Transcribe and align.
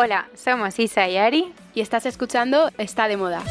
Hola, 0.00 0.28
somos 0.36 0.78
Isa 0.78 1.08
y 1.08 1.16
Ari 1.16 1.52
y 1.74 1.80
estás 1.80 2.06
escuchando 2.06 2.70
Está 2.78 3.08
de 3.08 3.16
Moda. 3.16 3.42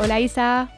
Hola 0.00 0.18
Isa. 0.18 0.72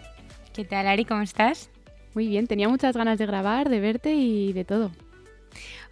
¿Qué 0.52 0.66
tal 0.66 0.86
Ari? 0.86 1.06
¿Cómo 1.06 1.22
estás? 1.22 1.70
Muy 2.12 2.28
bien, 2.28 2.46
tenía 2.46 2.68
muchas 2.68 2.94
ganas 2.94 3.16
de 3.16 3.24
grabar, 3.24 3.70
de 3.70 3.80
verte 3.80 4.12
y 4.12 4.52
de 4.52 4.66
todo. 4.66 4.90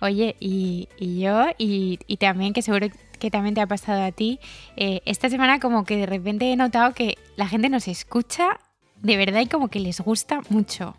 Oye, 0.03 0.37
y, 0.41 0.89
yo, 1.01 1.47
y, 1.57 1.97
también 2.19 2.53
que 2.53 2.61
seguro 2.61 2.89
que 3.19 3.31
también 3.31 3.55
te 3.55 3.63
ha 3.63 3.67
pasado 3.67 4.05
a 4.05 4.13
ti, 4.13 4.41
eh, 4.77 5.01
esta 5.07 5.31
semana 5.31 5.59
como 5.59 5.87
que 5.87 5.97
de 5.97 6.05
repente 6.05 6.53
he 6.53 6.57
notado 6.57 6.93
que 6.93 7.17
la 7.37 7.49
gente 7.49 7.71
nos 7.71 7.89
escucha 7.89 8.61
de 9.01 9.17
verdad 9.17 9.41
y 9.41 9.47
como 9.47 9.69
que 9.69 9.81
les 9.81 10.03
gusta 10.03 10.43
mucho. 10.51 10.95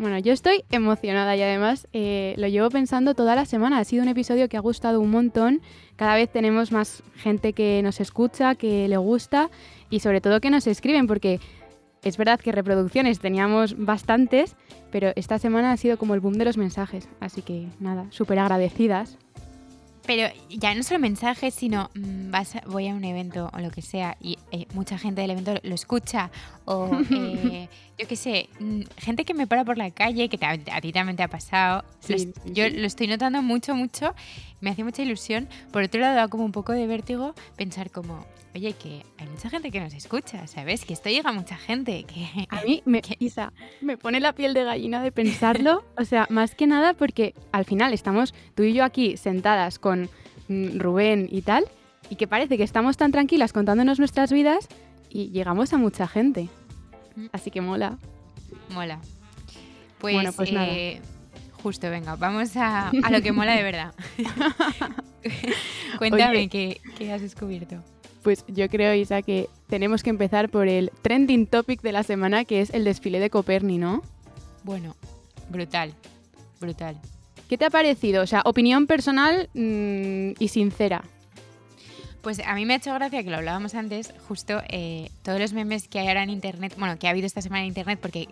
Bueno, 0.00 0.18
yo 0.18 0.32
estoy 0.32 0.64
emocionada 0.70 1.36
y 1.36 1.42
además 1.42 1.86
eh, 1.92 2.32
lo 2.38 2.48
llevo 2.48 2.70
pensando 2.70 3.14
toda 3.14 3.36
la 3.36 3.44
semana. 3.44 3.78
Ha 3.78 3.84
sido 3.84 4.02
un 4.02 4.08
episodio 4.08 4.48
que 4.48 4.56
ha 4.56 4.60
gustado 4.60 4.98
un 4.98 5.10
montón. 5.10 5.60
Cada 5.96 6.14
vez 6.14 6.32
tenemos 6.32 6.72
más 6.72 7.02
gente 7.16 7.52
que 7.52 7.82
nos 7.82 8.00
escucha, 8.00 8.54
que 8.54 8.88
le 8.88 8.96
gusta 8.96 9.50
y 9.90 10.00
sobre 10.00 10.22
todo 10.22 10.40
que 10.40 10.48
nos 10.48 10.66
escriben 10.66 11.06
porque 11.06 11.38
es 12.02 12.16
verdad 12.16 12.40
que 12.40 12.50
reproducciones 12.50 13.20
teníamos 13.20 13.76
bastantes, 13.76 14.56
pero 14.90 15.12
esta 15.16 15.38
semana 15.38 15.70
ha 15.70 15.76
sido 15.76 15.98
como 15.98 16.14
el 16.14 16.20
boom 16.20 16.38
de 16.38 16.46
los 16.46 16.56
mensajes. 16.56 17.06
Así 17.20 17.42
que 17.42 17.68
nada, 17.78 18.06
súper 18.08 18.38
agradecidas. 18.38 19.18
Pero 20.06 20.32
ya 20.48 20.74
no 20.74 20.82
solo 20.82 20.98
mensajes, 20.98 21.54
sino 21.54 21.90
mm, 21.94 22.30
vas 22.30 22.56
voy 22.66 22.88
a 22.88 22.94
un 22.94 23.04
evento 23.04 23.50
o 23.52 23.58
lo 23.58 23.70
que 23.70 23.82
sea 23.82 24.16
y 24.18 24.38
eh, 24.50 24.66
mucha 24.72 24.98
gente 24.98 25.20
del 25.20 25.32
evento 25.32 25.54
lo 25.62 25.74
escucha 25.74 26.30
o 26.64 26.90
eh, 27.10 27.68
yo 28.00 28.08
qué 28.08 28.16
sé, 28.16 28.48
gente 28.96 29.26
que 29.26 29.34
me 29.34 29.46
para 29.46 29.64
por 29.64 29.76
la 29.76 29.90
calle, 29.90 30.30
que 30.30 30.38
a 30.44 30.80
ti 30.80 30.92
también 30.92 31.16
te 31.16 31.22
ha 31.22 31.28
pasado. 31.28 31.84
yo 32.46 32.68
lo 32.70 32.86
estoy 32.86 33.06
notando 33.08 33.42
mucho, 33.42 33.74
mucho, 33.74 34.14
me 34.60 34.70
hace 34.70 34.84
mucha 34.84 35.02
ilusión. 35.02 35.48
Por 35.70 35.82
otro 35.82 36.00
lado, 36.00 36.16
da 36.16 36.28
como 36.28 36.44
un 36.44 36.52
poco 36.52 36.72
de 36.72 36.86
vértigo 36.86 37.34
pensar 37.56 37.90
como, 37.90 38.24
oye, 38.54 38.72
que 38.72 39.02
hay 39.18 39.28
mucha 39.28 39.50
gente 39.50 39.70
que 39.70 39.80
nos 39.80 39.92
escucha, 39.92 40.46
¿sabes? 40.46 40.86
Que 40.86 40.94
esto 40.94 41.10
llega 41.10 41.28
a 41.28 41.32
mucha 41.34 41.56
gente. 41.56 42.04
Que, 42.04 42.46
a 42.48 42.62
mí, 42.62 42.82
me, 42.86 43.02
Isa, 43.18 43.52
me 43.82 43.98
pone 43.98 44.18
la 44.18 44.32
piel 44.34 44.54
de 44.54 44.64
gallina 44.64 45.02
de 45.02 45.12
pensarlo. 45.12 45.84
o 45.98 46.04
sea, 46.06 46.26
más 46.30 46.54
que 46.54 46.66
nada 46.66 46.94
porque 46.94 47.34
al 47.52 47.66
final 47.66 47.92
estamos 47.92 48.32
tú 48.54 48.62
y 48.62 48.72
yo 48.72 48.84
aquí 48.84 49.18
sentadas 49.18 49.78
con 49.78 50.08
mm, 50.48 50.78
Rubén 50.78 51.28
y 51.30 51.42
tal, 51.42 51.64
y 52.08 52.16
que 52.16 52.26
parece 52.26 52.56
que 52.56 52.64
estamos 52.64 52.96
tan 52.96 53.12
tranquilas 53.12 53.52
contándonos 53.52 53.98
nuestras 53.98 54.32
vidas 54.32 54.68
y 55.10 55.30
llegamos 55.32 55.74
a 55.74 55.76
mucha 55.76 56.08
gente. 56.08 56.48
Así 57.32 57.50
que 57.50 57.60
mola. 57.60 57.98
Mola. 58.70 59.00
Pues, 59.98 60.14
bueno, 60.14 60.32
pues 60.32 60.52
nada. 60.52 60.68
Eh, 60.68 61.00
justo, 61.62 61.90
venga, 61.90 62.16
vamos 62.16 62.56
a, 62.56 62.90
lo 63.10 63.22
que 63.22 63.32
mola 63.32 63.54
de 63.54 63.62
verdad. 63.62 63.94
Cuéntame 65.98 66.48
qué, 66.48 66.80
qué 66.96 67.12
has 67.12 67.20
descubierto. 67.20 67.76
Pues 68.22 68.44
yo 68.48 68.68
creo, 68.68 68.94
Isa, 68.94 69.22
que 69.22 69.48
tenemos 69.68 70.02
que 70.02 70.10
empezar 70.10 70.50
por 70.50 70.68
el 70.68 70.90
trending 71.02 71.46
topic 71.46 71.80
de 71.80 71.92
la 71.92 72.02
semana, 72.02 72.44
que 72.44 72.60
es 72.60 72.70
el 72.70 72.84
desfile 72.84 73.18
de 73.18 73.30
Coperni, 73.30 73.78
¿no? 73.78 74.02
Bueno, 74.62 74.94
brutal, 75.48 75.94
brutal. 76.60 77.00
¿Qué 77.48 77.56
te 77.56 77.64
ha 77.64 77.70
parecido? 77.70 78.22
O 78.22 78.26
sea, 78.26 78.42
opinión 78.44 78.86
personal 78.86 79.48
mm, 79.54 80.32
y 80.38 80.48
sincera. 80.48 81.02
Pues 82.22 82.40
a 82.44 82.54
mí 82.54 82.66
me 82.66 82.74
ha 82.74 82.76
hecho 82.76 82.92
gracia 82.94 83.22
que 83.22 83.30
lo 83.30 83.36
hablábamos 83.36 83.74
antes, 83.74 84.12
justo 84.28 84.62
eh, 84.68 85.10
todos 85.22 85.40
los 85.40 85.52
memes 85.52 85.88
que 85.88 86.00
hay 86.00 86.08
ahora 86.08 86.22
en 86.22 86.30
internet, 86.30 86.74
bueno, 86.78 86.98
que 86.98 87.06
ha 87.06 87.10
habido 87.10 87.26
esta 87.26 87.40
semana 87.40 87.62
en 87.62 87.68
internet, 87.68 87.98
porque 88.00 88.28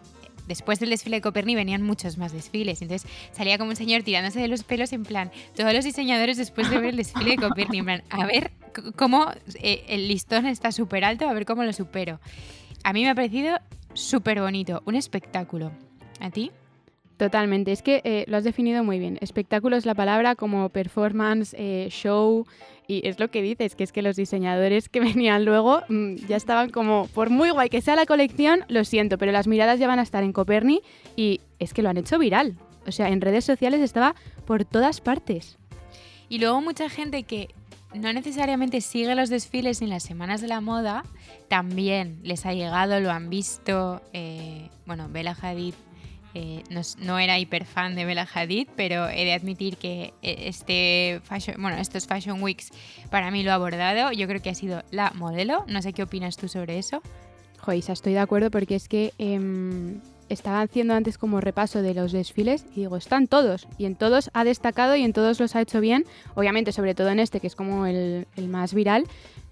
después 0.47 0.80
del 0.80 0.91
desfile 0.91 1.17
de 1.17 1.20
Coperni 1.22 1.55
venían 1.55 1.83
muchos 1.83 2.19
más 2.19 2.33
desfiles. 2.33 2.83
Entonces 2.83 3.11
salía 3.33 3.56
como 3.56 3.70
un 3.70 3.77
señor 3.77 4.02
tirándose 4.02 4.40
de 4.40 4.48
los 4.48 4.64
pelos 4.64 4.92
en 4.92 5.05
plan, 5.05 5.30
todos 5.57 5.73
los 5.73 5.85
diseñadores 5.85 6.36
después 6.36 6.70
de 6.70 6.79
ver 6.79 6.90
el 6.90 6.96
desfile 6.96 7.30
de 7.30 7.36
Coperni, 7.36 7.79
en 7.79 7.85
plan, 7.85 8.02
a 8.11 8.27
ver 8.27 8.51
cómo 8.96 9.30
eh, 9.62 9.85
el 9.89 10.08
listón 10.08 10.46
está 10.46 10.73
súper 10.73 11.05
alto, 11.05 11.29
a 11.29 11.33
ver 11.33 11.46
cómo 11.46 11.64
lo 11.64 11.73
supero. 11.73 12.20
A 12.85 12.92
mí 12.92 13.05
me 13.05 13.11
ha 13.11 13.14
parecido 13.14 13.58
súper 13.95 14.41
bonito, 14.41 14.83
un 14.86 14.96
espectáculo. 14.96 15.73
¿A 16.20 16.30
ti? 16.30 16.51
Totalmente, 17.18 17.73
es 17.73 17.83
que 17.83 18.01
eh, 18.05 18.24
lo 18.29 18.36
has 18.36 18.45
definido 18.45 18.84
muy 18.84 19.01
bien. 19.01 19.18
Espectáculo 19.20 19.77
es 19.77 19.84
la 19.84 19.96
palabra 19.96 20.36
como 20.36 20.68
performance, 20.68 21.52
eh, 21.58 21.89
show, 21.90 22.46
y 22.86 23.06
es 23.06 23.18
lo 23.18 23.29
que 23.29 23.42
dices, 23.42 23.74
que 23.74 23.83
es 23.83 23.90
que 23.90 24.02
los 24.02 24.14
diseñadores 24.14 24.89
que 24.89 25.01
venían 25.01 25.45
luego 25.45 25.83
mm, 25.89 26.14
ya 26.29 26.36
estaban 26.36 26.70
como, 26.70 27.08
por 27.08 27.29
muy 27.29 27.51
guay 27.51 27.70
que 27.70 27.80
sea 27.80 27.96
la 27.96 28.06
colección, 28.06 28.64
lo 28.68 28.84
siento, 28.84 29.18
pero 29.18 29.33
las 29.33 29.48
miradas 29.48 29.80
ya 29.80 29.89
van 29.89 29.98
a 29.98 30.02
estar 30.02 30.23
en 30.23 30.33
Coperni 30.33 30.80
y 31.17 31.40
es 31.58 31.74
que 31.74 31.83
lo 31.83 31.89
han 31.89 31.96
hecho 31.96 32.20
viral. 32.20 32.56
O 32.86 32.92
sea, 32.92 33.08
en 33.08 33.20
redes 33.20 33.45
sociales 33.45 33.80
estaba 33.80 34.14
por 34.46 34.64
todas 34.64 35.00
partes. 35.00 35.58
Y 36.29 36.39
luego 36.39 36.61
mucha 36.61 36.89
gente 36.89 37.24
que 37.24 37.48
no 37.95 38.12
necesariamente 38.12 38.80
sigue 38.80 39.17
los 39.17 39.29
desfiles 39.29 39.83
en 39.83 39.89
las 39.89 40.05
semanas 40.05 40.40
de 40.40 40.46
la 40.46 40.61
moda, 40.61 41.02
también 41.48 42.20
les 42.23 42.46
ha 42.46 42.52
llegado, 42.52 43.00
lo 43.00 43.11
han 43.11 43.29
visto. 43.29 44.02
Eh, 44.12 44.70
bueno, 44.86 45.08
Bella 45.11 45.36
Hadid 45.40 45.74
eh, 46.40 46.62
no, 47.00 47.18
era 47.18 47.36
hiper 47.36 47.64
fan 47.64 47.96
de 47.96 48.04
Bella 48.04 48.28
Hadid, 48.32 48.68
pero 48.76 49.08
he 49.08 49.24
de 49.24 49.32
admitir 49.32 49.76
que 49.76 50.14
eh, 50.22 50.44
este 50.46 51.20
fashion, 51.24 51.60
bueno, 51.60 51.78
estos 51.78 52.06
Fashion 52.06 52.40
Weeks 52.40 52.70
para 53.10 53.32
mí 53.32 53.42
lo 53.42 53.50
ha 53.50 53.54
abordado. 53.54 54.12
Yo 54.12 54.28
creo 54.28 54.40
que 54.40 54.50
ha 54.50 54.54
sido 54.54 54.84
la 54.92 55.10
modelo. 55.16 55.64
No 55.66 55.82
sé 55.82 55.92
qué 55.92 56.04
opinas 56.04 56.36
tú 56.36 56.46
sobre 56.46 56.78
eso. 56.78 57.02
Joisa, 57.58 57.92
estoy 57.92 58.12
de 58.12 58.20
acuerdo 58.20 58.52
porque 58.52 58.76
es 58.76 58.86
que 58.86 59.12
em, 59.18 60.00
estaba 60.28 60.60
haciendo 60.60 60.94
antes 60.94 61.18
como 61.18 61.40
repaso 61.40 61.82
de 61.82 61.92
los 61.92 62.12
desfiles 62.12 62.64
y 62.72 62.82
digo, 62.82 62.96
están 62.96 63.26
todos. 63.26 63.66
Y 63.76 63.86
en 63.86 63.96
todos 63.96 64.30
ha 64.32 64.44
destacado 64.44 64.94
y 64.94 65.02
en 65.02 65.12
todos 65.12 65.40
los 65.40 65.56
ha 65.56 65.60
hecho 65.60 65.80
bien. 65.80 66.05
Obviamente, 66.36 66.70
sobre 66.70 66.94
todo 66.94 67.08
en 67.08 67.18
este, 67.18 67.40
que 67.40 67.48
es 67.48 67.56
como 67.56 67.84
el, 67.86 68.26
más 68.48 68.74
viral. 68.74 69.06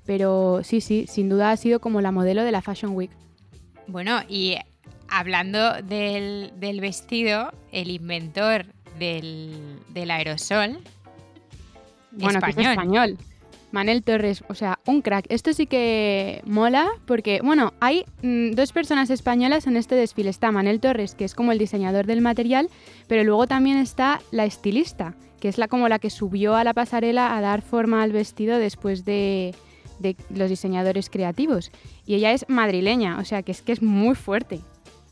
Pero 0.05 0.61
sí, 0.63 0.81
sí, 0.81 1.07
sin 1.09 1.29
duda 1.29 1.51
ha 1.51 1.57
sido 1.57 1.81
como 1.81 2.01
la 2.01 2.13
modelo 2.13 2.45
de 2.45 2.53
la 2.53 2.63
Fashion 2.63 2.95
Week. 2.95 3.11
Bueno, 3.89 4.21
y 4.29 4.57
hablando 5.09 5.83
del, 5.83 6.53
vestido, 6.81 7.53
el 7.73 7.91
inventor 7.91 8.67
del, 8.99 10.11
aerosol. 10.11 10.79
Bueno, 12.13 12.39
español. 12.39 12.65
es 12.65 12.71
español. 12.71 13.19
Manel 13.73 14.03
Torres, 14.03 14.43
o 14.49 14.55
sea, 14.55 14.79
un 14.87 15.03
crack. 15.03 15.27
Esto 15.29 15.53
sí 15.53 15.67
que 15.67 16.41
mola 16.47 16.89
porque, 17.05 17.41
bueno, 17.43 17.75
hay 17.81 18.05
mm, 18.23 18.53
dos 18.53 18.73
personas 18.73 19.11
españolas 19.11 19.67
en 19.67 19.77
este 19.77 19.95
desfile. 19.95 20.31
Está 20.31 20.51
Manel 20.53 20.81
Torres, 20.81 21.15
que 21.15 21.25
es 21.25 21.35
como 21.35 21.53
el 21.53 21.59
diseñador 21.59 22.07
del 22.07 22.21
material, 22.21 22.71
pero 23.07 23.25
luego 23.25 23.47
también 23.47 23.77
está 23.77 24.21
la 24.31 24.45
estilista, 24.45 25.15
que 25.41 25.49
es 25.49 25.59
la 25.59 25.69
como 25.69 25.89
la 25.89 25.99
que 25.99 26.11
subió 26.11 26.55
a 26.55 26.65
la 26.65 26.75
pasarela 26.75 27.37
a 27.37 27.41
dar 27.41 27.61
forma 27.61 28.03
al 28.03 28.13
vestido 28.13 28.59
después 28.59 29.05
de, 29.05 29.55
de 29.99 30.17
los 30.31 30.49
diseñadores 30.49 31.11
creativos. 31.11 31.71
Y 32.07 32.15
ella 32.15 32.33
es 32.33 32.47
madrileña, 32.49 33.19
o 33.19 33.25
sea, 33.25 33.43
que 33.43 33.53
es 33.53 33.63
que 33.63 33.73
es 33.73 33.83
muy 33.83 34.15
fuerte. 34.15 34.61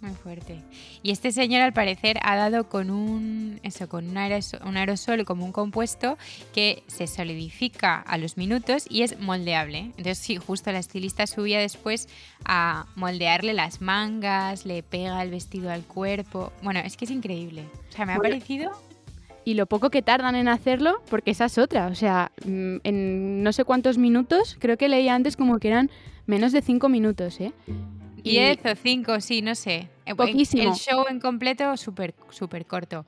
Muy 0.04 0.12
fuerte. 0.12 0.60
Y 1.02 1.12
este 1.12 1.32
señor 1.32 1.62
al 1.62 1.72
parecer 1.72 2.18
ha 2.20 2.36
dado 2.36 2.68
con 2.68 2.90
un 2.90 3.58
eso, 3.62 3.88
con 3.88 4.06
un 4.06 4.18
aerosol, 4.18 4.60
un 4.66 4.76
aerosol 4.76 5.24
como 5.24 5.46
un 5.46 5.52
compuesto 5.52 6.18
que 6.52 6.82
se 6.88 7.06
solidifica 7.06 8.00
a 8.00 8.18
los 8.18 8.36
minutos 8.36 8.84
y 8.90 9.00
es 9.00 9.18
moldeable. 9.18 9.78
Entonces 9.78 10.18
sí, 10.18 10.36
justo 10.36 10.70
la 10.72 10.78
estilista 10.78 11.26
subía 11.26 11.58
después 11.58 12.06
a 12.44 12.84
moldearle 12.96 13.54
las 13.54 13.80
mangas, 13.80 14.66
le 14.66 14.82
pega 14.82 15.22
el 15.22 15.30
vestido 15.30 15.70
al 15.70 15.84
cuerpo. 15.84 16.52
Bueno, 16.62 16.80
es 16.80 16.98
que 16.98 17.06
es 17.06 17.10
increíble. 17.10 17.64
O 17.88 17.92
sea, 17.92 18.04
me 18.04 18.12
ha 18.12 18.18
parecido 18.18 18.72
y 19.46 19.54
lo 19.54 19.64
poco 19.64 19.88
que 19.88 20.02
tardan 20.02 20.34
en 20.34 20.48
hacerlo, 20.48 21.02
porque 21.08 21.30
esa 21.30 21.46
es 21.46 21.56
otra. 21.56 21.86
O 21.86 21.94
sea, 21.94 22.30
mm, 22.44 22.76
en 22.84 23.42
no 23.42 23.54
sé 23.54 23.64
cuántos 23.64 23.96
minutos, 23.96 24.58
creo 24.60 24.76
que 24.76 24.90
leía 24.90 25.14
antes 25.14 25.34
como 25.34 25.58
que 25.58 25.68
eran 25.68 25.90
menos 26.26 26.52
de 26.52 26.60
cinco 26.60 26.90
minutos, 26.90 27.40
¿eh? 27.40 27.54
10 28.24 28.66
o 28.66 28.74
5, 28.74 29.20
sí, 29.20 29.42
no 29.42 29.54
sé. 29.54 29.88
Poquísimo. 30.16 30.62
El 30.62 30.74
show 30.74 31.04
en 31.08 31.20
completo 31.20 31.76
súper 31.76 32.14
súper 32.30 32.66
corto. 32.66 33.06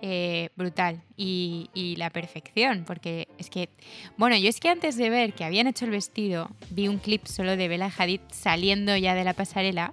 Eh, 0.00 0.50
brutal 0.54 1.02
y, 1.16 1.70
y, 1.74 1.96
la 1.96 2.10
perfección, 2.10 2.84
porque 2.86 3.26
es 3.36 3.50
que, 3.50 3.68
bueno, 4.16 4.36
yo 4.36 4.48
es 4.48 4.60
que 4.60 4.68
antes 4.68 4.96
de 4.96 5.10
ver 5.10 5.32
que 5.32 5.42
habían 5.42 5.66
hecho 5.66 5.86
el 5.86 5.90
vestido, 5.90 6.50
vi 6.70 6.86
un 6.86 6.98
clip 6.98 7.26
solo 7.26 7.56
de 7.56 7.66
Bella 7.66 7.90
Hadid 7.98 8.20
saliendo 8.30 8.96
ya 8.96 9.16
de 9.16 9.24
la 9.24 9.34
pasarela 9.34 9.92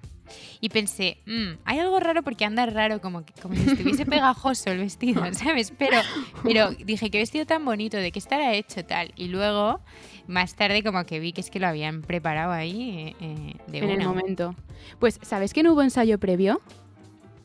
y 0.59 0.69
pensé, 0.69 1.18
mmm, 1.25 1.57
hay 1.65 1.79
algo 1.79 2.00
raro 2.00 2.23
porque 2.23 2.45
anda 2.45 2.65
raro, 2.65 3.01
como, 3.01 3.23
como 3.41 3.56
si 3.56 3.69
estuviese 3.69 4.06
pegajoso 4.06 4.71
el 4.71 4.79
vestido, 4.79 5.21
¿sabes? 5.33 5.73
Pero, 5.77 5.97
pero 6.44 6.71
dije, 6.71 7.09
qué 7.09 7.19
vestido 7.19 7.45
tan 7.45 7.63
bonito, 7.65 7.97
de 7.97 8.11
qué 8.11 8.19
estará 8.19 8.53
hecho 8.53 8.83
tal. 8.85 9.11
Y 9.15 9.27
luego, 9.27 9.81
más 10.27 10.56
tarde, 10.56 10.83
como 10.83 11.04
que 11.06 11.19
vi 11.19 11.33
que 11.33 11.42
es 11.42 11.50
que 11.50 11.60
lo 11.60 11.68
habían 11.68 12.01
preparado 12.01 12.51
ahí 12.51 13.16
eh, 13.19 13.54
de 13.68 13.77
En 13.80 13.89
el 13.89 14.07
momento. 14.07 14.56
Pues, 15.00 15.19
¿sabes 15.22 15.54
que 15.54 15.63
no 15.63 15.74
hubo 15.74 15.81
ensayo 15.81 16.19
previo? 16.19 16.62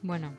Bueno, 0.03 0.33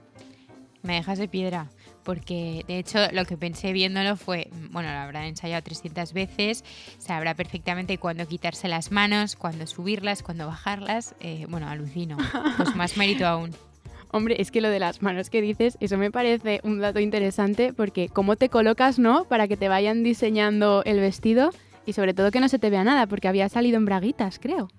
me 0.82 0.96
dejas 0.96 1.20
de 1.20 1.28
piedra 1.28 1.70
porque 2.04 2.66
de 2.68 2.80
hecho 2.80 3.00
lo 3.12 3.26
que 3.26 3.38
pensé 3.38 3.74
viéndolo 3.74 4.16
fue, 4.16 4.50
bueno, 4.72 4.90
lo 4.90 4.98
habrá 4.98 5.28
ensayado 5.28 5.62
300 5.62 6.14
veces, 6.14 6.64
sabrá 6.98 7.36
perfectamente 7.36 7.98
cuándo 7.98 8.28
quitarse 8.28 8.68
las 8.68 8.92
manos, 8.92 9.36
cuándo 9.36 9.68
subirlas, 9.68 10.24
cuándo 10.24 10.48
bajarlas, 10.48 11.16
eh, 11.20 11.46
bueno, 11.50 11.68
alucino, 11.68 12.18
pues 12.58 12.76
más 12.76 12.98
mérito 12.98 13.26
aún. 13.26 13.52
Hombre, 14.14 14.42
es 14.42 14.52
que 14.52 14.60
lo 14.60 14.70
de 14.70 14.80
las 14.80 15.02
manos 15.02 15.30
que 15.30 15.42
dices, 15.42 15.78
eso 15.80 15.98
me 15.98 16.12
parece 16.12 16.60
un 16.64 16.82
dato 16.82 17.00
interesante 17.00 17.72
porque 17.72 18.10
cómo 18.10 18.36
te 18.36 18.50
colocas, 18.50 19.00
¿no? 19.00 19.24
Para 19.24 19.48
que 19.48 19.56
te 19.56 19.70
vayan 19.70 20.04
diseñando 20.04 20.84
el 20.86 21.00
vestido 21.00 21.52
y 21.86 21.94
sobre 21.94 22.14
todo 22.14 22.32
que 22.32 22.40
no 22.40 22.50
se 22.50 22.60
te 22.60 22.70
vea 22.70 22.84
nada, 22.84 23.08
porque 23.08 23.28
había 23.28 23.50
salido 23.50 23.78
en 23.78 23.86
braguitas, 23.86 24.40
creo. 24.40 24.70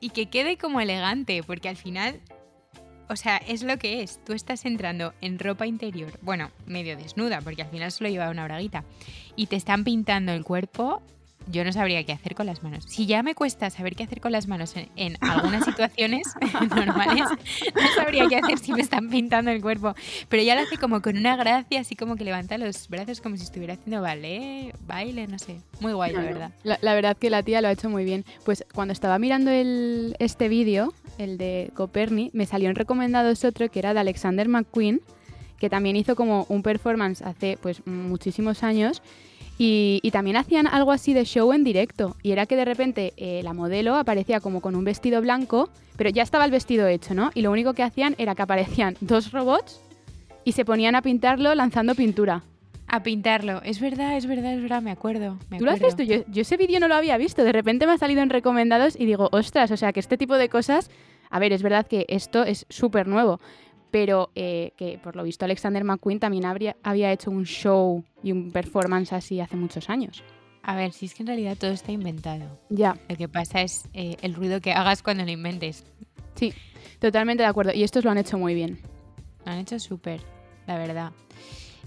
Y 0.00 0.10
que 0.10 0.26
quede 0.26 0.56
como 0.56 0.80
elegante, 0.80 1.42
porque 1.42 1.68
al 1.68 1.76
final, 1.76 2.20
o 3.08 3.16
sea, 3.16 3.36
es 3.38 3.62
lo 3.62 3.78
que 3.78 4.02
es. 4.02 4.22
Tú 4.24 4.32
estás 4.32 4.64
entrando 4.64 5.12
en 5.20 5.38
ropa 5.38 5.66
interior, 5.66 6.18
bueno, 6.22 6.50
medio 6.66 6.96
desnuda, 6.96 7.40
porque 7.40 7.62
al 7.62 7.70
final 7.70 7.90
solo 7.90 8.10
llevaba 8.10 8.30
una 8.30 8.44
braguita, 8.44 8.84
y 9.34 9.46
te 9.46 9.56
están 9.56 9.84
pintando 9.84 10.32
el 10.32 10.44
cuerpo 10.44 11.02
yo 11.50 11.64
no 11.64 11.72
sabría 11.72 12.04
qué 12.04 12.12
hacer 12.12 12.34
con 12.34 12.46
las 12.46 12.62
manos. 12.62 12.84
Si 12.88 13.06
ya 13.06 13.22
me 13.22 13.34
cuesta 13.34 13.70
saber 13.70 13.94
qué 13.94 14.04
hacer 14.04 14.20
con 14.20 14.32
las 14.32 14.48
manos 14.48 14.74
en, 14.96 15.16
algunas 15.20 15.64
situaciones 15.64 16.26
normales, 16.76 17.24
no 17.74 17.94
sabría 17.94 18.26
qué 18.28 18.36
hacer 18.36 18.58
si 18.58 18.72
me 18.72 18.80
están 18.80 19.08
pintando 19.08 19.50
el 19.50 19.62
cuerpo. 19.62 19.94
Pero 20.28 20.42
ya 20.42 20.54
lo 20.54 20.62
hace 20.62 20.76
como 20.76 21.00
con 21.02 21.16
una 21.16 21.36
gracia, 21.36 21.80
así 21.80 21.94
como 21.94 22.16
que 22.16 22.24
levanta 22.24 22.58
los 22.58 22.88
brazos 22.88 23.20
como 23.20 23.36
si 23.36 23.44
estuviera 23.44 23.74
haciendo 23.74 24.02
ballet, 24.02 24.74
baile, 24.86 25.26
no 25.26 25.38
sé. 25.38 25.60
Muy 25.80 25.92
guay, 25.92 26.12
la 26.12 26.22
verdad. 26.22 26.50
La, 26.64 26.94
verdad 26.94 27.16
que 27.16 27.30
la 27.30 27.42
tía 27.42 27.60
lo 27.60 27.68
ha 27.68 27.72
hecho 27.72 27.88
muy 27.88 28.04
bien. 28.04 28.24
Pues 28.44 28.64
cuando 28.74 28.92
estaba 28.92 29.18
mirando 29.18 29.50
el, 29.50 30.16
este 30.18 30.48
vídeo, 30.48 30.92
el 31.18 31.38
de 31.38 31.70
Coperni, 31.74 32.30
me 32.32 32.46
salió 32.46 32.68
en 32.68 32.76
recomendados 32.76 33.44
otro 33.44 33.70
que 33.70 33.78
era 33.78 33.94
de 33.94 34.00
Alexander 34.00 34.48
McQueen, 34.48 35.00
que 35.58 35.70
también 35.70 35.96
hizo 35.96 36.16
como 36.16 36.44
un 36.48 36.62
performance 36.62 37.22
hace 37.22 37.58
pues 37.60 37.86
muchísimos 37.86 38.62
años 38.62 39.02
y, 39.58 40.10
también 40.12 40.36
hacían 40.36 40.66
algo 40.66 40.92
así 40.92 41.14
de 41.14 41.24
show 41.24 41.52
en 41.52 41.64
directo. 41.64 42.16
Y 42.22 42.32
era 42.32 42.46
que 42.46 42.56
de 42.56 42.64
repente 42.64 43.14
eh, 43.16 43.40
la 43.42 43.54
modelo 43.54 43.94
aparecía 43.94 44.40
como 44.40 44.60
con 44.60 44.74
un 44.74 44.84
vestido 44.84 45.20
blanco, 45.22 45.70
pero 45.96 46.10
ya 46.10 46.22
estaba 46.22 46.44
el 46.44 46.50
vestido 46.50 46.86
hecho, 46.86 47.14
¿no? 47.14 47.30
Y 47.34 47.42
lo 47.42 47.50
único 47.50 47.72
que 47.72 47.82
hacían 47.82 48.14
era 48.18 48.34
que 48.34 48.42
aparecían 48.42 48.96
dos 49.00 49.32
robots 49.32 49.80
y 50.44 50.52
se 50.52 50.64
ponían 50.64 50.94
a 50.94 51.02
pintarlo 51.02 51.54
lanzando 51.54 51.94
pintura. 51.94 52.42
A 52.88 53.02
pintarlo. 53.02 53.62
Es 53.62 53.80
verdad, 53.80 54.16
es 54.16 54.26
verdad, 54.26 54.54
es 54.54 54.62
verdad, 54.62 54.82
me 54.82 54.92
acuerdo. 54.92 55.38
¿Tú 55.58 55.64
lo 55.64 55.72
has 55.72 55.80
visto? 55.80 56.02
Yo, 56.02 56.18
yo 56.28 56.42
ese 56.42 56.56
vídeo 56.56 56.78
no 56.78 56.86
lo 56.86 56.94
había 56.94 57.16
visto. 57.16 57.42
De 57.42 57.50
repente 57.50 57.86
me 57.86 57.92
ha 57.92 57.98
salido 57.98 58.22
en 58.22 58.30
recomendados 58.30 58.94
y 58.98 59.06
digo, 59.06 59.28
ostras, 59.32 59.70
o 59.70 59.76
sea 59.76 59.92
que 59.92 60.00
este 60.00 60.16
tipo 60.16 60.36
de 60.36 60.48
cosas... 60.48 60.90
A 61.28 61.40
ver, 61.40 61.52
es 61.52 61.60
verdad 61.60 61.88
que 61.88 62.06
esto 62.08 62.44
es 62.44 62.66
súper 62.68 63.08
nuevo, 63.08 63.40
pero 63.90 64.30
eh, 64.34 64.72
que 64.76 64.98
por 64.98 65.16
lo 65.16 65.22
visto 65.22 65.44
Alexander 65.44 65.84
McQueen 65.84 66.20
también 66.20 66.44
habría, 66.44 66.76
había 66.82 67.12
hecho 67.12 67.30
un 67.30 67.44
show 67.44 68.04
y 68.22 68.32
un 68.32 68.50
performance 68.50 69.12
así 69.12 69.40
hace 69.40 69.56
muchos 69.56 69.88
años. 69.90 70.22
A 70.62 70.74
ver, 70.74 70.92
si 70.92 71.06
es 71.06 71.14
que 71.14 71.22
en 71.22 71.28
realidad 71.28 71.56
todo 71.56 71.70
está 71.70 71.92
inventado. 71.92 72.58
Ya. 72.70 72.98
Lo 73.08 73.16
que 73.16 73.28
pasa 73.28 73.62
es 73.62 73.88
eh, 73.94 74.16
el 74.22 74.34
ruido 74.34 74.60
que 74.60 74.72
hagas 74.72 75.02
cuando 75.02 75.24
lo 75.24 75.30
inventes. 75.30 75.84
Sí, 76.34 76.52
totalmente 76.98 77.44
de 77.44 77.48
acuerdo. 77.48 77.72
Y 77.72 77.84
estos 77.84 78.04
lo 78.04 78.10
han 78.10 78.18
hecho 78.18 78.36
muy 78.36 78.54
bien. 78.54 78.80
Lo 79.44 79.52
han 79.52 79.58
hecho 79.58 79.78
súper, 79.78 80.20
la 80.66 80.76
verdad. 80.76 81.12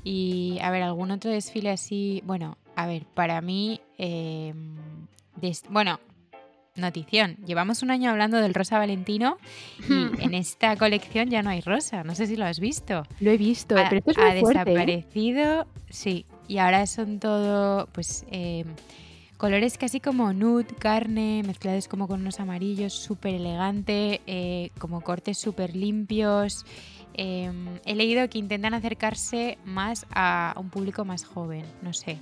Y 0.05 0.59
a 0.61 0.71
ver, 0.71 0.83
algún 0.83 1.11
otro 1.11 1.29
desfile 1.29 1.71
así. 1.71 2.23
Bueno, 2.25 2.57
a 2.75 2.87
ver, 2.87 3.05
para 3.05 3.41
mí. 3.41 3.81
Eh, 3.97 4.53
bueno, 5.69 5.99
notición. 6.75 7.37
Llevamos 7.45 7.83
un 7.83 7.91
año 7.91 8.09
hablando 8.09 8.37
del 8.37 8.53
rosa 8.53 8.77
valentino 8.77 9.37
y 9.87 10.23
en 10.23 10.33
esta 10.33 10.75
colección 10.75 11.29
ya 11.29 11.41
no 11.41 11.49
hay 11.49 11.61
rosa. 11.61 12.03
No 12.03 12.15
sé 12.15 12.27
si 12.27 12.35
lo 12.35 12.45
has 12.45 12.59
visto. 12.59 13.03
Lo 13.19 13.31
he 13.31 13.37
visto, 13.37 13.77
ha, 13.77 13.89
pero 13.89 14.01
esto 14.05 14.11
es 14.11 14.17
¿eh? 14.17 14.45
desaparecido. 14.45 15.67
Sí, 15.89 16.25
y 16.47 16.57
ahora 16.57 16.85
son 16.87 17.19
todo, 17.19 17.87
pues, 17.91 18.25
eh, 18.31 18.65
colores 19.37 19.77
casi 19.77 19.99
como 19.99 20.33
nude, 20.33 20.67
carne, 20.77 21.43
mezclados 21.45 21.87
como 21.87 22.07
con 22.07 22.21
unos 22.21 22.39
amarillos, 22.39 22.93
súper 22.93 23.35
elegante, 23.35 24.21
eh, 24.27 24.71
como 24.79 25.01
cortes 25.01 25.37
súper 25.37 25.75
limpios. 25.75 26.65
he 27.15 27.95
leído 27.95 28.29
que 28.29 28.37
intentan 28.37 28.73
acercarse 28.73 29.57
más 29.65 30.05
a 30.11 30.53
un 30.57 30.69
público 30.69 31.03
más 31.03 31.25
joven, 31.25 31.65
no 31.81 31.91
sé. 31.91 32.17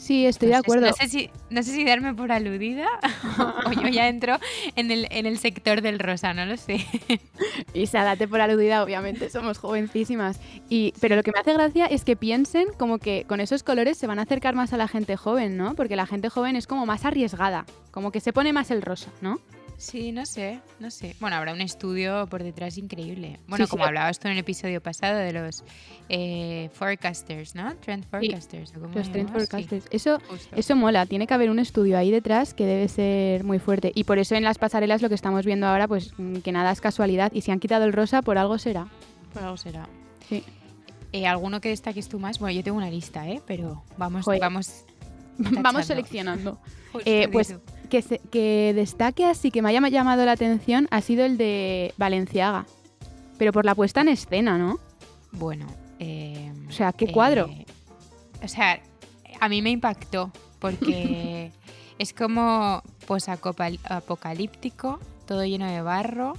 Sí, 0.00 0.24
estoy 0.24 0.48
de 0.48 0.54
acuerdo. 0.54 0.86
No 0.86 0.92
sé, 0.94 1.08
si, 1.08 1.30
no 1.50 1.62
sé 1.62 1.72
si 1.72 1.84
darme 1.84 2.14
por 2.14 2.32
aludida 2.32 2.88
o 3.66 3.70
yo 3.72 3.86
ya 3.88 4.08
entro 4.08 4.38
en 4.74 4.90
el, 4.90 5.06
en 5.10 5.26
el 5.26 5.38
sector 5.38 5.82
del 5.82 5.98
rosa, 5.98 6.32
no 6.32 6.46
lo 6.46 6.56
sé. 6.56 6.86
Isa, 7.74 8.02
date 8.02 8.26
por 8.26 8.40
aludida, 8.40 8.82
obviamente, 8.82 9.28
somos 9.28 9.58
jovencísimas. 9.58 10.40
Y, 10.70 10.94
pero 11.00 11.16
lo 11.16 11.22
que 11.22 11.32
me 11.32 11.40
hace 11.40 11.52
gracia 11.52 11.84
es 11.84 12.04
que 12.04 12.16
piensen 12.16 12.68
como 12.78 12.98
que 12.98 13.26
con 13.28 13.40
esos 13.40 13.62
colores 13.62 13.98
se 13.98 14.06
van 14.06 14.18
a 14.18 14.22
acercar 14.22 14.54
más 14.54 14.72
a 14.72 14.78
la 14.78 14.88
gente 14.88 15.18
joven, 15.18 15.58
¿no? 15.58 15.74
Porque 15.74 15.96
la 15.96 16.06
gente 16.06 16.30
joven 16.30 16.56
es 16.56 16.66
como 16.66 16.86
más 16.86 17.04
arriesgada, 17.04 17.66
como 17.90 18.10
que 18.10 18.20
se 18.20 18.32
pone 18.32 18.54
más 18.54 18.70
el 18.70 18.80
rosa, 18.80 19.10
¿no? 19.20 19.38
Sí, 19.80 20.12
no 20.12 20.26
sé, 20.26 20.60
no 20.78 20.90
sé. 20.90 21.16
Bueno, 21.20 21.36
habrá 21.36 21.54
un 21.54 21.62
estudio 21.62 22.26
por 22.26 22.42
detrás 22.42 22.76
increíble. 22.76 23.40
Bueno, 23.48 23.66
como 23.66 23.86
hablabas 23.86 24.18
tú 24.18 24.28
en 24.28 24.32
el 24.32 24.38
episodio 24.38 24.82
pasado 24.82 25.16
de 25.18 25.32
los 25.32 25.64
eh, 26.10 26.68
forecasters, 26.74 27.54
¿no? 27.54 27.74
Trend 27.76 28.04
forecasters. 28.04 28.74
los 28.94 29.10
trend 29.10 29.32
forecasters. 29.32 29.86
Eso, 29.90 30.18
eso 30.54 30.76
mola. 30.76 31.06
Tiene 31.06 31.26
que 31.26 31.32
haber 31.32 31.48
un 31.48 31.58
estudio 31.58 31.96
ahí 31.96 32.10
detrás 32.10 32.52
que 32.52 32.66
debe 32.66 32.88
ser 32.88 33.42
muy 33.42 33.58
fuerte. 33.58 33.90
Y 33.94 34.04
por 34.04 34.18
eso 34.18 34.34
en 34.34 34.44
las 34.44 34.58
pasarelas 34.58 35.00
lo 35.00 35.08
que 35.08 35.14
estamos 35.14 35.46
viendo 35.46 35.66
ahora, 35.66 35.88
pues 35.88 36.12
mm, 36.18 36.40
que 36.40 36.52
nada 36.52 36.72
es 36.72 36.82
casualidad. 36.82 37.32
Y 37.32 37.40
si 37.40 37.50
han 37.50 37.58
quitado 37.58 37.86
el 37.86 37.94
rosa, 37.94 38.20
por 38.20 38.36
algo 38.36 38.58
será. 38.58 38.86
Por 39.32 39.42
algo 39.44 39.56
será. 39.56 39.88
Sí. 40.28 40.44
Eh, 41.12 41.26
¿Alguno 41.26 41.62
que 41.62 41.70
destaques 41.70 42.06
tú 42.06 42.18
más? 42.18 42.38
Bueno, 42.38 42.54
yo 42.54 42.62
tengo 42.62 42.76
una 42.76 42.90
lista, 42.90 43.26
¿eh? 43.26 43.40
Pero 43.46 43.82
vamos, 43.96 44.26
vamos, 44.26 44.84
vamos 45.38 45.86
seleccionando. 45.86 46.60
Eh, 47.04 47.28
pues 47.30 47.54
que, 47.90 48.72
destaque 48.74 49.26
así, 49.26 49.50
que 49.50 49.60
me 49.60 49.68
haya 49.68 49.86
llamado 49.88 50.24
la 50.24 50.32
atención, 50.32 50.88
ha 50.90 51.00
sido 51.00 51.24
el 51.24 51.36
de 51.36 51.92
Valenciaga. 51.98 52.66
Pero 53.38 53.52
por 53.52 53.64
la 53.64 53.74
puesta 53.74 54.00
en 54.00 54.08
escena, 54.08 54.56
¿no? 54.56 54.78
Bueno. 55.32 55.66
Eh, 55.98 56.52
o 56.68 56.72
sea, 56.72 56.92
¿qué 56.92 57.12
cuadro? 57.12 57.46
Eh, 57.46 57.66
o 58.42 58.48
sea, 58.48 58.80
a 59.40 59.48
mí 59.48 59.60
me 59.60 59.70
impactó 59.70 60.32
porque 60.58 61.52
es 61.98 62.14
como 62.14 62.82
apocalíptico, 63.84 64.98
todo 65.26 65.44
lleno 65.44 65.66
de 65.66 65.82
barro. 65.82 66.34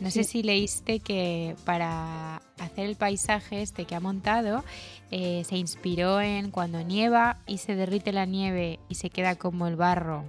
No 0.00 0.10
sé 0.10 0.24
si 0.24 0.42
leíste 0.42 1.00
que 1.00 1.54
para 1.64 2.36
hacer 2.58 2.86
el 2.86 2.96
paisaje 2.96 3.60
este 3.60 3.84
que 3.84 3.94
ha 3.94 4.00
montado 4.00 4.64
eh, 5.10 5.42
se 5.46 5.58
inspiró 5.58 6.22
en 6.22 6.50
cuando 6.50 6.80
nieva 6.82 7.36
y 7.46 7.58
se 7.58 7.74
derrite 7.74 8.10
la 8.10 8.24
nieve 8.24 8.80
y 8.88 8.94
se 8.94 9.10
queda 9.10 9.34
como 9.36 9.66
el 9.66 9.76
barro 9.76 10.24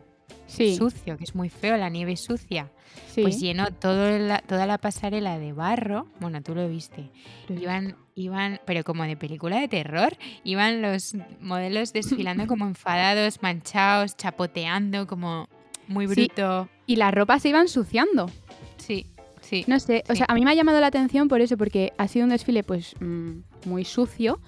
sucio, 0.51 1.17
que 1.17 1.23
es 1.23 1.35
muy 1.35 1.49
feo, 1.49 1.77
la 1.77 1.89
nieve 1.89 2.17
sucia. 2.17 2.71
Pues 3.15 3.39
llenó 3.39 3.71
todo 3.71 4.07
toda 4.47 4.65
la 4.65 4.77
pasarela 4.77 5.39
de 5.39 5.53
barro. 5.53 6.07
Bueno, 6.19 6.41
tú 6.41 6.55
lo 6.55 6.67
viste. 6.67 7.09
Iban, 7.49 7.95
iban, 8.15 8.59
pero 8.65 8.83
como 8.83 9.03
de 9.03 9.17
película 9.17 9.59
de 9.59 9.67
terror, 9.67 10.17
iban 10.43 10.81
los 10.81 11.15
modelos 11.39 11.93
desfilando 11.93 12.47
como 12.47 12.65
enfadados, 12.65 13.41
manchados, 13.41 14.15
chapoteando, 14.15 15.07
como 15.07 15.49
muy 15.87 16.07
bruto. 16.07 16.69
Y 16.85 16.95
las 16.95 17.13
ropas 17.13 17.41
se 17.41 17.49
iban 17.49 17.67
suciando. 17.67 18.29
Sí, 18.77 19.05
sí. 19.41 19.63
No 19.67 19.79
sé, 19.79 20.03
o 20.09 20.15
sea, 20.15 20.25
a 20.29 20.33
mí 20.35 20.43
me 20.43 20.51
ha 20.51 20.55
llamado 20.55 20.79
la 20.79 20.87
atención 20.87 21.27
por 21.27 21.41
eso, 21.41 21.57
porque 21.57 21.93
ha 21.97 22.07
sido 22.07 22.25
un 22.25 22.31
desfile 22.31 22.63
pues 22.63 22.95
mm, 22.99 23.39
muy 23.65 23.85
sucio 23.85 24.39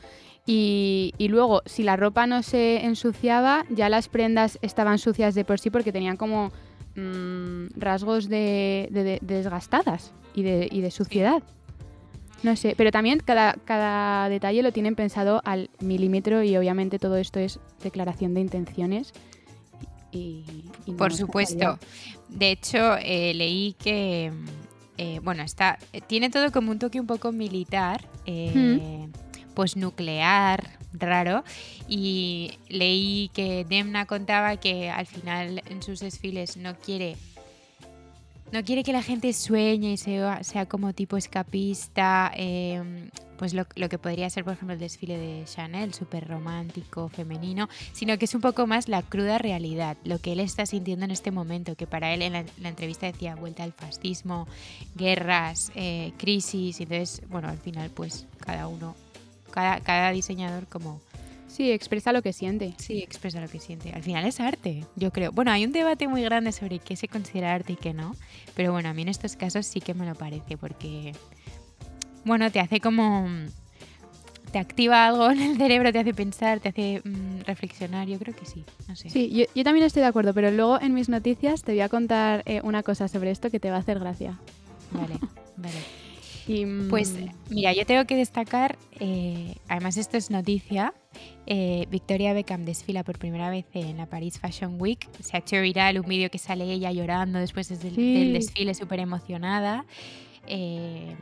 y, 0.46 1.14
luego, 1.30 1.62
si 1.66 1.84
la 1.84 1.96
ropa 1.96 2.28
no 2.28 2.44
se 2.44 2.84
ensuciaba, 2.86 3.66
ya 3.70 3.88
las 3.88 4.10
prendas 4.10 4.60
estaban 4.62 5.00
sucias 5.00 5.36
de 5.36 5.46
por 5.46 5.60
sí 5.60 5.70
porque 5.70 5.94
tenían 5.94 6.18
como 6.18 6.52
mm, 6.96 7.68
rasgos 7.78 8.28
de, 8.28 9.20
desgastadas 9.22 10.12
y 10.36 10.44
de, 10.44 10.92
suciedad. 10.92 11.42
No 12.44 12.58
sé, 12.58 12.74
pero 12.76 12.92
también 12.92 13.20
cada, 13.20 13.54
cada 13.64 14.28
detalle 14.28 14.64
lo 14.64 14.74
tienen 14.74 14.96
pensado 14.96 15.42
al 15.46 15.70
milímetro 15.80 16.44
y 16.44 16.58
obviamente 16.58 17.00
todo 17.00 17.16
esto 17.16 17.40
es 17.40 17.60
declaración 17.82 18.34
de 18.34 18.42
intenciones. 18.42 19.14
Y, 20.12 20.44
por 20.98 21.14
supuesto. 21.14 21.80
De 22.30 22.52
hecho, 22.52 22.98
eh, 22.98 23.34
leí 23.34 23.74
que, 23.74 24.32
eh, 24.98 25.20
bueno, 25.24 25.44
está, 25.44 25.80
tiene 26.08 26.30
todo 26.30 26.52
como 26.52 26.72
un 26.72 26.80
toque 26.80 27.00
un 27.00 27.08
poco 27.08 27.32
militar. 27.32 28.08
Eh, 28.26 29.08
pues 29.54 29.76
nuclear 29.76 30.70
raro 30.94 31.44
y 31.88 32.60
leí 32.70 33.30
que 33.34 33.66
Demna 33.66 34.06
contaba 34.06 34.58
que 34.58 34.90
al 34.90 35.08
final 35.08 35.64
en 35.70 35.82
sus 35.82 36.00
desfiles 36.00 36.58
no 36.58 36.76
quiere 36.76 37.18
no 38.54 38.64
quiere 38.64 38.84
que 38.84 38.94
la 38.94 39.02
gente 39.02 39.34
sueñe 39.34 39.94
y 39.94 39.98
sea, 39.98 40.66
como 40.68 40.94
tipo 40.94 41.18
escapista, 41.18 42.32
em, 42.36 43.10
pues 43.36 43.56
lo, 43.56 43.66
que 43.66 43.98
podría 43.98 44.30
ser, 44.30 44.44
por 44.44 44.54
ejemplo, 44.54 44.76
el 44.76 44.80
desfile 44.80 45.18
de 45.18 45.44
Chanel, 45.46 45.92
súper 45.96 46.28
romántico, 46.28 47.10
femenino, 47.10 47.68
sino 47.94 48.16
que 48.20 48.26
es 48.26 48.36
un 48.36 48.42
poco 48.42 48.68
más 48.68 48.88
la 48.90 49.02
cruda 49.02 49.40
realidad, 49.40 49.98
lo 50.04 50.20
que 50.20 50.34
él 50.34 50.40
está 50.40 50.68
sintiendo 50.68 51.04
en 51.04 51.10
este 51.10 51.32
momento, 51.32 51.76
que 51.76 51.88
para 51.88 52.14
él 52.14 52.22
en 52.22 52.34
la, 52.34 52.70
entrevista 52.70 53.08
decía 53.08 53.34
vuelta 53.34 53.64
al 53.64 53.74
fascismo, 53.74 54.48
guerras, 54.94 55.72
eh, 55.74 56.14
crisis, 56.18 56.80
entonces, 56.80 57.24
bueno, 57.30 57.48
al 57.50 57.58
final 57.58 57.90
pues 57.90 58.28
cada 58.40 58.68
uno 58.68 58.96
cada, 59.54 60.12
diseñador 60.12 60.68
como... 60.68 61.02
Sí, 61.48 61.72
expresa 61.72 62.12
lo 62.12 62.24
que 62.24 62.34
siente. 62.34 62.74
Sí, 62.80 63.04
expresa 63.04 63.40
lo 63.40 63.48
que 63.48 63.60
siente. 63.60 63.92
Al 63.92 64.02
final 64.02 64.26
es 64.26 64.40
arte, 64.40 64.86
yo 64.96 65.12
creo. 65.12 65.32
Bueno, 65.32 65.52
hay 65.52 65.64
un 65.64 65.72
debate 65.72 66.08
muy 66.08 66.24
grande 66.24 66.52
sobre 66.52 66.80
qué 66.80 66.96
se 66.96 67.08
considera 67.08 67.54
arte 67.54 67.74
y 67.74 67.76
qué 67.76 67.94
no, 67.94 68.16
pero 68.56 68.72
bueno, 68.72 68.90
a 68.90 68.94
mí 68.94 69.04
en 69.04 69.10
estos 69.10 69.36
casos 69.36 69.68
sí 69.68 69.80
que 69.80 69.94
me 69.94 70.08
lo 70.08 70.16
parece, 70.16 70.58
porque 70.58 71.14
bueno, 72.26 72.50
te 72.52 72.60
hace 72.60 72.80
como 72.80 73.28
te 74.54 74.60
activa 74.60 75.08
algo 75.08 75.32
en 75.32 75.42
el 75.42 75.58
cerebro, 75.58 75.92
te 75.92 76.00
hace 76.00 76.14
pensar, 76.14 76.60
te 76.60 76.70
hace 76.70 77.02
mm, 77.04 77.42
reflexionar, 77.46 78.08
yo 78.08 78.20
creo 78.20 78.36
que 78.36 78.46
sí, 78.46 78.64
no 78.88 78.96
sé. 78.96 79.10
Sí, 79.10 79.30
yo, 79.30 79.64
también 79.64 79.86
estoy 79.86 80.02
de 80.02 80.08
acuerdo, 80.08 80.34
pero 80.34 80.52
luego 80.52 80.80
en 80.80 80.94
mis 80.94 81.10
noticias 81.10 81.64
te 81.64 81.72
voy 81.72 81.82
a 81.82 81.90
contar 81.90 82.44
eh, 82.46 82.62
una 82.64 82.84
cosa 82.84 83.08
sobre 83.08 83.32
esto 83.32 83.50
que 83.50 83.60
te 83.60 83.72
va 83.72 83.78
a 83.78 83.80
hacer 83.80 84.00
gracia. 84.00 84.40
Vale, 84.92 85.20
vale. 85.58 85.76
Pues 86.90 87.14
mm, 87.14 87.54
mira, 87.54 87.74
yo 87.74 87.86
tengo 87.86 88.06
que 88.06 88.16
destacar, 88.16 88.78
eh, 89.00 89.56
además 89.68 89.98
esto 89.98 90.18
es 90.18 90.30
noticia, 90.30 90.94
eh, 91.46 91.88
Victoria 91.90 92.34
Beckham 92.34 92.66
desfila 92.66 93.04
por 93.04 93.20
primera 93.20 93.50
vez 93.50 93.66
en 93.74 93.98
la 93.98 94.06
Paris 94.08 94.40
Fashion 94.40 94.80
Week. 94.80 95.08
Se 95.20 95.38
ha 95.38 95.40
hecho 95.40 95.62
viral 95.62 96.00
un 96.00 96.08
vídeo 96.08 96.30
que 96.30 96.38
sale 96.38 96.66
ella 96.66 96.92
llorando 96.92 97.40
después 97.40 97.70
del, 97.70 97.96
del 97.96 98.34
desfile, 98.34 98.74
súper 98.74 99.00
emocionada. 99.00 99.86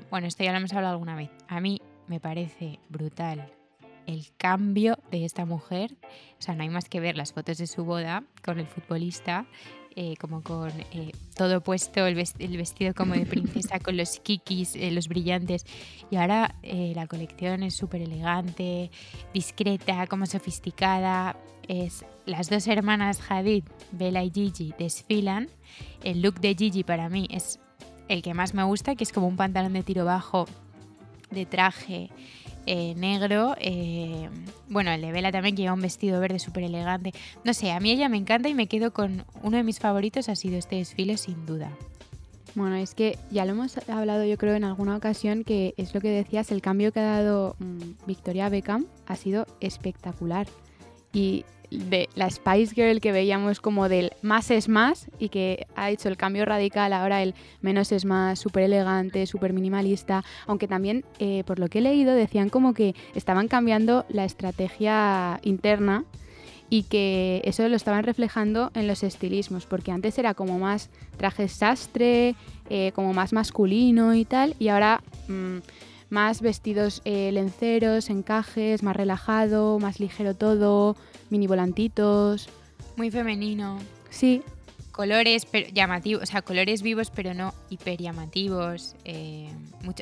bueno, 0.09 0.27
esto 0.27 0.43
ya 0.43 0.51
lo 0.51 0.57
hemos 0.57 0.73
hablado 0.73 0.93
alguna 0.93 1.15
vez. 1.15 1.29
A 1.47 1.59
mí 1.59 1.81
me 2.07 2.19
parece 2.19 2.79
brutal 2.89 3.51
el 4.07 4.27
cambio 4.37 4.97
de 5.11 5.25
esta 5.25 5.45
mujer. 5.45 5.95
O 6.39 6.41
sea, 6.41 6.55
no 6.55 6.63
hay 6.63 6.69
más 6.69 6.89
que 6.89 6.99
ver 6.99 7.15
las 7.15 7.33
fotos 7.33 7.57
de 7.57 7.67
su 7.67 7.85
boda 7.85 8.23
con 8.43 8.59
el 8.59 8.67
futbolista, 8.67 9.45
eh, 9.95 10.15
como 10.19 10.41
con 10.41 10.71
eh, 10.93 11.11
todo 11.35 11.59
puesto, 11.59 12.05
el, 12.05 12.15
vestido 12.15 12.93
como 12.93 13.13
de 13.13 13.25
princesa, 13.25 13.79
con 13.79 13.97
los 13.97 14.19
kikis, 14.19 14.75
eh, 14.75 14.89
los 14.91 15.09
brillantes. 15.09 15.65
Y 16.09 16.15
ahora 16.15 16.55
la 16.63 17.07
colección 17.07 17.63
es 17.63 17.75
súper 17.75 18.01
elegante, 18.01 18.89
discreta, 19.33 20.07
como 20.07 20.25
sofisticada. 20.25 21.35
Es, 21.67 22.05
las 22.25 22.49
dos 22.49 22.67
hermanas 22.67 23.19
Hadid, 23.29 23.65
Bella 23.91 24.23
y 24.23 24.31
Gigi, 24.31 24.73
desfilan. 24.77 25.49
El 26.03 26.21
look 26.21 26.39
de 26.39 26.55
Gigi 26.55 26.83
para 26.83 27.09
mí 27.09 27.27
es 27.29 27.59
el 28.07 28.21
que 28.21 28.33
más 28.33 28.53
me 28.53 28.63
gusta, 28.63 28.95
que 28.95 29.03
es 29.03 29.11
como 29.11 29.27
un 29.27 29.35
pantalón 29.35 29.73
de 29.73 29.83
tiro 29.83 30.05
bajo 30.05 30.47
de 31.31 31.45
traje 31.45 32.09
eh, 32.65 32.95
negro. 32.95 33.55
Eh, 33.59 34.29
bueno, 34.69 34.91
el 34.91 35.01
de 35.01 35.11
Vela 35.11 35.31
también 35.31 35.55
que 35.55 35.63
lleva 35.63 35.73
un 35.73 35.81
vestido 35.81 36.19
verde 36.19 36.39
súper 36.39 36.63
elegante. 36.63 37.13
No 37.43 37.53
sé, 37.53 37.71
a 37.71 37.79
mí 37.79 37.91
ella 37.91 38.09
me 38.09 38.17
encanta 38.17 38.49
y 38.49 38.53
me 38.53 38.67
quedo 38.67 38.91
con 38.91 39.25
uno 39.41 39.57
de 39.57 39.63
mis 39.63 39.79
favoritos, 39.79 40.29
ha 40.29 40.35
sido 40.35 40.57
este 40.57 40.77
desfile 40.77 41.17
sin 41.17 41.45
duda. 41.45 41.71
Bueno, 42.55 42.75
es 42.75 42.93
que 42.93 43.17
ya 43.29 43.45
lo 43.45 43.51
hemos 43.51 43.77
hablado 43.87 44.25
yo 44.25 44.37
creo 44.37 44.55
en 44.55 44.65
alguna 44.65 44.97
ocasión 44.97 45.43
que 45.45 45.73
es 45.77 45.93
lo 45.93 46.01
que 46.01 46.09
decías, 46.09 46.51
el 46.51 46.61
cambio 46.61 46.91
que 46.91 46.99
ha 46.99 47.03
dado 47.03 47.55
mm, 47.59 48.05
Victoria 48.07 48.49
Beckham 48.49 48.85
ha 49.07 49.15
sido 49.15 49.47
espectacular. 49.61 50.47
Y 51.13 51.45
de 51.71 52.09
la 52.15 52.29
Spice 52.29 52.75
Girl 52.75 52.99
que 52.99 53.13
veíamos 53.13 53.61
como 53.61 53.87
del 53.87 54.11
más 54.21 54.51
es 54.51 54.67
más 54.67 55.07
y 55.19 55.29
que 55.29 55.67
ha 55.75 55.89
hecho 55.89 56.09
el 56.09 56.17
cambio 56.17 56.45
radical, 56.45 56.91
ahora 56.91 57.23
el 57.23 57.33
menos 57.61 57.91
es 57.93 58.03
más, 58.03 58.39
súper 58.39 58.63
elegante, 58.63 59.25
súper 59.25 59.53
minimalista, 59.53 60.23
aunque 60.47 60.67
también 60.67 61.05
eh, 61.19 61.43
por 61.45 61.59
lo 61.59 61.69
que 61.69 61.79
he 61.79 61.81
leído 61.81 62.13
decían 62.13 62.49
como 62.49 62.73
que 62.73 62.93
estaban 63.15 63.47
cambiando 63.47 64.05
la 64.09 64.25
estrategia 64.25 65.39
interna 65.43 66.03
y 66.69 66.83
que 66.83 67.41
eso 67.45 67.67
lo 67.67 67.75
estaban 67.75 68.03
reflejando 68.03 68.71
en 68.75 68.87
los 68.87 69.03
estilismos, 69.03 69.65
porque 69.65 69.91
antes 69.91 70.17
era 70.17 70.33
como 70.33 70.59
más 70.59 70.89
traje 71.17 71.47
sastre, 71.47 72.35
eh, 72.69 72.91
como 72.95 73.13
más 73.13 73.33
masculino 73.33 74.13
y 74.13 74.25
tal, 74.25 74.55
y 74.59 74.67
ahora... 74.67 75.01
Mm, 75.27 75.59
más 76.11 76.41
vestidos 76.41 77.01
eh, 77.05 77.31
lenceros, 77.31 78.09
encajes, 78.09 78.83
más 78.83 78.95
relajado, 78.95 79.79
más 79.79 79.99
ligero 79.99 80.35
todo, 80.35 80.97
mini 81.29 81.47
volantitos. 81.47 82.49
Muy 82.97 83.09
femenino. 83.09 83.79
Sí. 84.09 84.43
Colores 84.91 85.47
llamativos, 85.73 86.23
o 86.23 86.25
sea, 86.25 86.41
colores 86.41 86.81
vivos 86.81 87.11
pero 87.15 87.33
no 87.33 87.53
hiper 87.69 88.01
llamativos. 88.01 88.93
Eh, 89.05 89.49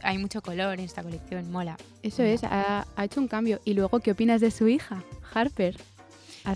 hay 0.02 0.18
mucho 0.18 0.42
color 0.42 0.80
en 0.80 0.86
esta 0.86 1.04
colección, 1.04 1.52
mola. 1.52 1.78
Eso 2.02 2.24
es, 2.24 2.44
ha, 2.44 2.88
hecho 3.02 3.22
un 3.22 3.28
cambio. 3.28 3.62
¿Y 3.64 3.76
luego 3.76 4.00
qué 4.00 4.12
opinas 4.12 4.42
de 4.42 4.50
su 4.50 4.68
hija, 4.68 5.04
Harper? 5.32 5.78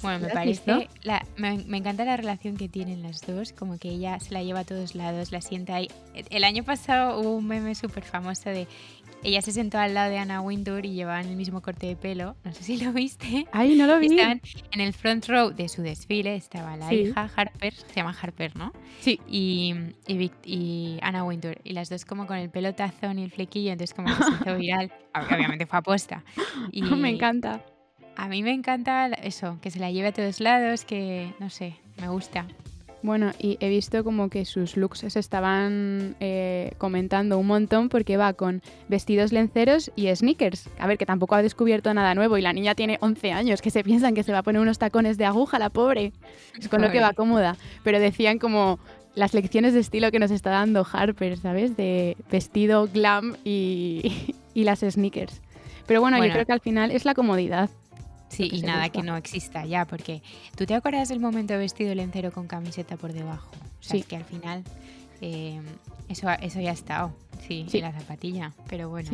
Bueno, 0.01 0.19
me 0.19 0.33
parece, 0.33 0.89
me, 1.37 1.57
me, 1.65 1.77
encanta 1.77 2.05
la 2.05 2.17
relación 2.17 2.57
que 2.57 2.67
tienen 2.67 3.03
las 3.03 3.21
dos, 3.21 3.53
como 3.53 3.77
que 3.77 3.89
ella 3.89 4.19
se 4.19 4.33
la 4.33 4.41
lleva 4.41 4.61
a 4.61 4.63
todos 4.63 4.95
lados, 4.95 5.31
la 5.31 5.41
sienta 5.41 5.75
ahí. 5.75 5.89
El 6.29 6.43
año 6.43 6.63
pasado 6.63 7.19
hubo 7.19 7.35
un 7.35 7.47
meme 7.47 7.75
súper 7.75 8.03
famoso 8.03 8.49
de 8.49 8.67
ella 9.23 9.41
se 9.41 9.51
sentó 9.51 9.77
al 9.77 9.93
lado 9.93 10.09
de 10.09 10.17
Anna 10.17 10.41
Wintour 10.41 10.85
y 10.85 10.93
llevaban 10.93 11.27
el 11.27 11.35
mismo 11.35 11.61
corte 11.61 11.87
de 11.87 11.95
pelo. 11.95 12.35
No 12.43 12.53
sé 12.53 12.63
si 12.63 12.77
lo 12.77 12.91
viste. 12.91 13.47
Ay, 13.51 13.75
no 13.75 13.87
lo 13.87 13.99
vi. 13.99 14.07
Estaban 14.07 14.41
en 14.71 14.81
el 14.81 14.93
front 14.93 15.27
row 15.27 15.51
de 15.51 15.69
su 15.69 15.81
desfile. 15.81 16.35
Estaba 16.35 16.75
la 16.77 16.93
hija 16.93 17.29
Harper, 17.35 17.73
se 17.73 17.93
llama 17.95 18.15
Harper, 18.19 18.55
¿no? 18.55 18.73
Sí. 18.99 19.19
Y, 19.27 19.73
y, 20.45 20.99
Anna 21.01 21.23
Wintour. 21.23 21.57
Y 21.63 21.73
las 21.73 21.89
dos 21.89 22.05
como 22.05 22.27
con 22.27 22.37
el 22.37 22.49
pelo 22.49 22.73
tazón 22.73 23.19
y 23.19 23.23
el 23.23 23.31
flequillo. 23.31 23.71
Entonces 23.71 23.93
como 23.95 24.15
que 24.15 24.23
se 24.23 24.31
hizo 24.31 24.55
viral. 24.57 24.91
Obviamente 25.15 25.65
fue 25.65 25.79
aposta. 25.79 26.23
Y 26.71 26.81
me 26.81 27.09
encanta. 27.09 27.63
A 28.15 28.27
mí 28.27 28.43
me 28.43 28.51
encanta 28.51 29.07
eso, 29.07 29.57
que 29.61 29.71
se 29.71 29.79
la 29.79 29.89
lleve 29.91 30.09
a 30.09 30.13
todos 30.13 30.39
lados, 30.39 30.85
que 30.85 31.33
no 31.39 31.49
sé, 31.49 31.75
me 31.99 32.09
gusta. 32.09 32.45
Bueno, 33.03 33.31
y 33.37 33.57
he 33.59 33.67
visto 33.67 34.01
como 34.05 34.29
que 34.29 34.45
sus 34.45 34.77
looks 34.77 34.99
se 34.99 35.19
estaban 35.19 36.15
eh, 36.21 36.71
comentando 36.77 37.37
un 37.37 37.47
montón 37.47 37.89
porque 37.89 38.15
va 38.15 38.31
con 38.31 38.61
vestidos 38.87 39.33
lenceros 39.33 39.91
y 39.97 40.07
sneakers. 40.15 40.69
A 40.79 40.87
ver, 40.87 40.97
que 40.97 41.05
tampoco 41.05 41.35
ha 41.35 41.41
descubierto 41.41 41.93
nada 41.93 42.15
nuevo 42.15 42.37
y 42.37 42.41
la 42.41 42.53
niña 42.53 42.75
tiene 42.75 42.97
11 43.01 43.33
años, 43.33 43.61
que 43.61 43.71
se 43.71 43.83
piensan 43.83 44.15
que 44.15 44.23
se 44.23 44.31
va 44.31 44.37
a 44.37 44.43
poner 44.43 44.61
unos 44.61 44.79
tacones 44.79 45.17
de 45.17 45.25
aguja, 45.25 45.59
la 45.59 45.69
pobre. 45.69 46.13
Es 46.57 46.69
con 46.69 46.81
lo 46.81 46.91
que 46.91 47.01
va 47.01 47.11
cómoda. 47.11 47.57
Pero 47.83 47.99
decían 47.99 48.39
como 48.39 48.79
las 49.15 49.33
lecciones 49.33 49.73
de 49.73 49.81
estilo 49.81 50.09
que 50.09 50.19
nos 50.19 50.31
está 50.31 50.51
dando 50.51 50.87
Harper, 50.89 51.37
¿sabes? 51.37 51.75
De 51.75 52.15
vestido 52.31 52.87
glam 52.87 53.35
y, 53.43 54.33
y 54.53 54.63
las 54.63 54.79
sneakers. 54.79 55.41
Pero 55.87 55.99
bueno, 55.99 56.23
yo 56.23 56.31
creo 56.31 56.45
que 56.45 56.53
al 56.53 56.61
final 56.61 56.91
es 56.91 57.03
la 57.03 57.13
comodidad. 57.13 57.69
Sí, 58.33 58.49
y 58.51 58.61
nada 58.63 58.89
que 58.89 59.03
no 59.03 59.15
exista 59.15 59.63
ya, 59.65 59.85
porque 59.85 60.23
tú 60.55 60.65
te 60.65 60.73
acuerdas 60.73 61.09
del 61.09 61.19
momento 61.19 61.55
vestido 61.55 61.93
lencero 61.93 62.31
con 62.31 62.47
camiseta 62.47 62.97
por 62.97 63.13
debajo. 63.13 63.51
O 63.79 63.83
sea, 63.83 63.99
sí. 63.99 64.03
que 64.03 64.15
al 64.15 64.25
final 64.25 64.63
eh, 65.21 65.61
eso, 66.09 66.27
eso 66.41 66.59
ya 66.59 66.71
ha 66.71 66.73
estado, 66.73 67.13
sí, 67.47 67.65
sí. 67.69 67.79
la 67.79 67.91
zapatilla, 67.91 68.51
pero 68.67 68.89
bueno. 68.89 69.09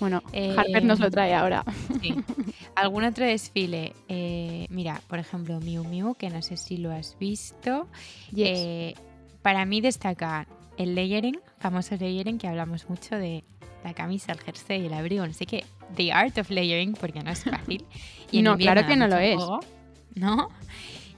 Bueno, 0.00 0.22
eh, 0.32 0.54
Harper 0.56 0.84
nos 0.84 1.00
lo 1.00 1.10
trae 1.10 1.34
ahora. 1.34 1.64
Sí. 2.00 2.14
¿Algún 2.74 3.04
otro 3.04 3.26
desfile? 3.26 3.92
Eh, 4.08 4.66
mira, 4.70 5.02
por 5.08 5.18
ejemplo, 5.18 5.60
Miu 5.60 5.84
Miu, 5.84 6.14
que 6.14 6.30
no 6.30 6.40
sé 6.40 6.56
si 6.56 6.76
lo 6.76 6.92
has 6.92 7.18
visto. 7.18 7.88
para 9.42 9.64
mí 9.64 9.80
destaca 9.80 10.46
el 10.78 10.94
layering, 10.94 11.38
famoso 11.58 11.96
layering, 11.96 12.38
que 12.38 12.48
hablamos 12.48 12.88
mucho 12.88 13.16
de 13.16 13.44
la 13.84 13.94
camisa, 13.94 14.32
el 14.32 14.40
jersey, 14.40 14.86
el 14.86 14.94
abrigo, 14.94 15.26
no 15.26 15.32
sé 15.32 15.46
qué. 15.46 15.64
The 15.96 16.12
art 16.12 16.38
of 16.38 16.50
layering, 16.50 16.94
porque 16.94 17.22
no 17.22 17.30
es 17.30 17.44
fácil. 17.50 17.84
Y 18.30 18.42
no, 18.42 18.56
claro 18.56 18.86
que 18.86 18.96
no 18.96 19.08
lo 19.08 19.18
es. 19.18 19.38
¿No? 20.14 20.48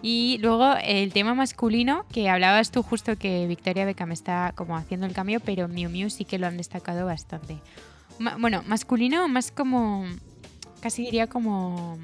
Y 0.02 0.38
luego 0.42 0.74
el 0.82 1.12
tema 1.14 1.34
masculino, 1.34 2.04
que 2.12 2.28
hablabas 2.28 2.70
tú 2.70 2.82
justo 2.82 3.16
que 3.16 3.46
Victoria 3.46 3.86
Beckham 3.86 4.12
está 4.12 4.52
como 4.54 4.76
haciendo 4.76 5.06
el 5.06 5.14
cambio, 5.14 5.40
pero 5.40 5.66
Miu 5.66 5.88
Miu 5.88 6.10
sí 6.10 6.26
que 6.26 6.38
lo 6.38 6.46
han 6.46 6.58
destacado 6.58 7.06
bastante. 7.06 7.58
bueno, 8.38 8.62
masculino 8.66 9.26
más 9.28 9.50
como, 9.50 10.04
casi 10.80 11.04
diría 11.04 11.26
como 11.26 11.98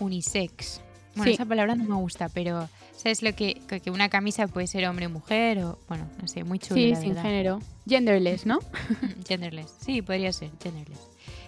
unisex. 0.00 0.80
Bueno, 1.14 1.32
esa 1.32 1.44
palabra 1.44 1.74
no 1.74 1.84
me 1.84 1.94
gusta, 1.96 2.28
pero 2.28 2.68
¿sabes 2.96 3.22
lo 3.22 3.34
que, 3.34 3.60
que 3.82 3.90
una 3.90 4.08
camisa 4.08 4.46
puede 4.46 4.66
ser 4.66 4.86
hombre 4.86 5.06
o 5.06 5.10
mujer? 5.10 5.58
O, 5.64 5.78
bueno, 5.88 6.08
no 6.20 6.28
sé, 6.28 6.44
muy 6.44 6.58
chulo. 6.58 6.80
Sí, 6.80 6.94
sin 6.94 7.16
género. 7.16 7.60
Genderless, 7.86 8.46
¿no? 8.46 8.60
genderless, 9.26 9.74
sí, 9.80 10.02
podría 10.02 10.32
ser, 10.32 10.50
genderless. 10.62 11.00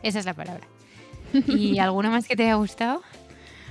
Esa 0.03 0.19
es 0.19 0.25
la 0.25 0.35
palabra. 0.35 0.67
¿Y 1.47 1.79
alguno 1.79 2.11
más 2.11 2.27
que 2.27 2.37
te 2.37 2.45
haya 2.45 2.55
gustado? 2.55 3.03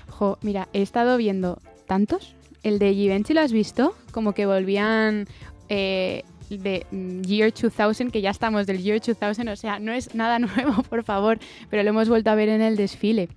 Jo, 0.07 0.37
mira, 0.41 0.69
he 0.73 0.81
estado 0.81 1.17
viendo 1.17 1.61
tantos. 1.87 2.35
El 2.63 2.79
de 2.79 2.93
Givenchy 2.93 3.33
lo 3.33 3.41
has 3.41 3.51
visto, 3.51 3.95
como 4.11 4.33
que 4.33 4.45
volvían 4.45 5.27
eh, 5.69 6.23
de 6.49 6.85
mm, 6.91 7.21
Year 7.21 7.53
2000, 7.53 8.11
que 8.11 8.21
ya 8.21 8.31
estamos 8.31 8.67
del 8.67 8.81
Year 8.81 8.99
2000, 8.99 9.49
o 9.49 9.55
sea, 9.55 9.79
no 9.79 9.91
es 9.91 10.15
nada 10.15 10.39
nuevo, 10.39 10.83
por 10.83 11.03
favor, 11.03 11.39
pero 11.69 11.83
lo 11.83 11.89
hemos 11.89 12.09
vuelto 12.09 12.29
a 12.29 12.35
ver 12.35 12.49
en 12.49 12.61
el 12.61 12.75
desfile. 12.75 13.29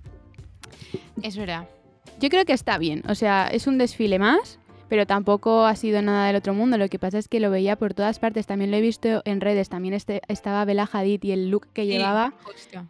Es 1.21 1.37
verdad. 1.37 1.67
Yo 2.19 2.29
creo 2.29 2.45
que 2.45 2.53
está 2.53 2.77
bien, 2.77 3.03
o 3.07 3.15
sea, 3.15 3.47
es 3.47 3.67
un 3.67 3.77
desfile 3.77 4.17
más, 4.17 4.59
pero 4.87 5.07
tampoco 5.07 5.65
ha 5.65 5.75
sido 5.75 6.01
nada 6.01 6.27
del 6.27 6.35
otro 6.35 6.53
mundo. 6.53 6.77
Lo 6.77 6.87
que 6.87 6.99
pasa 6.99 7.17
es 7.17 7.27
que 7.27 7.39
lo 7.39 7.49
veía 7.49 7.75
por 7.75 7.93
todas 7.93 8.19
partes. 8.19 8.45
También 8.45 8.69
lo 8.69 8.77
he 8.77 8.81
visto 8.81 9.23
en 9.25 9.41
redes. 9.41 9.67
También 9.67 9.95
este, 9.95 10.21
estaba 10.27 10.63
Bella 10.65 10.87
Hadid 10.91 11.23
y 11.23 11.31
el 11.31 11.49
look 11.49 11.67
que 11.73 11.87
llevaba. 11.87 12.33
Justo. 12.43 12.85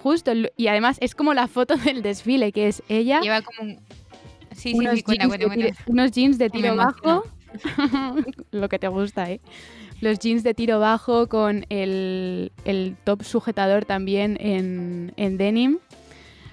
Justo, 0.00 0.32
y 0.56 0.68
además 0.68 0.98
es 1.00 1.14
como 1.14 1.34
la 1.34 1.48
foto 1.48 1.76
del 1.84 2.02
desfile, 2.02 2.52
que 2.52 2.68
es 2.68 2.82
ella. 2.88 3.20
Lleva 3.20 3.42
como 3.42 3.70
un. 3.70 3.80
Sí, 4.54 4.72
unos, 4.74 4.94
sí, 4.94 5.04
jeans 5.06 5.38
de 5.38 5.74
unos 5.86 6.10
jeans 6.12 6.38
de 6.38 6.50
tiro 6.50 6.76
bajo. 6.76 7.24
Lo 8.52 8.68
que 8.68 8.78
te 8.78 8.88
gusta, 8.88 9.30
¿eh? 9.30 9.40
Los 10.00 10.18
jeans 10.18 10.42
de 10.42 10.52
tiro 10.52 10.78
bajo 10.78 11.28
con 11.28 11.64
el, 11.70 12.52
top 13.04 13.22
sujetador 13.22 13.84
también 13.84 14.36
en, 14.40 15.38
denim. 15.38 15.78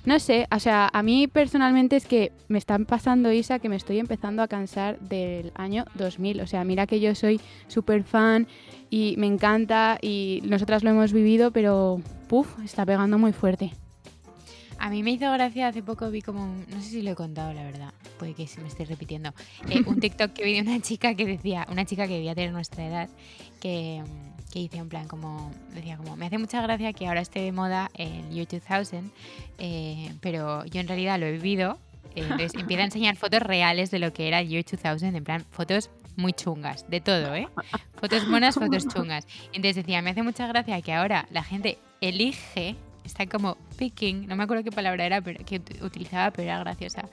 No 0.10 0.18
sé, 0.18 0.48
o 0.51 0.60
sea, 0.60 0.89
a 0.92 1.04
mí 1.04 1.28
personalmente 1.28 1.96
es 1.96 2.08
que 2.08 2.32
me 2.48 2.58
están 2.58 2.86
pasando, 2.86 3.32
Isa, 3.32 3.60
que 3.60 3.70
me 3.70 3.75
estoy 3.75 4.00
empezando 4.00 4.42
a 4.42 4.48
cansar 4.48 5.00
del 5.01 5.51
año 5.54 5.86
2000. 5.94 6.42
O 6.42 6.48
sea, 6.48 6.63
mira 6.63 6.88
que 6.88 7.00
yo 7.00 7.13
soy 7.13 7.39
súper 7.68 8.04
fan 8.04 8.48
y 8.89 9.13
me 9.20 9.28
encanta 9.28 10.00
y 10.01 10.42
nosotras 10.46 10.84
lo 10.84 10.89
hemos 10.89 11.13
vivido, 11.13 11.51
pero, 11.51 12.01
puff, 12.28 12.58
está 12.66 12.88
pegando 12.88 13.20
muy 13.20 13.34
fuerte. 13.34 13.72
A 14.80 14.89
mí 14.89 15.04
me 15.04 15.12
hizo 15.12 15.32
gracia, 15.32 15.68
hace 15.68 15.84
poco 15.84 16.10
vi 16.10 16.24
como, 16.24 16.56
no 16.70 16.82
sé 16.82 16.89
si 16.89 17.01
lo 17.04 17.12
he 17.12 17.16
contado, 17.16 17.54
la 17.54 17.63
verdad, 17.63 17.94
puede 18.18 18.34
que 18.34 18.48
se 18.48 18.62
me 18.62 18.68
esté 18.68 18.86
repitiendo, 18.86 19.36
eh, 19.70 19.84
un 19.86 20.00
TikTok 20.00 20.34
que 20.34 20.44
vi 20.44 20.56
de 20.56 20.62
una 20.62 20.80
chica 20.80 21.13
que 21.13 21.28
decía, 21.28 21.68
una 21.70 21.86
chica 21.86 22.08
que 22.08 22.13
debía 22.13 22.34
tener 22.34 22.51
nuestra 22.51 22.84
edad, 22.84 23.10
que, 23.60 24.01
que 24.51 24.60
dice 24.60 24.77
en 24.77 24.89
plan 24.89 25.08
como, 25.08 25.51
decía 25.74 25.98
como, 25.98 26.15
me 26.15 26.25
hace 26.25 26.38
mucha 26.38 26.62
gracia 26.62 26.94
que 26.94 27.08
ahora 27.08 27.22
esté 27.22 27.41
de 27.41 27.51
moda 27.51 27.89
el 27.94 28.29
Year 28.29 28.48
2000, 28.48 29.12
eh, 29.60 30.13
pero 30.22 30.65
yo 30.65 30.82
en 30.82 30.88
realidad 30.88 31.20
lo 31.20 31.27
he 31.27 31.32
vivido, 31.34 31.77
eh, 32.15 32.22
entonces 32.24 32.56
empieza 32.56 32.84
a 32.84 32.86
enseñar 32.86 33.15
fotos 33.15 33.41
reales 33.41 33.91
de 33.91 34.00
lo 34.00 34.13
que 34.13 34.27
era 34.27 34.39
el 34.39 34.50
Year 34.50 34.65
2000, 34.65 35.15
en 35.15 35.24
plan 35.24 35.46
fotos 35.50 35.89
muy 36.15 36.34
chungas, 36.34 36.89
de 36.89 37.00
todo, 37.00 37.34
¿eh? 37.34 37.48
Fotos 38.00 38.27
monas, 38.27 38.56
fotos 38.56 38.88
chungas. 38.94 39.25
Entonces 39.53 39.77
decía, 39.77 40.01
me 40.01 40.10
hace 40.10 40.22
mucha 40.22 40.48
gracia 40.48 40.82
que 40.82 40.94
ahora 40.94 41.27
la 41.32 41.44
gente 41.44 41.79
elige 42.01 42.75
está 43.10 43.25
como 43.25 43.58
picking, 43.78 44.28
no 44.28 44.36
me 44.36 44.44
acuerdo 44.44 44.63
qué 44.63 44.72
palabra 44.72 45.06
era 45.06 45.22
pero, 45.22 45.44
que 45.44 45.62
utilizaba, 45.82 46.32
pero 46.32 46.48
era 46.48 46.60
graciosa. 46.60 47.10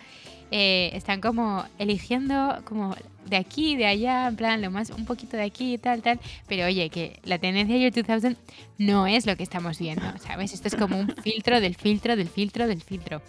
Eh, 0.53 0.91
están 0.93 1.21
como 1.21 1.65
eligiendo 1.79 2.61
como 2.65 2.95
de 3.27 3.37
aquí, 3.37 3.75
de 3.75 3.87
allá, 3.87 4.29
en 4.29 4.37
plan 4.37 4.63
lo 4.63 4.71
más 4.71 4.91
un 4.91 5.05
poquito 5.05 5.37
de 5.37 5.43
aquí 5.43 5.75
y 5.75 5.79
tal, 5.79 6.03
tal. 6.03 6.21
Pero 6.47 6.67
oye, 6.67 6.89
que 6.91 7.19
la 7.25 7.39
tendencia 7.39 7.77
Year 7.77 7.93
2000 7.93 8.37
no 8.79 9.07
es 9.07 9.27
lo 9.27 9.37
que 9.37 9.43
estamos 9.43 9.79
viendo, 9.79 10.07
¿sabes? 10.19 10.53
Esto 10.53 10.69
es 10.69 10.77
como 10.77 10.99
un 10.99 11.09
filtro 11.23 11.61
del 11.61 11.75
filtro 11.75 12.15
del 12.15 12.29
filtro 12.29 12.69
del 12.69 12.83
filtro. 12.83 13.23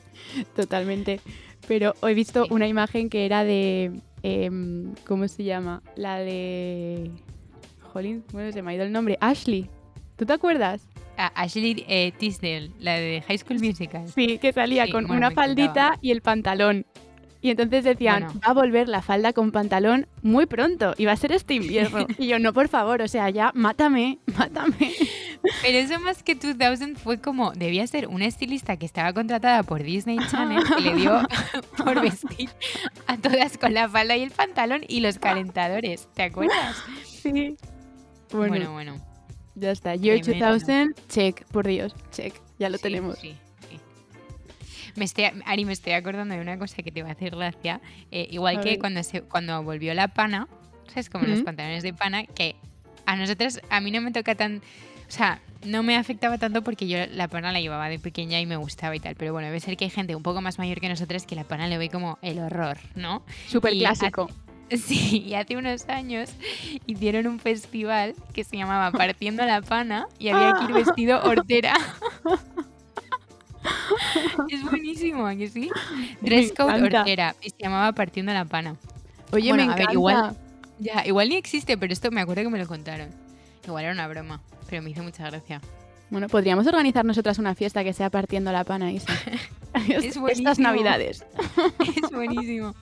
Totalmente. 0.56 1.22
Pero 1.68 1.96
he 2.04 2.14
visto 2.14 2.46
una 2.50 2.68
imagen 2.68 3.10
que 3.10 3.26
era 3.26 3.44
de. 3.44 4.00
Em, 4.22 4.94
¿Cómo 5.06 5.28
se 5.28 5.44
llama? 5.44 5.82
La 5.96 6.20
de. 6.20 7.10
Jolín, 7.94 8.24
bueno, 8.32 8.52
se 8.52 8.62
me 8.62 8.72
ha 8.72 8.76
ido 8.76 8.84
el 8.84 8.92
nombre. 8.92 9.18
Ashley. 9.22 9.70
¿Tú 10.18 10.26
te 10.26 10.34
acuerdas? 10.34 10.87
Ashley 11.18 11.86
eh, 11.88 12.12
Tisdale, 12.18 12.72
la 12.80 12.94
de 12.94 13.24
High 13.28 13.38
School 13.40 13.60
Musical. 13.60 14.08
Sí, 14.08 14.38
que 14.38 14.54
salía 14.54 14.90
con 14.90 15.10
una 15.10 15.32
faldita 15.32 15.98
y 16.02 16.12
el 16.12 16.22
pantalón. 16.22 16.86
Y 17.40 17.52
entonces 17.52 17.84
decían, 17.84 18.28
va 18.44 18.50
a 18.50 18.54
volver 18.54 18.90
la 18.90 19.02
falda 19.02 19.32
con 19.32 19.52
pantalón 19.52 20.08
muy 20.22 20.48
pronto 20.48 20.94
y 20.98 21.06
va 21.06 21.12
a 21.12 21.16
ser 21.16 21.32
este 21.32 21.54
invierno. 21.54 22.06
y 22.18 22.28
yo, 22.28 22.40
no, 22.40 22.52
por 22.52 22.68
favor, 22.68 23.02
o 23.02 23.08
sea, 23.08 23.30
ya, 23.30 23.52
mátame, 23.54 24.20
mátame. 24.38 24.94
Pero 25.62 25.78
eso 25.78 26.00
más 26.00 26.24
que 26.24 26.36
2000 26.36 26.98
fue 26.98 27.22
como, 27.22 27.52
debía 27.52 27.86
ser 27.86 28.08
una 28.08 28.26
estilista 28.26 28.78
que 28.78 28.86
estaba 28.86 29.14
contratada 29.14 29.64
por 29.64 29.84
Disney 29.84 30.18
Channel 30.30 30.64
que 30.64 30.82
le 30.82 30.96
dio 30.96 31.22
por 31.78 32.02
vestir 32.02 32.50
a 33.06 33.18
todas 33.18 33.58
con 33.58 33.74
la 33.74 33.88
falda 33.88 34.18
y 34.18 34.24
el 34.24 34.32
pantalón 34.32 34.82
y 34.88 35.00
los 35.02 35.20
calentadores, 35.20 36.10
¿te 36.16 36.24
acuerdas? 36.24 36.76
Sí. 37.06 37.56
bueno. 38.32 38.74
bueno. 38.74 39.07
Ya 39.60 39.72
está. 39.72 39.96
Year 39.96 40.22
2000, 40.24 40.96
check, 41.10 41.44
por 41.46 41.68
Dios, 41.68 41.96
check. 42.12 42.34
Ya 42.60 42.70
lo 42.70 42.78
tenemos. 42.78 43.18
Sí, 43.18 43.36
sí. 43.70 43.80
Me 44.96 45.06
estoy, 45.06 45.26
Ari, 45.46 45.66
me 45.66 45.74
estoy 45.74 45.94
acordando 45.94 46.36
de 46.36 46.42
una 46.42 46.60
cosa 46.60 46.84
que 46.84 46.92
te 46.92 47.02
va 47.02 47.10
a 47.10 47.14
hacer 47.14 47.36
gracia. 47.36 47.82
Eh, 48.12 48.28
igual 48.30 48.62
que 48.62 48.78
cuando, 48.78 49.02
se, 49.02 49.22
cuando 49.24 49.62
volvió 49.64 49.94
la 49.96 50.10
pana, 50.10 50.48
¿sabes? 50.88 51.10
Como 51.10 51.26
los 51.26 51.42
pantalones 51.42 51.82
de 51.82 51.94
pana, 51.94 52.26
que 52.26 52.56
a 53.08 53.16
nosotras, 53.16 53.60
a 53.70 53.82
mí 53.82 53.90
no 53.90 54.02
me 54.02 54.12
toca 54.12 54.36
tan. 54.36 54.58
O 54.58 55.12
sea, 55.12 55.42
no 55.66 55.82
me 55.82 55.96
afectaba 55.96 56.38
tanto 56.38 56.64
porque 56.64 56.88
yo 56.88 57.00
la 57.12 57.28
pana 57.28 57.52
la 57.52 57.60
llevaba 57.60 57.90
de 57.90 57.98
pequeña 57.98 58.40
y 58.40 58.46
me 58.46 58.58
gustaba 58.58 58.96
y 58.96 59.00
tal. 59.00 59.16
Pero 59.16 59.34
bueno, 59.34 59.48
debe 59.48 59.60
ser 59.60 59.76
que 59.76 59.86
hay 59.86 59.92
gente 59.92 60.16
un 60.16 60.24
poco 60.24 60.42
más 60.42 60.60
mayor 60.60 60.80
que 60.80 60.90
nosotras 60.90 61.26
que 61.26 61.36
la 61.36 61.46
pana 61.46 61.68
le 61.68 61.80
ve 61.80 61.90
como 61.90 62.20
el 62.22 62.38
horror, 62.38 62.78
¿no? 62.96 63.24
Súper 63.48 63.74
clásico. 63.74 64.30
Sí, 64.78 65.24
y 65.26 65.34
hace 65.34 65.58
unos 65.58 65.88
años 65.90 66.30
hicieron 66.86 67.28
un 67.28 67.40
festival 67.40 68.16
que 68.34 68.44
se 68.44 68.58
llamaba 68.58 68.92
Partiendo 68.92 69.46
la 69.46 69.62
Pana 69.62 70.08
y 70.20 70.30
había 70.30 70.56
que 70.60 70.66
ir 70.66 70.74
vestido 70.74 71.20
hortera. 71.24 71.76
es 74.50 74.64
buenísimo, 74.64 75.26
¿a 75.26 75.36
que 75.36 75.50
sí? 75.50 75.70
Dress 76.22 76.54
code 76.54 76.82
hortera 76.82 77.36
y 77.42 77.50
se 77.50 77.58
llamaba 77.60 77.92
Partiendo 77.94 78.34
la 78.34 78.46
Pana. 78.46 78.76
Oye, 79.32 79.54
me 79.54 79.64
a 79.64 79.76
ver, 79.76 79.92
igual, 79.92 80.38
ya, 80.80 81.06
igual 81.06 81.30
ni 81.30 81.36
existe, 81.36 81.78
pero 81.78 81.92
esto 81.92 82.12
me 82.12 82.22
acuerdo 82.22 82.44
que 82.44 82.50
me 82.50 82.60
lo 82.60 82.68
contaron. 82.68 83.10
Igual 83.66 83.84
era 83.84 83.94
una 83.94 84.08
broma, 84.08 84.42
pero 84.70 84.82
me 84.82 84.92
hizo 84.92 85.04
mucha 85.04 85.30
gracia. 85.30 85.62
Bueno, 86.10 86.30
podríamos 86.30 86.66
organizar 86.68 87.04
nosotras 87.04 87.38
una 87.38 87.54
fiesta 87.54 87.84
que 87.84 87.92
sea 87.92 88.10
partiendo 88.10 88.50
la 88.54 88.64
pana, 88.64 88.94
Isa. 88.94 89.12
es 89.74 90.18
buenísimo. 90.18 90.30
Estas 90.30 90.60
navidades. 90.60 91.26
es 91.80 92.12
buenísimo 92.12 92.74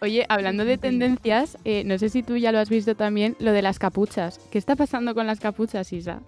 oye, 0.00 0.26
hablando 0.28 0.64
de 0.64 0.78
tendencias, 0.78 1.58
eh, 1.64 1.84
no 1.84 1.98
sé 1.98 2.08
si 2.08 2.22
tú 2.22 2.36
ya 2.36 2.52
lo 2.52 2.58
has 2.58 2.68
visto 2.68 2.94
también, 2.94 3.36
lo 3.38 3.52
de 3.52 3.62
las 3.62 3.78
capuchas. 3.78 4.38
¿Qué 4.50 4.58
está 4.58 4.76
pasando 4.76 5.14
con 5.14 5.26
las 5.26 5.40
capuchas, 5.40 5.92
Isa? 5.92 6.20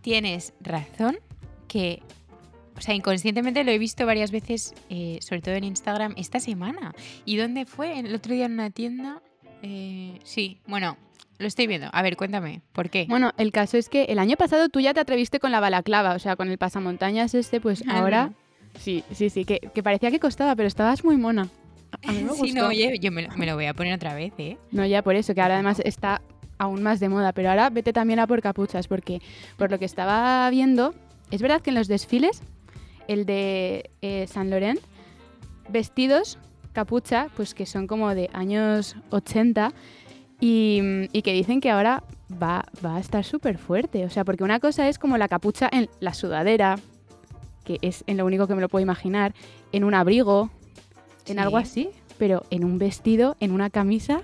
Tienes 0.00 0.52
razón 0.60 1.18
que, 1.68 2.02
o 2.76 2.80
sea, 2.80 2.94
inconscientemente 2.94 3.64
lo 3.64 3.70
he 3.70 3.78
visto 3.78 4.06
varias 4.06 4.30
veces, 4.30 4.74
eh, 4.90 5.18
sobre 5.22 5.42
todo 5.42 5.54
en 5.54 5.64
Instagram, 5.64 6.14
esta 6.16 6.40
semana. 6.40 6.94
¿Y 7.24 7.36
dónde 7.36 7.66
fue? 7.66 7.98
El 7.98 8.14
otro 8.14 8.34
día 8.34 8.46
en 8.46 8.52
una 8.52 8.70
tienda. 8.70 9.22
Eh, 9.62 10.18
sí, 10.24 10.60
bueno, 10.66 10.98
lo 11.38 11.46
estoy 11.46 11.66
viendo. 11.66 11.88
A 11.92 12.02
ver, 12.02 12.16
cuéntame, 12.16 12.62
¿por 12.72 12.90
qué? 12.90 13.06
Bueno, 13.08 13.32
el 13.38 13.50
caso 13.50 13.76
es 13.76 13.88
que 13.88 14.04
el 14.04 14.18
año 14.18 14.36
pasado 14.36 14.68
tú 14.68 14.80
ya 14.80 14.94
te 14.94 15.00
atreviste 15.00 15.40
con 15.40 15.52
la 15.52 15.60
balaclava, 15.60 16.14
o 16.14 16.18
sea, 16.18 16.36
con 16.36 16.50
el 16.50 16.58
pasamontañas 16.58 17.34
este, 17.34 17.60
pues 17.60 17.82
ah, 17.88 17.98
ahora... 17.98 18.32
Sí, 18.78 19.04
sí, 19.12 19.30
sí, 19.30 19.44
que, 19.44 19.60
que, 19.72 19.82
parecía 19.84 20.10
que 20.10 20.18
costaba, 20.18 20.56
pero 20.56 20.66
estabas 20.66 21.04
muy 21.04 21.16
mona. 21.16 21.48
A 22.06 22.12
mí 22.12 22.22
me 22.22 22.30
Sí, 22.34 22.52
no, 22.52 22.68
oye, 22.68 22.98
yo 22.98 23.12
me, 23.12 23.22
lo 23.22 23.54
voy 23.54 23.66
a 23.66 23.74
poner 23.74 23.94
otra 23.94 24.14
vez, 24.14 24.32
¿eh? 24.38 24.56
No, 24.70 24.84
ya 24.86 25.02
por 25.02 25.14
eso, 25.14 25.34
que 25.34 25.40
ahora 25.40 25.54
además 25.54 25.80
está 25.84 26.22
aún 26.58 26.82
más 26.82 27.00
de 27.00 27.08
moda. 27.08 27.32
Pero 27.32 27.50
ahora 27.50 27.70
vete 27.70 27.92
también 27.92 28.18
a 28.18 28.26
por 28.26 28.40
capuchas, 28.40 28.88
porque 28.88 29.20
por 29.56 29.70
lo 29.70 29.78
que 29.78 29.84
estaba 29.84 30.48
viendo, 30.50 30.94
es 31.30 31.42
verdad 31.42 31.60
que 31.60 31.70
en 31.70 31.76
los 31.76 31.88
desfiles, 31.88 32.42
el 33.08 33.26
de 33.26 33.90
eh, 34.02 34.26
San 34.26 34.50
Laurent, 34.50 34.80
vestidos, 35.68 36.38
capucha, 36.72 37.28
pues 37.36 37.54
que 37.54 37.66
son 37.66 37.86
como 37.86 38.14
de 38.14 38.30
años 38.32 38.96
80 39.10 39.72
y, 40.40 40.80
y 41.12 41.22
que 41.22 41.32
dicen 41.32 41.60
que 41.60 41.70
ahora 41.70 42.02
va, 42.30 42.64
va 42.84 42.96
a 42.96 43.00
estar 43.00 43.24
súper 43.24 43.58
fuerte. 43.58 44.04
O 44.04 44.10
sea, 44.10 44.24
porque 44.24 44.44
una 44.44 44.60
cosa 44.60 44.88
es 44.88 44.98
como 44.98 45.16
la 45.18 45.28
capucha 45.28 45.68
en 45.72 45.88
la 46.00 46.14
sudadera, 46.14 46.76
que 47.64 47.78
es 47.82 48.04
en 48.06 48.16
lo 48.16 48.26
único 48.26 48.46
que 48.46 48.54
me 48.54 48.60
lo 48.60 48.68
puedo 48.68 48.82
imaginar, 48.82 49.34
en 49.72 49.84
un 49.84 49.94
abrigo, 49.94 50.50
en 51.26 51.38
algo 51.38 51.56
así, 51.56 51.90
pero 52.18 52.44
en 52.50 52.64
un 52.64 52.78
vestido, 52.78 53.36
en 53.40 53.52
una 53.52 53.70
camisa, 53.70 54.22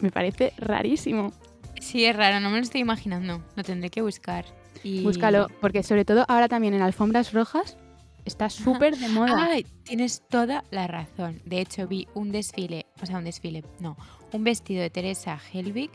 me 0.00 0.10
parece 0.10 0.52
rarísimo. 0.56 1.32
Sí, 1.80 2.04
es 2.04 2.14
raro, 2.16 2.40
no 2.40 2.50
me 2.50 2.56
lo 2.58 2.62
estoy 2.62 2.80
imaginando. 2.80 3.42
Lo 3.56 3.64
tendré 3.64 3.90
que 3.90 4.02
buscar. 4.02 4.44
Y... 4.82 5.02
Búscalo, 5.02 5.48
porque 5.60 5.82
sobre 5.82 6.04
todo 6.04 6.24
ahora 6.28 6.48
también 6.48 6.74
en 6.74 6.82
alfombras 6.82 7.32
rojas 7.32 7.76
está 8.24 8.50
súper 8.50 8.96
de 8.96 9.08
moda. 9.08 9.48
Ay, 9.50 9.66
tienes 9.82 10.22
toda 10.28 10.64
la 10.70 10.86
razón. 10.86 11.40
De 11.44 11.60
hecho, 11.60 11.86
vi 11.88 12.06
un 12.14 12.32
desfile, 12.32 12.86
o 13.02 13.06
sea, 13.06 13.18
un 13.18 13.24
desfile, 13.24 13.64
no, 13.80 13.96
un 14.32 14.44
vestido 14.44 14.82
de 14.82 14.90
Teresa 14.90 15.40
Helbig 15.52 15.90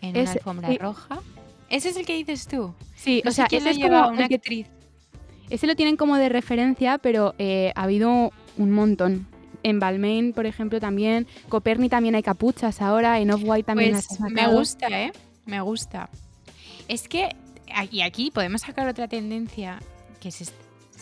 en 0.00 0.16
una 0.18 0.32
alfombra 0.32 0.70
roja. 0.78 1.20
¿Ese 1.68 1.88
es 1.88 1.96
el 1.96 2.04
que 2.04 2.14
dices 2.14 2.46
tú? 2.46 2.74
Sí, 2.94 3.22
o 3.26 3.30
sea, 3.30 3.46
ese 3.50 3.70
es 3.70 3.78
como 3.78 4.08
una 4.08 4.26
actriz. 4.26 4.66
Ese 5.48 5.66
lo 5.66 5.74
tienen 5.74 5.96
como 5.96 6.16
de 6.16 6.28
referencia, 6.28 6.98
pero 6.98 7.34
eh, 7.38 7.72
ha 7.74 7.82
habido 7.82 8.32
un 8.58 8.70
montón. 8.70 9.26
En 9.62 9.78
Balmain, 9.78 10.32
por 10.32 10.46
ejemplo, 10.46 10.80
también. 10.80 11.26
Coperni 11.48 11.88
también 11.88 12.14
hay 12.14 12.22
capuchas 12.22 12.80
ahora. 12.82 13.20
En 13.20 13.30
Off-White 13.30 13.64
también 13.64 13.92
pues 13.92 14.20
Me 14.30 14.48
gusta, 14.48 14.88
¿eh? 14.88 15.12
Me 15.46 15.60
gusta. 15.60 16.08
Es 16.88 17.08
que, 17.08 17.34
y 17.90 18.02
aquí 18.02 18.30
podemos 18.30 18.62
sacar 18.62 18.88
otra 18.88 19.08
tendencia 19.08 19.80
que 20.20 20.30
se, 20.30 20.44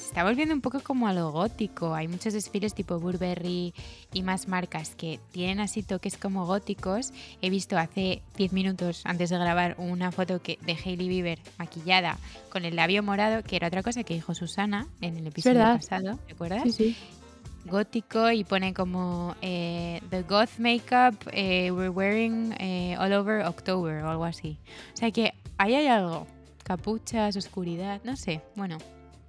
está 0.07 0.25
volviendo 0.25 0.55
un 0.55 0.61
poco 0.61 0.81
como 0.81 1.09
a 1.09 1.13
lo 1.13 1.31
gótico. 1.31 1.95
Hay 1.95 2.09
muchos 2.09 2.33
desfiles 2.33 2.75
tipo 2.75 2.99
Burberry 2.99 3.75
y 4.13 4.23
más 4.23 4.49
marcas 4.49 4.95
que 4.95 5.21
tienen 5.33 5.61
así 5.61 5.83
toques 5.83 6.17
como 6.17 6.47
góticos. 6.47 7.13
He 7.43 7.51
visto 7.51 7.79
hace 7.79 8.23
10 8.37 8.53
minutos 8.53 9.03
antes 9.05 9.31
de 9.31 9.39
grabar 9.39 9.75
una 9.79 10.13
foto 10.13 10.43
que, 10.43 10.59
de 10.63 10.73
Hailey 10.73 11.09
Bieber 11.09 11.39
maquillada 11.59 12.19
con 12.51 12.65
el 12.65 12.77
labio 12.77 13.03
morado, 13.03 13.43
que 13.43 13.57
era 13.57 13.69
otra 13.69 13.83
cosa 13.83 14.03
que 14.05 14.15
dijo 14.15 14.35
Susana 14.35 14.87
en 15.01 15.17
el 15.17 15.27
episodio 15.27 15.61
pasado, 15.61 16.19
¿recuerdas? 16.29 16.63
Sí, 16.65 16.73
sí 16.73 16.97
gótico 17.65 18.31
y 18.31 18.45
pone 18.45 18.75
como 18.75 19.35
eh, 19.43 20.01
The 20.11 20.23
Goth 20.23 20.59
Makeup 20.59 21.17
eh, 21.33 21.71
we're 21.71 21.91
wearing 21.91 22.55
eh, 22.59 22.97
all 22.99 23.13
over 23.13 23.45
October 23.45 24.03
o 24.03 24.11
algo 24.11 24.25
así. 24.25 24.59
O 24.95 24.97
sea 24.97 25.11
que 25.11 25.35
ahí 25.59 25.75
hay 25.75 25.87
algo. 25.87 26.27
Capuchas, 26.65 27.37
oscuridad, 27.37 28.01
no 28.05 28.17
sé. 28.17 28.41
Bueno. 28.55 28.79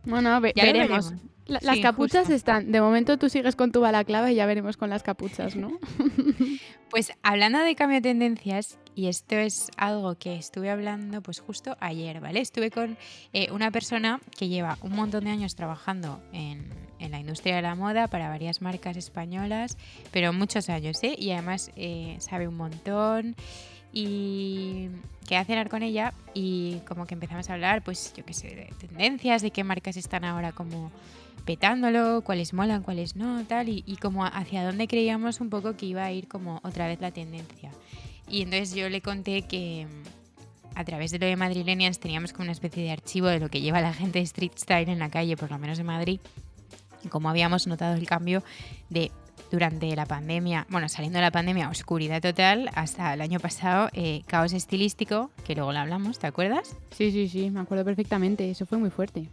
Bueno, 0.03 0.29
ya 0.55 0.63
veremos. 0.63 1.13
las 1.45 1.79
capuchas 1.79 2.29
están. 2.29 2.71
De 2.71 2.81
momento 2.81 3.17
tú 3.17 3.29
sigues 3.29 3.55
con 3.55 3.71
tu 3.71 3.81
balaclava 3.81 4.31
y 4.31 4.35
ya 4.35 4.45
veremos 4.45 4.77
con 4.77 4.89
las 4.89 5.03
capuchas, 5.03 5.55
¿no? 5.55 5.79
Pues 6.91 7.13
hablando 7.23 7.59
de 7.59 7.73
cambio 7.73 7.99
de 7.99 8.09
tendencias, 8.09 8.77
y 8.95 9.07
esto 9.07 9.35
es 9.35 9.71
algo 9.77 10.15
que 10.15 10.35
estuve 10.35 10.69
hablando 10.69 11.21
pues 11.21 11.39
justo 11.39 11.77
ayer, 11.79 12.19
¿vale? 12.19 12.41
Estuve 12.41 12.69
con 12.69 12.97
eh, 13.31 13.49
una 13.51 13.71
persona 13.71 14.19
que 14.37 14.49
lleva 14.49 14.77
un 14.81 14.93
montón 14.93 15.23
de 15.23 15.29
años 15.29 15.55
trabajando 15.55 16.21
en, 16.33 16.65
la 17.09 17.19
industria 17.19 17.55
de 17.55 17.63
la 17.63 17.73
moda 17.73 18.07
para 18.07 18.29
varias 18.29 18.61
marcas 18.61 18.95
españolas, 18.97 19.77
pero 20.11 20.31
muchos 20.33 20.69
años, 20.69 21.03
¿eh? 21.03 21.15
Y 21.17 21.31
además 21.31 21.71
eh, 21.75 22.17
sabe 22.19 22.47
un 22.47 22.57
montón 22.57 23.35
y 23.91 24.89
quedé 25.27 25.39
a 25.39 25.45
cenar 25.45 25.69
con 25.69 25.81
ella 25.81 26.13
y 26.35 26.77
como 26.87 27.07
que 27.07 27.15
empezamos 27.15 27.49
a 27.49 27.53
hablar, 27.53 27.83
pues 27.83 28.13
yo 28.15 28.23
qué 28.23 28.33
sé, 28.33 28.47
de 28.49 28.73
tendencias, 28.79 29.41
de 29.41 29.51
qué 29.51 29.63
marcas 29.63 29.97
están 29.97 30.23
ahora 30.23 30.51
como 30.51 30.91
petándolo, 31.45 32.21
cuáles 32.21 32.53
molan, 32.53 32.83
cuáles 32.83 33.15
no, 33.15 33.43
tal, 33.45 33.69
y, 33.69 33.83
y 33.87 33.97
como 33.97 34.25
hacia 34.25 34.63
dónde 34.63 34.87
creíamos 34.87 35.41
un 35.41 35.49
poco 35.49 35.75
que 35.75 35.87
iba 35.87 36.03
a 36.03 36.11
ir 36.11 36.27
como 36.27 36.59
otra 36.63 36.87
vez 36.87 37.01
la 37.01 37.11
tendencia. 37.11 37.71
Y 38.29 38.43
entonces 38.43 38.73
yo 38.73 38.87
le 38.89 39.01
conté 39.01 39.41
que 39.41 39.87
mm, 39.87 40.77
a 40.79 40.85
través 40.85 41.11
de 41.11 41.19
lo 41.19 41.25
de 41.25 41.35
Madrilenians 41.35 41.99
teníamos 41.99 42.31
como 42.31 42.43
una 42.43 42.53
especie 42.53 42.83
de 42.83 42.91
archivo 42.91 43.27
de 43.27 43.39
lo 43.39 43.49
que 43.49 43.61
lleva 43.61 43.81
la 43.81 43.93
gente 43.93 44.19
de 44.19 44.23
street 44.23 44.53
style 44.57 44.89
en 44.89 44.99
la 44.99 45.09
calle, 45.09 45.35
por 45.35 45.51
lo 45.51 45.59
menos 45.59 45.79
en 45.79 45.85
Madrid, 45.85 46.19
y 47.03 47.07
como 47.07 47.29
habíamos 47.29 47.67
notado 47.67 47.95
el 47.95 48.05
cambio 48.07 48.43
de 48.89 49.11
durante 49.51 49.93
la 49.95 50.05
pandemia, 50.05 50.65
bueno, 50.69 50.87
saliendo 50.87 51.17
de 51.17 51.23
la 51.23 51.31
pandemia, 51.31 51.69
oscuridad 51.69 52.21
total, 52.21 52.69
hasta 52.73 53.13
el 53.13 53.21
año 53.21 53.39
pasado, 53.39 53.89
eh, 53.93 54.21
caos 54.25 54.53
estilístico, 54.53 55.29
que 55.45 55.55
luego 55.55 55.73
lo 55.73 55.79
hablamos, 55.79 56.19
¿te 56.19 56.27
acuerdas? 56.27 56.75
Sí, 56.91 57.11
sí, 57.11 57.27
sí, 57.27 57.49
me 57.49 57.59
acuerdo 57.59 57.83
perfectamente, 57.83 58.49
eso 58.49 58.65
fue 58.65 58.77
muy 58.77 58.89
fuerte. 58.89 59.27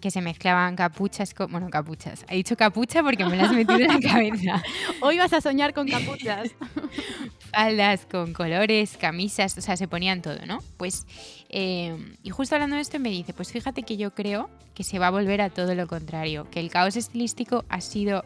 Que 0.00 0.10
se 0.10 0.20
mezclaban 0.20 0.76
capuchas 0.76 1.34
con. 1.34 1.50
Bueno, 1.50 1.68
capuchas. 1.70 2.24
He 2.28 2.36
dicho 2.36 2.56
capucha 2.56 3.02
porque 3.02 3.24
me 3.24 3.36
las 3.36 3.52
he 3.52 3.56
metido 3.56 3.78
en 3.78 3.88
la 3.88 4.00
cabeza. 4.12 4.62
Hoy 5.00 5.18
vas 5.18 5.32
a 5.32 5.40
soñar 5.40 5.74
con 5.74 5.88
capuchas. 5.88 6.50
Faldas 7.52 8.06
con 8.06 8.32
colores, 8.32 8.96
camisas, 8.98 9.56
o 9.56 9.60
sea, 9.60 9.76
se 9.76 9.88
ponían 9.88 10.22
todo, 10.22 10.44
¿no? 10.46 10.58
Pues. 10.76 11.06
Eh, 11.48 11.96
y 12.22 12.30
justo 12.30 12.54
hablando 12.54 12.76
de 12.76 12.82
esto 12.82 12.98
me 12.98 13.10
dice: 13.10 13.32
Pues 13.32 13.52
fíjate 13.52 13.82
que 13.82 13.96
yo 13.96 14.14
creo 14.14 14.50
que 14.74 14.84
se 14.84 14.98
va 14.98 15.06
a 15.06 15.10
volver 15.10 15.40
a 15.40 15.50
todo 15.50 15.74
lo 15.74 15.86
contrario. 15.86 16.48
Que 16.50 16.60
el 16.60 16.70
caos 16.70 16.96
estilístico 16.96 17.64
ha 17.68 17.80
sido 17.80 18.22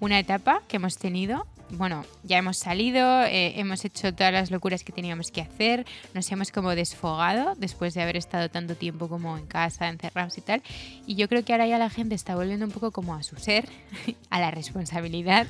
una 0.00 0.18
etapa 0.18 0.62
que 0.68 0.76
hemos 0.76 0.98
tenido. 0.98 1.46
Bueno, 1.70 2.04
ya 2.22 2.38
hemos 2.38 2.58
salido, 2.58 3.24
eh, 3.24 3.58
hemos 3.58 3.84
hecho 3.84 4.14
todas 4.14 4.32
las 4.32 4.50
locuras 4.52 4.84
que 4.84 4.92
teníamos 4.92 5.32
que 5.32 5.40
hacer, 5.40 5.84
nos 6.14 6.30
hemos 6.30 6.52
como 6.52 6.70
desfogado 6.76 7.54
después 7.56 7.92
de 7.94 8.02
haber 8.02 8.16
estado 8.16 8.48
tanto 8.48 8.76
tiempo 8.76 9.08
como 9.08 9.36
en 9.36 9.46
casa, 9.46 9.88
encerrados 9.88 10.38
y 10.38 10.42
tal. 10.42 10.62
Y 11.06 11.16
yo 11.16 11.28
creo 11.28 11.44
que 11.44 11.52
ahora 11.52 11.66
ya 11.66 11.78
la 11.78 11.90
gente 11.90 12.14
está 12.14 12.36
volviendo 12.36 12.66
un 12.66 12.72
poco 12.72 12.92
como 12.92 13.16
a 13.16 13.22
su 13.24 13.36
ser, 13.36 13.68
a 14.30 14.38
la 14.38 14.52
responsabilidad 14.52 15.48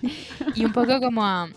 y 0.55 0.65
un 0.65 0.73
poco 0.73 1.01
como 1.01 1.25
a... 1.25 1.49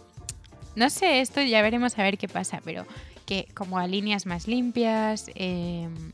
No 0.75 0.89
sé, 0.89 1.21
esto 1.21 1.41
ya 1.41 1.61
veremos 1.61 1.97
a 1.97 2.03
ver 2.03 2.17
qué 2.17 2.27
pasa, 2.27 2.61
pero 2.63 2.85
que 3.25 3.47
como 3.53 3.79
a 3.79 3.87
líneas 3.87 4.25
más 4.25 4.47
limpias, 4.47 5.31
em, 5.35 6.11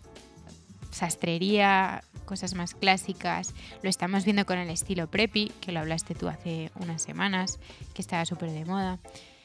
sastrería, 0.95 2.03
cosas 2.25 2.55
más 2.55 2.73
clásicas. 2.73 3.53
Lo 3.83 3.89
estamos 3.89 4.25
viendo 4.25 4.45
con 4.45 4.57
el 4.57 4.69
estilo 4.69 5.07
preppy, 5.07 5.51
que 5.61 5.71
lo 5.71 5.79
hablaste 5.79 6.15
tú 6.15 6.27
hace 6.27 6.71
unas 6.79 7.01
semanas, 7.01 7.59
que 7.93 8.01
estaba 8.01 8.25
súper 8.25 8.51
de 8.51 8.65
moda. 8.65 8.99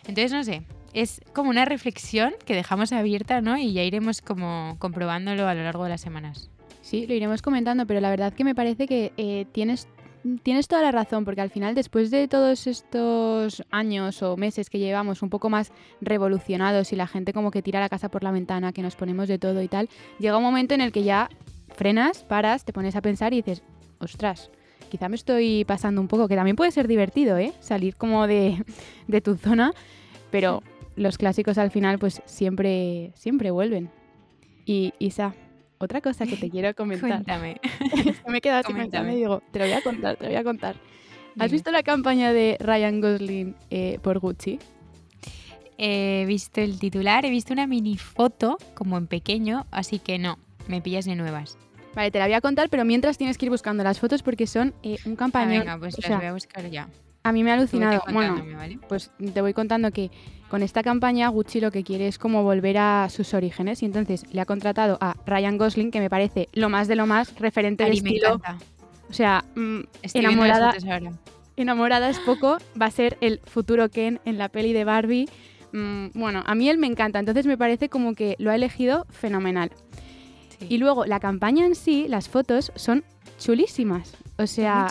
Entonces, 0.07 0.33
no 0.33 0.43
sé, 0.45 0.63
es 0.95 1.21
como 1.33 1.51
una 1.51 1.65
reflexión 1.65 2.33
que 2.45 2.55
dejamos 2.55 2.93
abierta, 2.93 3.41
¿no? 3.41 3.57
Y 3.59 3.73
ya 3.73 3.83
iremos 3.83 4.23
como 4.23 4.77
comprobándolo 4.79 5.47
a 5.47 5.55
lo 5.55 5.63
largo 5.63 5.85
de 5.85 5.91
las 5.91 6.01
semanas. 6.01 6.51
Sí, 6.83 7.07
lo 7.07 7.15
iremos 7.15 7.43
comentando, 7.43 7.87
pero 7.87 8.01
la 8.01 8.11
verdad 8.11 8.33
que 8.33 8.45
me 8.45 8.55
parece 8.55 8.87
que 8.87 9.13
eh, 9.17 9.47
tienes 9.53 9.87
tienes 10.43 10.69
toda 10.69 10.83
la 10.83 10.93
razón, 10.93 11.25
porque 11.25 11.41
al 11.41 11.51
final, 11.51 11.75
después 11.75 12.11
de 12.11 12.29
todos 12.29 12.67
estos 12.67 13.63
años 13.71 14.23
o 14.23 14.37
meses 14.37 14.71
que 14.71 14.79
llevamos 14.79 15.23
un 15.23 15.31
poco 15.31 15.51
más 15.51 15.73
revolucionados 16.01 16.93
y 16.93 16.97
la 16.97 17.07
gente 17.07 17.33
como 17.33 17.51
que 17.51 17.63
tira 17.63 17.81
la 17.81 17.89
casa 17.89 18.09
por 18.09 18.23
la 18.23 18.31
ventana, 18.31 18.73
que 18.73 18.83
nos 18.83 18.97
ponemos 18.97 19.29
de 19.29 19.39
todo 19.39 19.63
y 19.63 19.69
tal, 19.69 19.89
llega 20.19 20.37
un 20.37 20.43
momento 20.43 20.75
en 20.75 20.81
el 20.81 20.93
que 20.93 21.05
ya 21.05 21.29
frenas, 21.75 22.25
paras, 22.25 22.65
te 22.65 22.73
pones 22.73 22.97
a 22.97 23.03
pensar 23.03 23.33
y 23.33 23.37
dices, 23.37 23.63
ostras, 23.99 24.51
quizá 24.91 25.09
me 25.09 25.17
estoy 25.17 25.65
pasando 25.65 26.01
un 26.01 26.09
poco, 26.09 26.29
que 26.29 26.37
también 26.37 26.57
puede 26.57 26.71
ser 26.73 26.87
divertido, 26.87 27.39
¿eh? 27.39 27.53
Salir 27.61 27.97
como 27.97 28.27
de, 28.27 28.63
tu 29.25 29.37
zona, 29.37 29.73
pero 30.31 30.63
los 30.97 31.17
clásicos 31.17 31.57
al 31.57 31.71
final 31.71 31.99
pues 31.99 32.21
siempre, 32.27 33.13
siempre 33.15 33.51
vuelven. 33.51 33.91
Y 34.67 34.93
Isa, 34.99 35.35
otra 35.81 36.01
cosa 36.01 36.27
que 36.27 36.37
te 36.37 36.49
quiero 36.51 36.75
comentar. 36.75 37.11
Cuéntame. 37.11 37.61
me 38.29 38.39
he 38.39 38.41
quedado 38.41 38.63
sin 38.63 39.11
y 39.11 39.17
digo, 39.17 39.43
te 39.51 39.59
lo 39.59 39.65
voy 39.65 39.75
a 39.75 39.83
contar, 39.83 40.17
te 40.17 40.25
lo 40.25 40.31
voy 40.31 40.39
a 40.39 40.45
contar. 40.45 40.77
¿Has 41.39 41.51
visto 41.51 41.71
la 41.71 41.83
campaña 41.83 42.33
de 42.33 42.57
Ryan 42.61 43.01
Gosling 43.01 43.57
eh, 43.71 43.99
por 44.03 44.19
Gucci? 44.19 44.59
He 45.79 46.25
visto 46.27 46.61
el 46.61 46.79
titular, 46.79 47.25
he 47.25 47.31
visto 47.31 47.55
una 47.55 47.67
mini 47.67 47.97
foto 47.97 48.59
como 48.75 48.99
en 48.99 49.07
pequeño, 49.07 49.67
así 49.71 49.99
que 49.99 50.19
no, 50.19 50.39
me 50.69 50.83
pillas 50.83 51.07
de 51.07 51.17
nuevas. 51.17 51.57
Vale, 51.95 52.11
te 52.11 52.19
la 52.19 52.27
voy 52.27 52.35
a 52.35 52.41
contar, 52.41 52.69
pero 52.69 52.85
mientras 52.85 53.17
tienes 53.17 53.39
que 53.39 53.47
ir 53.47 53.51
buscando 53.51 53.83
las 53.83 53.99
fotos 53.99 54.23
porque 54.23 54.47
son 54.47 54.75
eh, 54.83 54.99
un 55.07 55.17
campañón. 55.17 55.63
Ah, 55.69 55.77
venga, 55.77 55.79
pues 55.79 55.97
las 55.99 56.19
voy 56.19 56.27
a 56.27 56.33
buscar 56.33 56.69
ya. 56.69 56.89
A 57.23 57.33
mí 57.33 57.43
me 57.43 57.51
ha 57.51 57.55
alucinado. 57.55 58.03
Bueno, 58.13 58.45
pues 58.89 59.11
te 59.33 59.41
voy 59.41 59.55
contando 59.55 59.91
que 59.91 60.11
con 60.51 60.63
esta 60.65 60.83
campaña 60.83 61.29
Gucci 61.29 61.61
lo 61.61 61.71
que 61.71 61.85
quiere 61.85 62.09
es 62.09 62.19
como 62.19 62.43
volver 62.43 62.77
a 62.77 63.09
sus 63.09 63.35
orígenes 63.35 63.83
y 63.83 63.87
entonces 63.87 64.25
le 64.33 64.41
ha 64.41 64.45
contratado 64.45 64.99
a 65.01 65.15
Ryan 65.25 65.57
Gosling, 65.57 65.93
que 65.93 66.01
me 66.01 66.11
parece 66.11 66.49
lo 66.53 66.69
más 66.69 66.89
de 66.89 66.97
lo 66.97 67.07
más 67.07 67.35
referente 67.39 67.85
de 67.85 67.93
estilo. 67.93 68.41
O 69.09 69.13
sea, 69.13 69.45
mm, 69.55 69.81
enamorada. 70.15 70.75
Enamorada 71.57 72.11
es 72.11 72.19
poco, 72.21 72.59
va 72.81 72.87
a 72.87 72.91
ser 72.91 73.17
el 73.21 73.41
futuro 73.45 73.91
Ken 73.91 74.21
en 74.25 74.39
la 74.39 74.49
peli 74.49 74.73
de 74.73 74.85
Barbie. 74.85 75.29
Mm, 75.73 76.07
bueno, 76.15 76.43
a 76.45 76.55
mí 76.55 76.69
él 76.69 76.79
me 76.79 76.89
encanta, 76.89 77.21
entonces 77.21 77.47
me 77.47 77.57
parece 77.57 77.89
como 77.89 78.15
que 78.15 78.35
lo 78.39 78.51
ha 78.51 78.57
elegido 78.57 79.07
fenomenal. 79.11 79.71
Y 80.69 80.79
luego 80.79 81.07
la 81.07 81.21
campaña 81.21 81.65
en 81.65 81.75
sí, 81.77 82.07
las 82.09 82.29
fotos 82.29 82.73
son 82.75 83.05
chulísimas. 83.39 84.17
O 84.37 84.47
sea, 84.47 84.89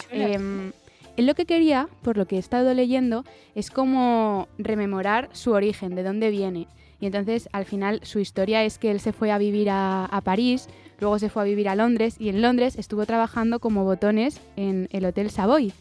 él 1.19 1.25
lo 1.25 1.35
que 1.35 1.45
quería, 1.45 1.89
por 2.01 2.15
lo 2.15 2.27
que 2.27 2.37
he 2.37 2.39
estado 2.39 2.73
leyendo, 2.73 3.25
es 3.53 3.71
como 3.71 4.47
rememorar 4.57 5.27
su 5.33 5.51
origen, 5.51 5.93
de 5.93 6.03
dónde 6.03 6.29
viene. 6.29 6.67
Y 7.01 7.07
entonces 7.07 7.49
al 7.51 7.65
final 7.65 7.99
su 8.03 8.19
historia 8.19 8.63
es 8.63 8.77
que 8.77 8.89
él 8.89 9.01
se 9.01 9.11
fue 9.11 9.29
a 9.29 9.37
vivir 9.37 9.67
a, 9.69 10.21
París, 10.23 10.69
luego 10.97 11.19
se 11.19 11.29
fue 11.29 11.41
a 11.41 11.45
vivir 11.45 11.67
a 11.67 11.75
Londres 11.75 12.15
y 12.19 12.29
en 12.29 12.41
Londres 12.41 12.77
estuvo 12.77 13.05
trabajando 13.05 13.59
como 13.59 13.83
botones 13.83 14.39
en 14.55 14.87
el 14.91 15.03
Hotel 15.03 15.29
Savoy. 15.29 15.73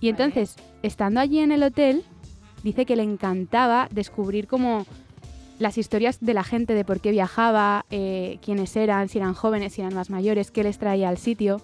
Y 0.00 0.08
entonces, 0.08 0.56
estando 0.82 1.20
allí 1.20 1.38
en 1.38 1.52
el 1.52 1.62
hotel, 1.62 2.02
dice 2.64 2.84
que 2.84 2.96
le 2.96 3.04
encantaba 3.04 3.86
descubrir 3.92 4.48
como 4.48 4.86
las 5.60 5.78
historias 5.78 6.18
de 6.20 6.34
la 6.34 6.42
gente, 6.42 6.74
de 6.74 6.84
por 6.84 7.00
qué 7.00 7.12
viajaba, 7.12 7.86
eh, 7.92 8.38
quiénes 8.42 8.74
eran, 8.74 9.08
si 9.08 9.18
eran 9.18 9.34
jóvenes, 9.34 9.74
si 9.74 9.82
eran 9.82 9.94
más 9.94 10.10
mayores, 10.10 10.50
qué 10.50 10.64
les 10.64 10.78
traía 10.78 11.08
al 11.08 11.18
sitio. 11.18 11.60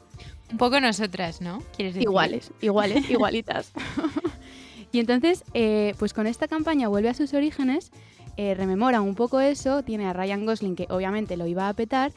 Un 0.50 0.58
poco 0.58 0.80
nosotras, 0.80 1.40
¿no? 1.40 1.62
Iguales, 1.78 2.52
iguales, 2.60 3.08
igualitas. 3.10 3.72
y 4.92 4.98
entonces, 4.98 5.44
eh, 5.54 5.94
pues 5.98 6.12
con 6.12 6.26
esta 6.26 6.48
campaña 6.48 6.88
vuelve 6.88 7.08
a 7.08 7.14
sus 7.14 7.34
orígenes, 7.34 7.90
eh, 8.36 8.54
rememora 8.54 9.00
un 9.00 9.14
poco 9.14 9.40
eso, 9.40 9.82
tiene 9.82 10.06
a 10.06 10.12
Ryan 10.12 10.46
Gosling 10.46 10.76
que 10.76 10.86
obviamente 10.90 11.36
lo 11.36 11.46
iba 11.46 11.68
a 11.68 11.74
petar 11.74 12.12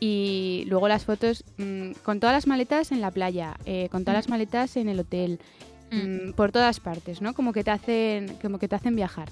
y 0.00 0.64
luego 0.68 0.88
las 0.88 1.04
fotos 1.04 1.44
mm, 1.58 1.92
con 2.02 2.20
todas 2.20 2.34
las 2.34 2.46
maletas 2.46 2.92
en 2.92 3.00
la 3.00 3.10
playa, 3.10 3.56
con 3.90 4.04
todas 4.04 4.18
las 4.18 4.28
maletas 4.28 4.76
en 4.76 4.88
el 4.88 5.00
hotel, 5.00 5.40
mm. 5.90 5.96
Mm, 5.96 6.32
por 6.32 6.52
todas 6.52 6.80
partes, 6.80 7.20
¿no? 7.20 7.34
Como 7.34 7.52
que 7.52 7.64
te 7.64 7.70
hacen, 7.70 8.36
como 8.40 8.58
que 8.58 8.68
te 8.68 8.76
hacen 8.76 8.96
viajar. 8.96 9.28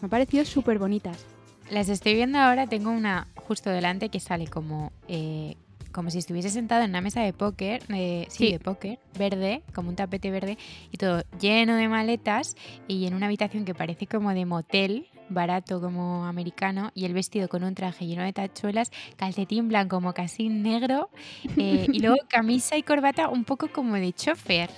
Me 0.00 0.06
ha 0.06 0.10
parecido 0.10 0.44
súper 0.44 0.78
bonitas. 0.78 1.24
Las 1.70 1.88
estoy 1.88 2.14
viendo 2.14 2.38
ahora, 2.38 2.66
tengo 2.66 2.90
una 2.90 3.26
justo 3.36 3.70
delante 3.70 4.10
que 4.10 4.20
sale 4.20 4.46
como, 4.46 4.92
eh, 5.08 5.56
como 5.94 6.10
si 6.10 6.18
estuviese 6.18 6.50
sentado 6.50 6.82
en 6.82 6.90
una 6.90 7.00
mesa 7.00 7.22
de 7.22 7.32
póker, 7.32 7.80
eh, 7.94 8.26
sí, 8.28 8.50
de 8.50 8.58
póker, 8.58 8.98
verde, 9.16 9.62
como 9.72 9.90
un 9.90 9.96
tapete 9.96 10.30
verde, 10.32 10.58
y 10.90 10.96
todo 10.96 11.22
lleno 11.40 11.76
de 11.76 11.88
maletas, 11.88 12.56
y 12.88 13.06
en 13.06 13.14
una 13.14 13.26
habitación 13.26 13.64
que 13.64 13.74
parece 13.74 14.08
como 14.08 14.34
de 14.34 14.44
motel, 14.44 15.06
barato 15.28 15.80
como 15.80 16.24
americano, 16.24 16.90
y 16.96 17.04
el 17.04 17.14
vestido 17.14 17.48
con 17.48 17.62
un 17.62 17.76
traje 17.76 18.06
lleno 18.06 18.24
de 18.24 18.32
tachuelas, 18.32 18.90
calcetín 19.16 19.68
blanco 19.68 19.96
como 19.96 20.12
casi 20.12 20.48
negro, 20.48 21.10
eh, 21.56 21.86
y 21.92 22.00
luego 22.00 22.16
camisa 22.28 22.76
y 22.76 22.82
corbata 22.82 23.28
un 23.28 23.44
poco 23.44 23.68
como 23.68 23.94
de 23.94 24.12
chofer, 24.12 24.70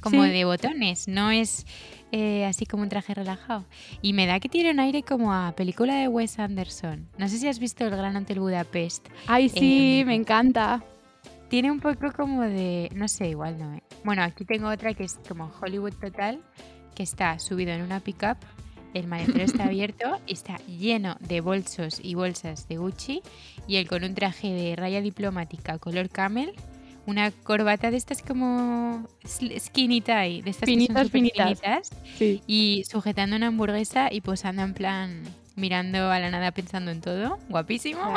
como 0.00 0.22
de 0.22 0.46
botones, 0.46 1.06
no 1.06 1.30
es 1.30 1.66
eh, 2.12 2.44
así 2.44 2.66
como 2.66 2.82
un 2.82 2.90
traje 2.90 3.14
relajado. 3.14 3.64
Y 4.02 4.12
me 4.12 4.26
da 4.26 4.38
que 4.38 4.50
tiene 4.50 4.70
un 4.70 4.80
aire 4.80 5.02
como 5.02 5.32
a 5.32 5.52
película 5.56 5.94
de 5.94 6.08
Wes 6.08 6.38
Anderson. 6.38 7.08
No 7.16 7.26
sé 7.26 7.38
si 7.38 7.48
has 7.48 7.58
visto 7.58 7.84
El 7.84 7.90
Gran 7.90 8.14
Hotel 8.16 8.38
Budapest. 8.38 9.08
Ay, 9.26 9.48
sí, 9.48 10.00
eh, 10.00 10.04
me 10.04 10.14
encanta. 10.14 10.84
Tiene 11.48 11.70
un 11.70 11.80
poco 11.80 12.12
como 12.12 12.42
de, 12.42 12.90
no 12.94 13.08
sé, 13.08 13.30
igual 13.30 13.58
no. 13.58 13.74
Eh. 13.74 13.82
Bueno, 14.04 14.22
aquí 14.22 14.44
tengo 14.44 14.68
otra 14.68 14.92
que 14.92 15.04
es 15.04 15.18
como 15.26 15.50
Hollywood 15.60 15.94
Total, 15.94 16.40
que 16.94 17.02
está 17.02 17.38
subido 17.38 17.72
en 17.72 17.80
una 17.80 18.00
pickup. 18.00 18.36
El 18.92 19.06
maletero 19.06 19.44
está 19.44 19.64
abierto, 19.68 20.18
está 20.26 20.58
lleno 20.66 21.16
de 21.20 21.40
bolsos 21.40 21.98
y 22.02 22.14
bolsas 22.14 22.68
de 22.68 22.76
Gucci 22.76 23.22
y 23.66 23.76
él 23.76 23.88
con 23.88 24.04
un 24.04 24.14
traje 24.14 24.52
de 24.52 24.76
raya 24.76 25.00
diplomática 25.00 25.78
color 25.78 26.10
camel 26.10 26.52
una 27.06 27.30
corbata 27.30 27.90
de 27.90 27.96
estas 27.96 28.22
como 28.22 29.06
skinny 29.24 30.00
tie, 30.00 30.42
de 30.42 30.50
estas 30.50 30.66
finitas, 30.66 31.04
que 31.04 31.10
finitas. 31.10 31.90
Sí. 32.16 32.42
y 32.46 32.84
sujetando 32.88 33.36
una 33.36 33.48
hamburguesa 33.48 34.12
y 34.12 34.20
posando 34.20 34.62
en 34.62 34.74
plan 34.74 35.22
mirando 35.56 36.10
a 36.10 36.18
la 36.18 36.30
nada 36.30 36.52
pensando 36.52 36.90
en 36.90 37.00
todo. 37.00 37.38
Guapísimo. 37.48 38.14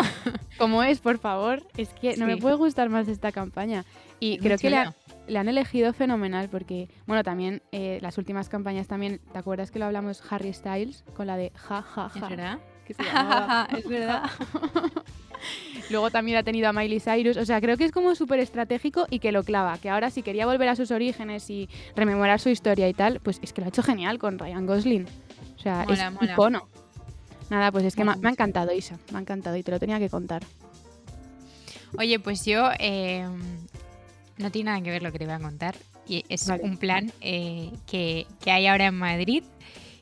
Como 0.57 0.83
es, 0.83 0.99
por 0.99 1.19
favor. 1.19 1.63
Es 1.77 1.89
que 1.89 2.17
no 2.17 2.25
me 2.25 2.37
puede 2.37 2.55
gustar 2.55 2.89
más 2.89 3.07
esta 3.07 3.31
campaña. 3.31 3.85
Y 4.19 4.37
creo 4.37 4.57
que 4.57 4.69
le, 4.69 5.37
han 5.37 5.49
elegido 5.49 5.91
fenomenal 5.93 6.49
porque, 6.49 6.87
bueno, 7.05 7.23
también 7.23 7.61
eh, 7.71 7.99
las 8.01 8.17
últimas 8.17 8.49
campañas 8.49 8.87
también, 8.87 9.19
¿te 9.31 9.39
acuerdas 9.39 9.71
que 9.71 9.79
lo 9.79 9.85
hablamos 9.85 10.21
Harry 10.29 10.53
Styles 10.53 11.03
con 11.15 11.27
la 11.27 11.37
de 11.37 11.51
ja, 11.55 11.81
ja, 11.81 12.09
ja? 12.09 12.15
Es 12.15 12.29
verdad. 12.29 12.59
es 13.77 13.87
verdad. 13.87 14.23
Luego 15.89 16.09
también 16.11 16.37
ha 16.37 16.43
tenido 16.43 16.69
a 16.69 16.73
Miley 16.73 16.99
Cyrus. 16.99 17.37
O 17.37 17.45
sea, 17.45 17.61
creo 17.61 17.77
que 17.77 17.85
es 17.85 17.91
como 17.91 18.15
súper 18.15 18.39
estratégico 18.39 19.05
y 19.09 19.19
que 19.19 19.31
lo 19.31 19.43
clava. 19.43 19.77
Que 19.77 19.89
ahora 19.89 20.09
si 20.09 20.21
quería 20.21 20.45
volver 20.45 20.69
a 20.69 20.75
sus 20.75 20.91
orígenes 20.91 21.49
y 21.49 21.69
rememorar 21.95 22.39
su 22.39 22.49
historia 22.49 22.89
y 22.89 22.93
tal, 22.93 23.19
pues 23.19 23.39
es 23.41 23.53
que 23.53 23.61
lo 23.61 23.65
ha 23.65 23.69
hecho 23.69 23.83
genial 23.83 24.19
con 24.19 24.39
Ryan 24.39 24.65
Gosling. 24.65 25.05
O 25.55 25.59
sea, 25.59 25.83
es 25.83 25.99
mola. 26.11 26.33
icono. 26.33 26.67
Nada, 27.49 27.71
pues 27.71 27.85
es 27.85 27.95
que 27.95 28.03
me, 28.03 28.11
ha 28.11 28.29
encantado, 28.29 28.73
Isa. 28.73 28.97
Me 29.11 29.17
ha 29.17 29.21
encantado 29.21 29.55
y 29.55 29.63
te 29.63 29.71
lo 29.71 29.79
tenía 29.79 29.99
que 29.99 30.09
contar. 30.09 30.43
Oye, 31.97 32.19
pues 32.19 32.43
yo 32.45 32.69
eh, 32.79 33.27
no 34.37 34.51
tiene 34.51 34.71
nada 34.71 34.83
que 34.83 34.89
ver 34.89 35.03
lo 35.03 35.11
que 35.11 35.19
te 35.19 35.25
voy 35.25 35.35
a 35.35 35.39
contar. 35.39 35.75
Y 36.07 36.23
es 36.29 36.47
un 36.47 36.77
plan 36.77 37.11
eh, 37.21 37.71
que, 37.87 38.27
hay 38.45 38.67
ahora 38.67 38.87
en 38.87 38.95
Madrid 38.95 39.43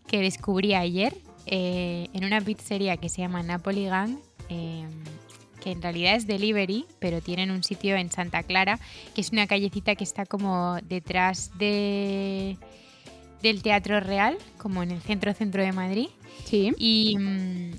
que 0.07 0.19
descubrí 0.19 0.73
ayer 0.73 1.15
eh, 1.45 2.07
en 2.13 2.25
una 2.25 2.41
pizzería 2.41 2.97
que 2.97 3.09
se 3.09 3.21
llama 3.21 3.43
Napoli 3.43 3.85
Gang. 3.85 4.17
Que 5.63 5.71
en 5.71 5.81
realidad 5.81 6.15
es 6.15 6.27
delivery, 6.27 6.85
pero 6.99 7.21
tienen 7.21 7.49
un 7.49 7.63
sitio 7.63 7.95
en 7.95 8.11
Santa 8.11 8.43
Clara, 8.43 8.79
que 9.15 9.21
es 9.21 9.31
una 9.31 9.47
callecita 9.47 9.95
que 9.95 10.03
está 10.03 10.25
como 10.25 10.77
detrás 10.83 11.51
de 11.57 12.57
del 13.41 13.61
Teatro 13.61 13.99
Real, 13.99 14.37
como 14.57 14.83
en 14.83 14.91
el 14.91 15.01
centro 15.01 15.33
centro 15.33 15.63
de 15.63 15.71
Madrid. 15.73 16.07
Sí. 16.45 16.71
Mm, 17.17 17.73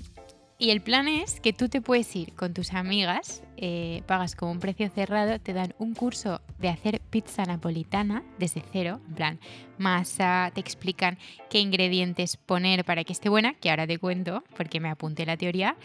y, 0.57 0.69
el 0.69 0.81
plan 0.81 1.07
es 1.07 1.39
que 1.39 1.53
tú 1.53 1.69
te 1.69 1.81
puedes 1.81 2.15
ir 2.15 2.33
con 2.33 2.53
tus 2.53 2.73
amigas, 2.73 3.43
eh, 3.57 4.03
pagas 4.05 4.35
como 4.35 4.51
un 4.51 4.59
precio 4.59 4.89
cerrado, 4.89 5.39
te 5.39 5.53
dan 5.53 5.73
un 5.77 5.93
curso 5.93 6.41
de 6.59 6.69
hacer 6.69 7.01
pizza 7.09 7.43
napolitana 7.43 8.23
desde 8.39 8.63
cero, 8.71 8.99
en 9.07 9.13
plan 9.13 9.39
masa, 9.77 10.51
te 10.53 10.61
explican 10.61 11.17
qué 11.49 11.59
ingredientes 11.59 12.37
poner 12.37 12.85
para 12.85 13.03
que 13.03 13.13
esté 13.13 13.29
buena, 13.29 13.53
que 13.53 13.69
ahora 13.69 13.87
te 13.87 13.97
cuento 13.97 14.43
porque 14.55 14.79
me 14.79 14.89
apunté 14.89 15.25
la 15.25 15.37
teoría, 15.37 15.75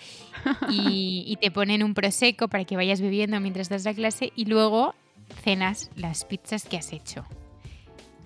y, 0.69 1.25
y 1.27 1.37
te 1.37 1.51
ponen 1.51 1.83
un 1.83 1.95
prosecco 1.95 2.49
para 2.49 2.65
que 2.65 2.77
vayas 2.77 3.01
bebiendo 3.01 3.41
mientras 3.41 3.69
das 3.69 3.85
la 3.85 3.95
clase 3.95 4.33
y 4.37 4.45
luego 4.45 4.95
cenas 5.43 5.91
las 5.97 6.25
pizzas 6.25 6.65
que 6.65 6.77
has 6.77 6.93
hecho. 6.93 7.25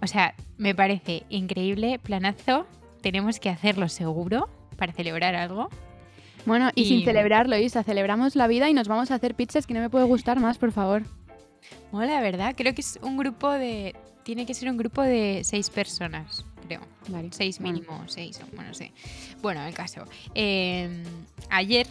O 0.02 0.06
sea, 0.06 0.34
me 0.58 0.74
parece 0.74 1.24
increíble, 1.30 1.98
planazo, 1.98 2.66
tenemos 3.00 3.40
que 3.40 3.48
hacerlo 3.48 3.88
seguro 3.88 4.48
para 4.76 4.92
celebrar 4.92 5.34
algo. 5.34 5.70
Bueno, 6.46 6.70
y, 6.74 6.86
sin 6.86 7.04
celebrarlo, 7.04 7.56
Isa, 7.56 7.82
celebramos 7.82 8.36
la 8.36 8.46
vida 8.46 8.68
y 8.68 8.74
nos 8.74 8.88
vamos 8.88 9.10
a 9.10 9.14
hacer 9.14 9.34
pizzas 9.34 9.66
que 9.66 9.74
no 9.74 9.80
me 9.80 9.90
puede 9.90 10.04
gustar 10.04 10.40
más, 10.40 10.58
por 10.58 10.72
favor. 10.72 11.02
Mola, 11.92 12.20
¿verdad? 12.20 12.54
Creo 12.56 12.74
que 12.74 12.82
es 12.82 12.98
un 13.02 13.16
grupo 13.16 13.50
de... 13.50 13.94
Tiene 14.24 14.46
que 14.46 14.54
ser 14.54 14.70
un 14.70 14.76
grupo 14.76 15.02
de 15.02 15.42
seis 15.44 15.70
personas, 15.70 16.44
creo. 16.66 16.80
Vale. 17.08 17.28
Seis 17.32 17.60
mínimo, 17.60 18.04
seis, 18.06 18.40
bueno, 18.54 18.68
no 18.68 18.74
sé. 18.74 18.92
Bueno, 19.42 19.64
el 19.66 19.74
caso. 19.74 20.04
Em, 20.34 21.02
ayer 21.50 21.86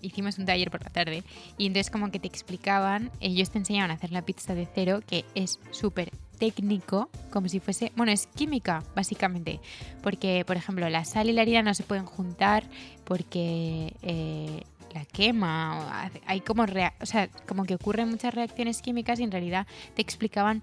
hicimos 0.00 0.38
un 0.38 0.46
taller 0.46 0.70
por 0.70 0.82
la 0.82 0.90
tarde 0.90 1.22
y 1.58 1.66
entonces 1.66 1.90
como 1.90 2.10
que 2.10 2.18
te 2.18 2.28
explicaban, 2.28 3.10
ellos 3.20 3.50
te 3.50 3.58
enseñaban 3.58 3.90
a 3.90 3.94
hacer 3.94 4.12
la 4.12 4.22
pizza 4.22 4.54
de 4.54 4.66
cero, 4.72 5.00
que 5.06 5.24
es 5.34 5.58
súper 5.70 6.10
técnico, 6.38 7.08
como 7.30 7.48
si 7.48 7.60
fuese, 7.60 7.92
bueno, 7.96 8.12
es 8.12 8.26
química, 8.26 8.82
básicamente, 8.94 9.60
porque, 10.02 10.44
por 10.46 10.56
ejemplo, 10.56 10.88
la 10.88 11.04
sal 11.04 11.28
y 11.28 11.32
la 11.32 11.42
harina 11.42 11.62
no 11.62 11.74
se 11.74 11.82
pueden 11.82 12.06
juntar 12.06 12.64
porque 13.04 13.94
eh, 14.02 14.62
la 14.94 15.04
quema, 15.04 16.10
hay 16.26 16.40
como, 16.40 16.64
o 16.64 17.06
sea, 17.06 17.28
como 17.46 17.64
que 17.64 17.74
ocurren 17.74 18.08
muchas 18.08 18.34
reacciones 18.34 18.82
químicas 18.82 19.20
y 19.20 19.24
en 19.24 19.30
realidad 19.30 19.66
te 19.94 20.02
explicaban 20.02 20.62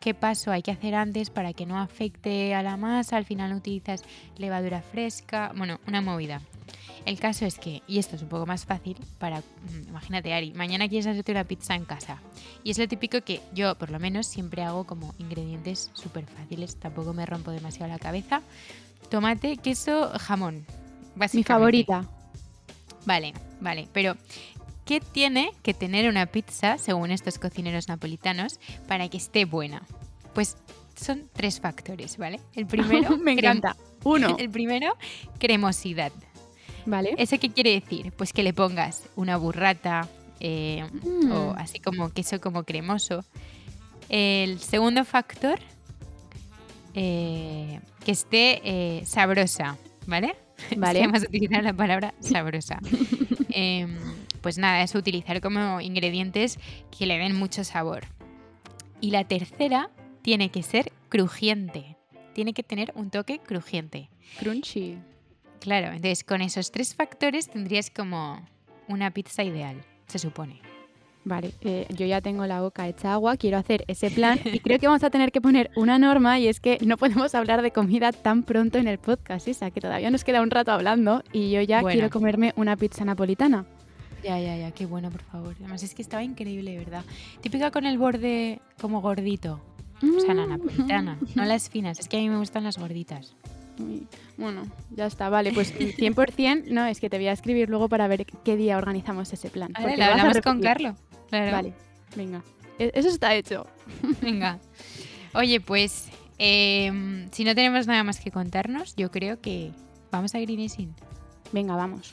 qué 0.00 0.14
paso 0.14 0.52
hay 0.52 0.62
que 0.62 0.70
hacer 0.70 0.94
antes 0.94 1.30
para 1.30 1.52
que 1.52 1.66
no 1.66 1.78
afecte 1.78 2.54
a 2.54 2.62
la 2.62 2.76
masa, 2.76 3.16
al 3.16 3.24
final 3.24 3.54
utilizas 3.54 4.02
levadura 4.36 4.82
fresca, 4.82 5.52
bueno, 5.56 5.80
una 5.86 6.00
movida. 6.00 6.42
El 7.04 7.20
caso 7.20 7.44
es 7.44 7.58
que, 7.58 7.82
y 7.86 7.98
esto 7.98 8.16
es 8.16 8.22
un 8.22 8.28
poco 8.28 8.46
más 8.46 8.64
fácil, 8.64 8.96
para, 9.18 9.40
mm, 9.40 9.88
imagínate 9.88 10.32
Ari, 10.32 10.54
mañana 10.54 10.88
quieres 10.88 11.06
hacerte 11.06 11.32
una 11.32 11.44
pizza 11.44 11.74
en 11.74 11.84
casa. 11.84 12.18
Y 12.62 12.70
es 12.70 12.78
lo 12.78 12.88
típico 12.88 13.20
que 13.20 13.40
yo, 13.52 13.74
por 13.76 13.90
lo 13.90 13.98
menos, 13.98 14.26
siempre 14.26 14.62
hago 14.62 14.84
como 14.84 15.14
ingredientes 15.18 15.90
súper 15.92 16.24
fáciles, 16.26 16.76
tampoco 16.76 17.12
me 17.12 17.26
rompo 17.26 17.50
demasiado 17.50 17.92
la 17.92 17.98
cabeza. 17.98 18.42
Tomate, 19.10 19.58
queso, 19.58 20.10
jamón. 20.18 20.64
Mi 21.32 21.44
favorita. 21.44 22.08
Vale, 23.04 23.34
vale, 23.60 23.86
pero 23.92 24.16
¿qué 24.84 25.00
tiene 25.00 25.52
que 25.62 25.74
tener 25.74 26.08
una 26.08 26.26
pizza, 26.26 26.78
según 26.78 27.10
estos 27.10 27.38
cocineros 27.38 27.88
napolitanos, 27.88 28.58
para 28.88 29.08
que 29.08 29.18
esté 29.18 29.44
buena? 29.44 29.82
Pues 30.32 30.56
son 30.96 31.28
tres 31.32 31.60
factores, 31.60 32.16
¿vale? 32.16 32.40
El 32.54 32.66
primero... 32.66 33.16
me 33.18 33.32
encanta. 33.32 33.76
Uno. 34.04 34.36
El 34.38 34.50
primero, 34.50 34.96
cremosidad. 35.38 36.12
Vale. 36.86 37.14
¿Eso 37.18 37.38
qué 37.38 37.50
quiere 37.50 37.70
decir? 37.72 38.12
Pues 38.12 38.32
que 38.32 38.42
le 38.42 38.52
pongas 38.52 39.04
una 39.16 39.36
burrata 39.36 40.08
eh, 40.40 40.84
o 41.30 41.52
mm. 41.52 41.58
así 41.58 41.80
como 41.80 42.12
queso 42.12 42.40
como 42.40 42.64
cremoso. 42.64 43.24
El 44.08 44.60
segundo 44.60 45.04
factor, 45.04 45.58
eh, 46.94 47.80
que 48.04 48.12
esté 48.12 48.60
eh, 48.64 49.06
sabrosa, 49.06 49.78
¿vale? 50.06 50.36
Vale. 50.76 51.00
Vamos 51.00 51.22
a 51.22 51.26
utilizar 51.26 51.64
la 51.64 51.72
palabra 51.72 52.14
sabrosa. 52.20 52.78
Em, 53.50 53.96
pues 54.40 54.58
nada, 54.58 54.82
es 54.82 54.94
utilizar 54.94 55.40
como 55.40 55.80
ingredientes 55.80 56.58
que 56.96 57.06
le 57.06 57.18
den 57.18 57.34
mucho 57.34 57.64
sabor. 57.64 58.04
Y 59.00 59.10
la 59.10 59.24
tercera 59.24 59.90
tiene 60.22 60.50
que 60.50 60.62
ser 60.62 60.92
crujiente. 61.08 61.96
Tiene 62.34 62.52
que 62.52 62.62
tener 62.62 62.92
un 62.94 63.10
toque 63.10 63.38
crujiente. 63.38 64.10
Crunchy. 64.38 64.98
Claro, 65.64 65.86
entonces 65.86 66.24
con 66.24 66.42
esos 66.42 66.70
tres 66.70 66.94
factores 66.94 67.48
tendrías 67.48 67.88
como 67.88 68.38
una 68.86 69.10
pizza 69.12 69.42
ideal, 69.42 69.82
se 70.06 70.18
supone. 70.18 70.60
Vale, 71.24 71.52
eh, 71.62 71.86
yo 71.96 72.04
ya 72.04 72.20
tengo 72.20 72.44
la 72.44 72.60
boca 72.60 72.86
hecha 72.86 73.14
agua, 73.14 73.38
quiero 73.38 73.56
hacer 73.56 73.82
ese 73.88 74.10
plan 74.10 74.38
y 74.44 74.58
creo 74.58 74.78
que 74.78 74.86
vamos 74.88 75.02
a 75.04 75.08
tener 75.08 75.32
que 75.32 75.40
poner 75.40 75.70
una 75.74 75.98
norma 75.98 76.38
y 76.38 76.48
es 76.48 76.60
que 76.60 76.76
no 76.84 76.98
podemos 76.98 77.34
hablar 77.34 77.62
de 77.62 77.70
comida 77.70 78.12
tan 78.12 78.42
pronto 78.42 78.76
en 78.76 78.88
el 78.88 78.98
podcast, 78.98 79.48
Isa, 79.48 79.70
que 79.70 79.80
todavía 79.80 80.10
nos 80.10 80.22
queda 80.22 80.42
un 80.42 80.50
rato 80.50 80.70
hablando 80.70 81.24
y 81.32 81.50
yo 81.50 81.62
ya 81.62 81.82
quiero 81.82 82.10
comerme 82.10 82.52
una 82.56 82.76
pizza 82.76 83.06
napolitana. 83.06 83.64
Ya, 84.22 84.38
ya, 84.38 84.58
ya, 84.58 84.70
qué 84.70 84.84
bueno, 84.84 85.10
por 85.10 85.22
favor. 85.22 85.54
Además 85.60 85.82
es 85.82 85.94
que 85.94 86.02
estaba 86.02 86.22
increíble, 86.22 86.76
¿verdad? 86.76 87.04
Típica 87.40 87.70
con 87.70 87.86
el 87.86 87.96
borde 87.96 88.60
como 88.78 89.00
gordito. 89.00 89.62
O 90.02 90.20
sea, 90.20 90.34
la 90.34 90.44
mm. 90.44 90.50
napolitana, 90.50 91.18
no 91.34 91.44
las 91.46 91.70
finas, 91.70 91.98
es 92.00 92.06
que 92.06 92.18
a 92.18 92.20
mí 92.20 92.28
me 92.28 92.36
gustan 92.36 92.64
las 92.64 92.76
gorditas. 92.76 93.34
Bueno, 94.36 94.66
ya 94.90 95.06
está, 95.06 95.28
vale, 95.28 95.52
pues 95.52 95.74
100%, 95.78 96.66
no, 96.68 96.86
es 96.86 97.00
que 97.00 97.10
te 97.10 97.16
voy 97.16 97.28
a 97.28 97.32
escribir 97.32 97.68
luego 97.68 97.88
para 97.88 98.08
ver 98.08 98.26
qué 98.26 98.56
día 98.56 98.78
organizamos 98.78 99.32
ese 99.32 99.50
plan. 99.50 99.72
Vale, 99.72 99.96
lo 99.96 100.04
hablamos 100.04 100.40
con 100.40 100.60
Carlos. 100.60 100.96
Vale, 101.30 101.74
venga, 102.16 102.42
e-, 102.78 102.92
eso 102.94 103.08
está 103.08 103.34
hecho. 103.34 103.66
Venga. 104.22 104.58
Oye, 105.34 105.60
pues 105.60 106.08
em, 106.38 107.28
si 107.32 107.44
no 107.44 107.54
tenemos 107.54 107.86
nada 107.86 108.04
más 108.04 108.20
que 108.20 108.30
contarnos, 108.30 108.94
yo 108.96 109.10
creo 109.10 109.40
que 109.40 109.72
vamos 110.10 110.34
a 110.34 110.38
Greenising. 110.38 110.94
Venga, 111.52 111.76
vamos. 111.76 112.12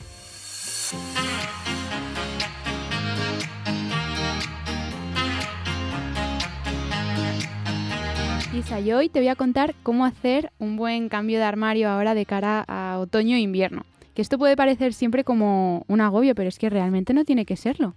Isa, 8.54 8.80
y 8.80 8.92
hoy 8.92 9.08
te 9.08 9.18
voy 9.18 9.28
a 9.28 9.34
contar 9.34 9.74
cómo 9.82 10.04
hacer 10.04 10.52
un 10.58 10.76
buen 10.76 11.08
cambio 11.08 11.38
de 11.38 11.44
armario 11.44 11.88
ahora 11.88 12.14
de 12.14 12.26
cara 12.26 12.62
a 12.68 12.98
otoño 12.98 13.34
e 13.36 13.40
invierno. 13.40 13.86
Que 14.14 14.20
esto 14.20 14.36
puede 14.36 14.56
parecer 14.56 14.92
siempre 14.92 15.24
como 15.24 15.86
un 15.88 16.02
agobio, 16.02 16.34
pero 16.34 16.50
es 16.50 16.58
que 16.58 16.68
realmente 16.68 17.14
no 17.14 17.24
tiene 17.24 17.46
que 17.46 17.56
serlo. 17.56 17.94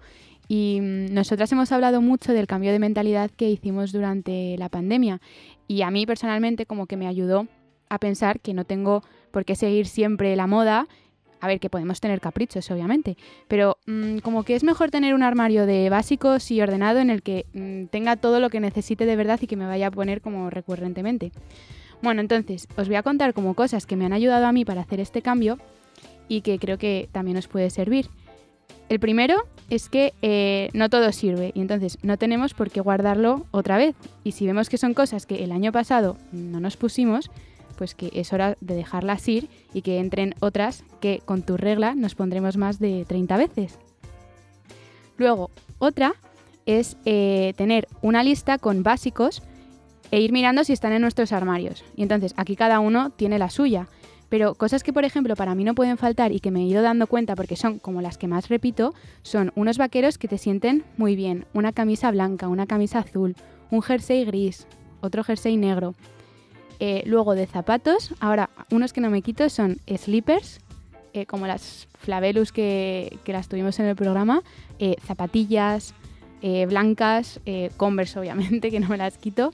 Y 0.47 0.79
mm, 0.81 1.13
nosotras 1.13 1.51
hemos 1.51 1.73
hablado 1.73 2.01
mucho 2.01 2.31
del 2.31 2.47
cambio 2.47 2.71
de 2.71 2.79
mentalidad 2.79 3.31
que 3.31 3.49
hicimos 3.49 3.91
durante 3.91 4.55
la 4.57 4.69
pandemia. 4.69 5.19
Y 5.67 5.81
a 5.81 5.91
mí 5.91 6.05
personalmente 6.05 6.65
como 6.65 6.85
que 6.85 6.95
me 6.95 7.07
ayudó 7.07 7.47
a 7.89 7.99
pensar 7.99 8.39
que 8.39 8.53
no 8.53 8.63
tengo 8.63 9.03
por 9.31 9.43
qué 9.43 9.55
seguir 9.55 9.87
siempre 9.87 10.37
la 10.37 10.47
moda 10.47 10.87
a 11.41 11.47
ver, 11.47 11.59
que 11.59 11.69
podemos 11.69 11.99
tener 12.01 12.21
caprichos, 12.21 12.69
obviamente, 12.71 13.17
pero 13.47 13.77
mm, 13.85 14.19
como 14.19 14.43
que 14.43 14.55
es 14.55 14.63
mejor 14.63 14.91
tener 14.91 15.13
un 15.13 15.23
armario 15.23 15.65
de 15.65 15.89
básicos 15.89 16.49
y 16.51 16.61
ordenado 16.61 16.99
en 16.99 17.09
el 17.09 17.21
que 17.21 17.45
mm, 17.53 17.85
tenga 17.85 18.15
todo 18.15 18.39
lo 18.39 18.49
que 18.49 18.59
necesite 18.59 19.05
de 19.05 19.15
verdad 19.15 19.39
y 19.41 19.47
que 19.47 19.55
me 19.55 19.65
vaya 19.65 19.87
a 19.87 19.91
poner 19.91 20.21
como 20.21 20.49
recurrentemente. 20.49 21.31
Bueno, 22.01 22.21
entonces 22.21 22.67
os 22.77 22.87
voy 22.87 22.97
a 22.97 23.03
contar 23.03 23.33
como 23.33 23.53
cosas 23.53 23.85
que 23.85 23.95
me 23.95 24.05
han 24.05 24.13
ayudado 24.13 24.45
a 24.45 24.51
mí 24.51 24.65
para 24.65 24.81
hacer 24.81 24.99
este 24.99 25.21
cambio 25.21 25.57
y 26.27 26.41
que 26.41 26.59
creo 26.59 26.77
que 26.77 27.09
también 27.11 27.37
os 27.37 27.47
puede 27.47 27.69
servir. 27.69 28.07
El 28.89 28.99
primero 28.99 29.35
es 29.69 29.89
que 29.89 30.13
eh, 30.21 30.69
no 30.73 30.89
todo 30.89 31.11
sirve 31.11 31.51
y 31.55 31.61
entonces 31.61 31.97
no 32.03 32.17
tenemos 32.17 32.53
por 32.53 32.69
qué 32.69 32.81
guardarlo 32.81 33.45
otra 33.51 33.77
vez. 33.77 33.95
Y 34.23 34.33
si 34.33 34.45
vemos 34.45 34.69
que 34.69 34.77
son 34.77 34.93
cosas 34.93 35.25
que 35.25 35.43
el 35.43 35.51
año 35.51 35.71
pasado 35.71 36.17
no 36.31 36.59
nos 36.59 36.77
pusimos, 36.77 37.31
pues 37.75 37.95
que 37.95 38.09
es 38.13 38.33
hora 38.33 38.57
de 38.61 38.75
dejarlas 38.75 39.27
ir 39.27 39.49
y 39.73 39.81
que 39.81 39.99
entren 39.99 40.35
otras 40.39 40.83
que 41.01 41.21
con 41.25 41.43
tu 41.43 41.57
regla 41.57 41.95
nos 41.95 42.15
pondremos 42.15 42.57
más 42.57 42.79
de 42.79 43.05
30 43.05 43.37
veces. 43.37 43.79
Luego, 45.17 45.49
otra 45.79 46.15
es 46.65 46.97
eh, 47.05 47.53
tener 47.57 47.87
una 48.01 48.23
lista 48.23 48.57
con 48.57 48.83
básicos 48.83 49.41
e 50.11 50.19
ir 50.19 50.31
mirando 50.31 50.63
si 50.63 50.73
están 50.73 50.93
en 50.93 51.01
nuestros 51.01 51.31
armarios. 51.31 51.83
Y 51.95 52.03
entonces 52.03 52.33
aquí 52.37 52.55
cada 52.55 52.79
uno 52.79 53.11
tiene 53.11 53.39
la 53.39 53.49
suya. 53.49 53.87
Pero 54.29 54.55
cosas 54.55 54.83
que, 54.83 54.91
por 54.91 55.05
ejemplo, 55.05 55.35
para 55.35 55.55
mí 55.55 55.63
no 55.63 55.75
pueden 55.75 55.97
faltar 55.97 56.31
y 56.31 56.39
que 56.39 56.51
me 56.51 56.61
he 56.61 56.63
ido 56.63 56.81
dando 56.81 57.07
cuenta 57.07 57.35
porque 57.35 57.55
son 57.55 57.79
como 57.79 58.01
las 58.01 58.17
que 58.17 58.27
más 58.27 58.49
repito, 58.49 58.93
son 59.21 59.51
unos 59.55 59.77
vaqueros 59.77 60.17
que 60.17 60.27
te 60.27 60.37
sienten 60.37 60.83
muy 60.97 61.15
bien, 61.15 61.45
una 61.53 61.71
camisa 61.71 62.09
blanca, 62.11 62.47
una 62.47 62.65
camisa 62.65 62.99
azul, 62.99 63.35
un 63.69 63.81
jersey 63.81 64.25
gris, 64.25 64.67
otro 65.01 65.23
jersey 65.23 65.57
negro. 65.57 65.93
Eh, 66.79 67.03
luego 67.05 67.35
de 67.35 67.47
zapatos, 67.47 68.13
ahora 68.19 68.49
unos 68.69 68.93
que 68.93 69.01
no 69.01 69.09
me 69.09 69.21
quito 69.21 69.49
son 69.49 69.77
slippers, 69.87 70.59
eh, 71.13 71.25
como 71.25 71.47
las 71.47 71.87
Flavelus 71.99 72.51
que, 72.51 73.17
que, 73.23 73.31
las 73.31 73.47
tuvimos 73.47 73.79
en 73.79 73.85
el 73.85 73.95
programa, 73.95 74.43
eh, 74.79 74.95
zapatillas 75.05 75.93
blancas, 76.67 77.39
Converse 77.75 78.19
obviamente, 78.19 78.69
que 78.71 78.79
no 78.79 78.87
me 78.87 78.97
las 78.97 79.17
quito. 79.17 79.51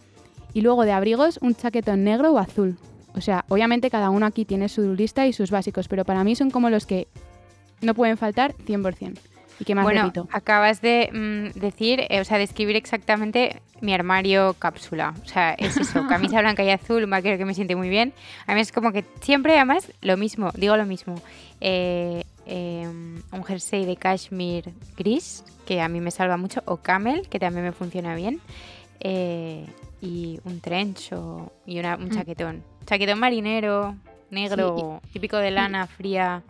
Y 0.54 0.60
luego 0.60 0.84
de 0.84 0.92
abrigos, 0.92 1.40
un 1.42 1.56
chaquetón 1.56 2.04
negro 2.04 2.34
o 2.34 2.38
azul. 2.38 2.78
O 3.16 3.22
sea, 3.22 3.46
obviamente 3.48 3.90
cada 3.90 4.10
uno 4.10 4.26
aquí 4.26 4.44
tiene 4.44 4.68
su 4.68 4.94
lista 4.94 5.26
y 5.26 5.32
sus 5.32 5.52
básicos, 5.52 5.88
pero 5.88 6.04
para 6.04 6.26
mí 6.26 6.36
son 6.36 6.52
como 6.52 6.70
los 6.70 6.86
que 6.86 7.08
no 7.82 7.94
pueden 7.94 8.18
faltar 8.18 8.56
100%. 8.66 9.31
¿Y 9.62 9.64
qué 9.64 9.76
más 9.76 9.84
bueno, 9.84 10.12
acabas 10.32 10.82
de 10.82 11.12
mm, 11.14 11.60
decir, 11.60 12.08
eh, 12.10 12.20
o 12.20 12.26
sea, 12.26 12.40
describir 12.40 12.76
exactamente 12.76 13.62
mi 13.80 13.94
armario 13.94 14.56
cápsula. 14.58 15.14
O 15.24 15.28
sea, 15.28 15.54
es 15.54 15.78
eso, 15.78 16.04
camisa 16.10 16.42
blanca 16.42 16.64
y 16.64 16.72
azul, 16.72 17.04
un 17.04 17.12
vaquero 17.12 17.38
que 17.38 17.46
me 17.46 17.54
siente 17.54 17.76
muy 17.76 17.88
bien. 17.88 18.12
A 18.48 18.56
mí 18.56 18.62
es 18.62 18.72
como 18.72 18.92
que 18.92 19.06
siempre, 19.22 19.56
además, 19.56 19.92
lo 20.02 20.18
mismo, 20.18 20.50
digo 20.56 20.76
lo 20.78 20.88
mismo. 20.88 21.14
Eh, 21.60 22.24
em, 22.48 23.22
un 23.32 23.44
jersey 23.44 23.86
de 23.86 23.98
cashmere 23.98 24.74
gris, 24.98 25.44
que 25.68 25.80
a 25.80 25.88
mí 25.88 26.02
me 26.02 26.10
salva 26.10 26.38
mucho, 26.38 26.64
o 26.66 26.78
camel, 26.78 27.28
que 27.30 27.38
también 27.38 27.64
me 27.64 27.72
funciona 27.72 28.16
bien. 28.16 28.42
Eh, 29.00 29.68
y 30.02 30.40
un 30.44 30.60
trench 30.60 31.12
y 31.68 31.80
una, 31.80 31.98
un 31.98 32.06
mm. 32.06 32.16
chaquetón. 32.16 32.64
Chaquetón 32.88 33.20
marinero, 33.20 33.96
negro, 34.32 35.02
típico 35.14 35.38
de 35.38 35.52
lana, 35.52 35.86
fría. 35.86 36.42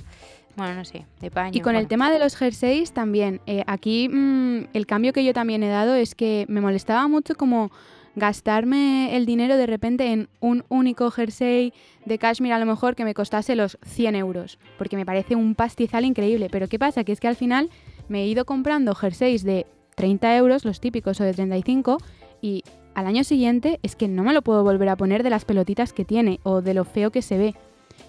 Bueno, 0.55 0.75
no 0.75 0.85
sé, 0.85 1.05
de 1.19 1.31
paño. 1.31 1.51
Y 1.53 1.61
con 1.61 1.75
el 1.75 1.87
tema 1.87 2.11
de 2.11 2.19
los 2.19 2.35
jerseys 2.35 2.91
también. 2.91 3.41
Eh, 3.45 3.63
aquí 3.67 4.09
mm, 4.09 4.67
el 4.73 4.85
cambio 4.85 5.13
que 5.13 5.23
yo 5.23 5.33
también 5.33 5.63
he 5.63 5.69
dado 5.69 5.95
es 5.95 6.15
que 6.15 6.45
me 6.49 6.61
molestaba 6.61 7.07
mucho 7.07 7.35
como 7.35 7.71
gastarme 8.15 9.15
el 9.15 9.25
dinero 9.25 9.55
de 9.55 9.65
repente 9.65 10.11
en 10.11 10.27
un 10.41 10.65
único 10.69 11.11
jersey 11.11 11.73
de 12.05 12.17
cashmere 12.17 12.53
a 12.53 12.59
lo 12.59 12.65
mejor 12.65 12.95
que 12.95 13.05
me 13.05 13.13
costase 13.13 13.55
los 13.55 13.77
100 13.85 14.15
euros, 14.15 14.59
porque 14.77 14.97
me 14.97 15.05
parece 15.05 15.35
un 15.35 15.55
pastizal 15.55 16.05
increíble. 16.05 16.49
Pero 16.51 16.67
¿qué 16.67 16.77
pasa? 16.77 17.03
Que 17.03 17.13
es 17.13 17.19
que 17.19 17.27
al 17.27 17.35
final 17.35 17.69
me 18.09 18.23
he 18.23 18.27
ido 18.27 18.45
comprando 18.45 18.95
jerseys 18.95 19.43
de 19.43 19.65
30 19.95 20.35
euros, 20.35 20.65
los 20.65 20.81
típicos, 20.81 21.21
o 21.21 21.23
de 21.23 21.33
35, 21.33 21.97
y 22.41 22.63
al 22.93 23.07
año 23.07 23.23
siguiente 23.23 23.79
es 23.83 23.95
que 23.95 24.07
no 24.07 24.23
me 24.23 24.33
lo 24.33 24.41
puedo 24.41 24.63
volver 24.63 24.89
a 24.89 24.97
poner 24.97 25.23
de 25.23 25.29
las 25.29 25.45
pelotitas 25.45 25.93
que 25.93 26.05
tiene 26.05 26.39
o 26.43 26.61
de 26.61 26.73
lo 26.73 26.83
feo 26.83 27.11
que 27.11 27.21
se 27.21 27.37
ve. 27.37 27.55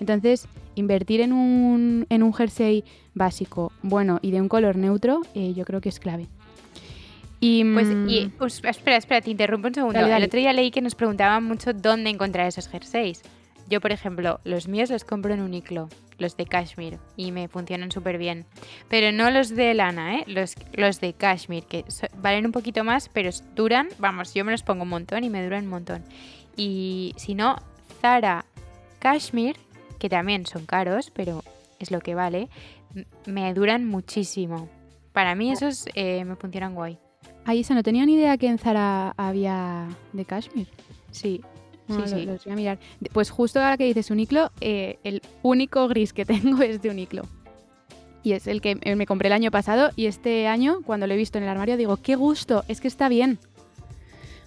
Entonces, 0.00 0.48
invertir 0.74 1.20
en 1.20 1.33
un, 1.33 2.07
en 2.09 2.22
un 2.22 2.33
jersey 2.33 2.85
básico, 3.14 3.72
bueno 3.83 4.18
y 4.22 4.31
de 4.31 4.40
un 4.40 4.48
color 4.48 4.76
neutro, 4.76 5.22
eh, 5.35 5.52
yo 5.55 5.64
creo 5.64 5.81
que 5.81 5.88
es 5.88 6.00
clave. 6.00 6.28
Y, 7.40 7.64
pues, 7.72 7.88
y, 8.07 8.26
mm, 8.38 8.44
espera, 8.68 8.96
espera, 8.96 9.20
te 9.20 9.31
interrumpo 9.31 9.66
un 9.66 9.74
segundo. 9.74 9.98
El 9.98 10.22
otro 10.22 10.38
día 10.38 10.52
leí 10.52 10.70
que 10.70 10.81
nos 10.81 10.94
preguntaban 10.94 11.42
mucho 11.42 11.72
dónde 11.72 12.09
encontrar 12.09 12.46
esos 12.46 12.68
jerseys. 12.68 13.22
Yo, 13.68 13.81
por 13.81 13.90
ejemplo, 13.90 14.40
los 14.44 14.68
míos 14.68 14.90
los 14.90 15.02
compro 15.02 15.35
en 15.35 15.40
Uniqlo, 15.40 15.88
los 16.18 16.37
de 16.37 16.46
cashmere, 16.46 16.98
y 17.16 17.33
me 17.33 17.48
funcionan 17.48 17.90
súper 17.90 18.16
bien. 18.16 18.44
Pero 18.88 19.11
no 19.11 19.31
los 19.31 19.48
de 19.48 19.74
lana, 19.74 20.18
¿eh? 20.18 20.24
Los, 20.28 20.55
los 20.74 21.00
de 21.00 21.14
cashmere, 21.14 21.66
que 21.66 21.85
valen 22.18 22.46
un 22.46 22.52
poquito 22.52 22.85
más, 22.85 23.09
pero 23.09 23.31
duran, 23.57 23.88
vamos, 23.98 24.35
yo 24.35 24.44
me 24.44 24.52
los 24.52 24.62
pongo 24.62 24.85
un 24.85 24.90
montón 24.90 25.24
y 25.24 25.31
me 25.31 25.42
duran 25.42 25.64
un 25.64 25.70
montón. 25.70 26.05
Y 26.57 27.12
si 27.16 27.35
no, 27.35 27.57
Zara 28.00 28.44
Cashmere, 29.00 29.59
que 30.03 30.09
también 30.09 30.47
son 30.47 30.67
caros, 30.67 31.12
pero 31.15 31.45
es 31.79 31.93
lo 31.93 32.01
que 32.01 32.17
vale, 32.17 32.49
me 33.25 33.55
duran 33.55 33.87
muchísimo. 33.87 34.69
Para 35.12 35.37
mí 35.37 35.53
esos 35.53 35.87
eh, 35.95 36.25
me 36.25 36.35
funcionan 36.35 36.75
guay. 36.75 36.99
Ahí 37.45 37.62
se 37.62 37.73
no 37.73 37.85
tenía 37.85 38.05
ni 38.05 38.15
idea 38.15 38.37
que 38.37 38.49
en 38.49 38.59
Zara 38.59 39.15
había 39.17 39.87
de 40.12 40.25
cashmere. 40.25 40.69
Sí, 41.12 41.41
sí, 41.87 42.03
sí. 42.07 42.27
Los 42.27 42.45
voy 42.45 42.53
a 42.53 42.57
mirar. 42.57 42.79
Pues 43.12 43.31
justo 43.31 43.61
ahora 43.61 43.77
que 43.77 43.85
dices 43.85 44.11
Uniqlo, 44.11 44.51
eh, 44.61 44.99
el 45.05 45.23
único 45.45 45.87
gris 45.87 46.12
que 46.12 46.25
tengo 46.35 46.61
es 46.62 46.83
de 46.83 46.91
Uniqlo. 46.91 47.23
Y 48.25 48.33
es 48.33 48.49
el 48.49 48.61
que 48.61 48.75
me 48.97 49.07
compré 49.07 49.29
el 49.29 49.35
año 49.35 49.53
pasado 49.53 49.91
y 49.95 50.07
este 50.07 50.49
año, 50.49 50.81
cuando 50.85 51.07
lo 51.07 51.15
he 51.15 51.17
visto 51.17 51.38
en 51.38 51.45
el 51.45 51.51
armario, 51.51 51.77
digo, 51.77 51.97
qué 51.99 52.17
gusto, 52.17 52.65
es 52.67 52.81
que 52.81 52.88
está 52.88 53.09
bien. 53.09 53.38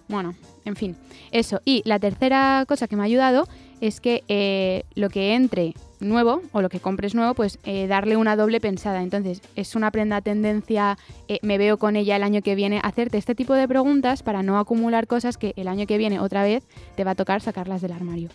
Bueno, 0.10 0.36
en 0.66 0.76
fin, 0.76 0.98
eso. 1.32 1.62
Y 1.64 1.82
la 1.86 1.98
tercera 1.98 2.66
cosa 2.68 2.90
que 2.90 2.98
me 2.98 3.04
ha 3.04 3.06
ayudado 3.06 3.48
es 3.88 4.02
que 4.02 4.24
eh, 4.28 4.84
lo 4.96 5.10
que 5.10 5.36
entre 5.36 5.76
nuevo 6.00 6.42
o 6.52 6.62
lo 6.62 6.70
que 6.70 6.80
compres 6.80 7.14
nuevo, 7.14 7.36
pues 7.36 7.60
eh, 7.66 7.88
darle 7.88 8.18
una 8.18 8.36
doble 8.36 8.60
pensada. 8.60 9.04
Entonces, 9.04 9.42
es 9.56 9.76
una 9.76 9.92
prenda 9.92 10.22
tendencia, 10.22 10.98
eh, 11.28 11.40
me 11.44 11.58
veo 11.58 11.78
con 11.78 11.96
ella 11.96 12.16
el 12.16 12.24
año 12.24 12.42
que 12.42 12.56
viene, 12.56 12.80
hacerte 12.84 13.18
este 13.18 13.36
tipo 13.36 13.54
de 13.54 13.68
preguntas 13.68 14.24
para 14.24 14.44
no 14.44 14.58
acumular 14.58 15.08
cosas 15.08 15.38
que 15.38 15.54
el 15.56 15.68
año 15.68 15.86
que 15.86 15.98
viene 15.98 16.20
otra 16.20 16.44
vez 16.44 16.64
te 16.96 17.04
va 17.04 17.12
a 17.12 17.16
tocar 17.16 17.42
sacarlas 17.42 17.82
del 17.82 17.92
armario. 17.92 18.30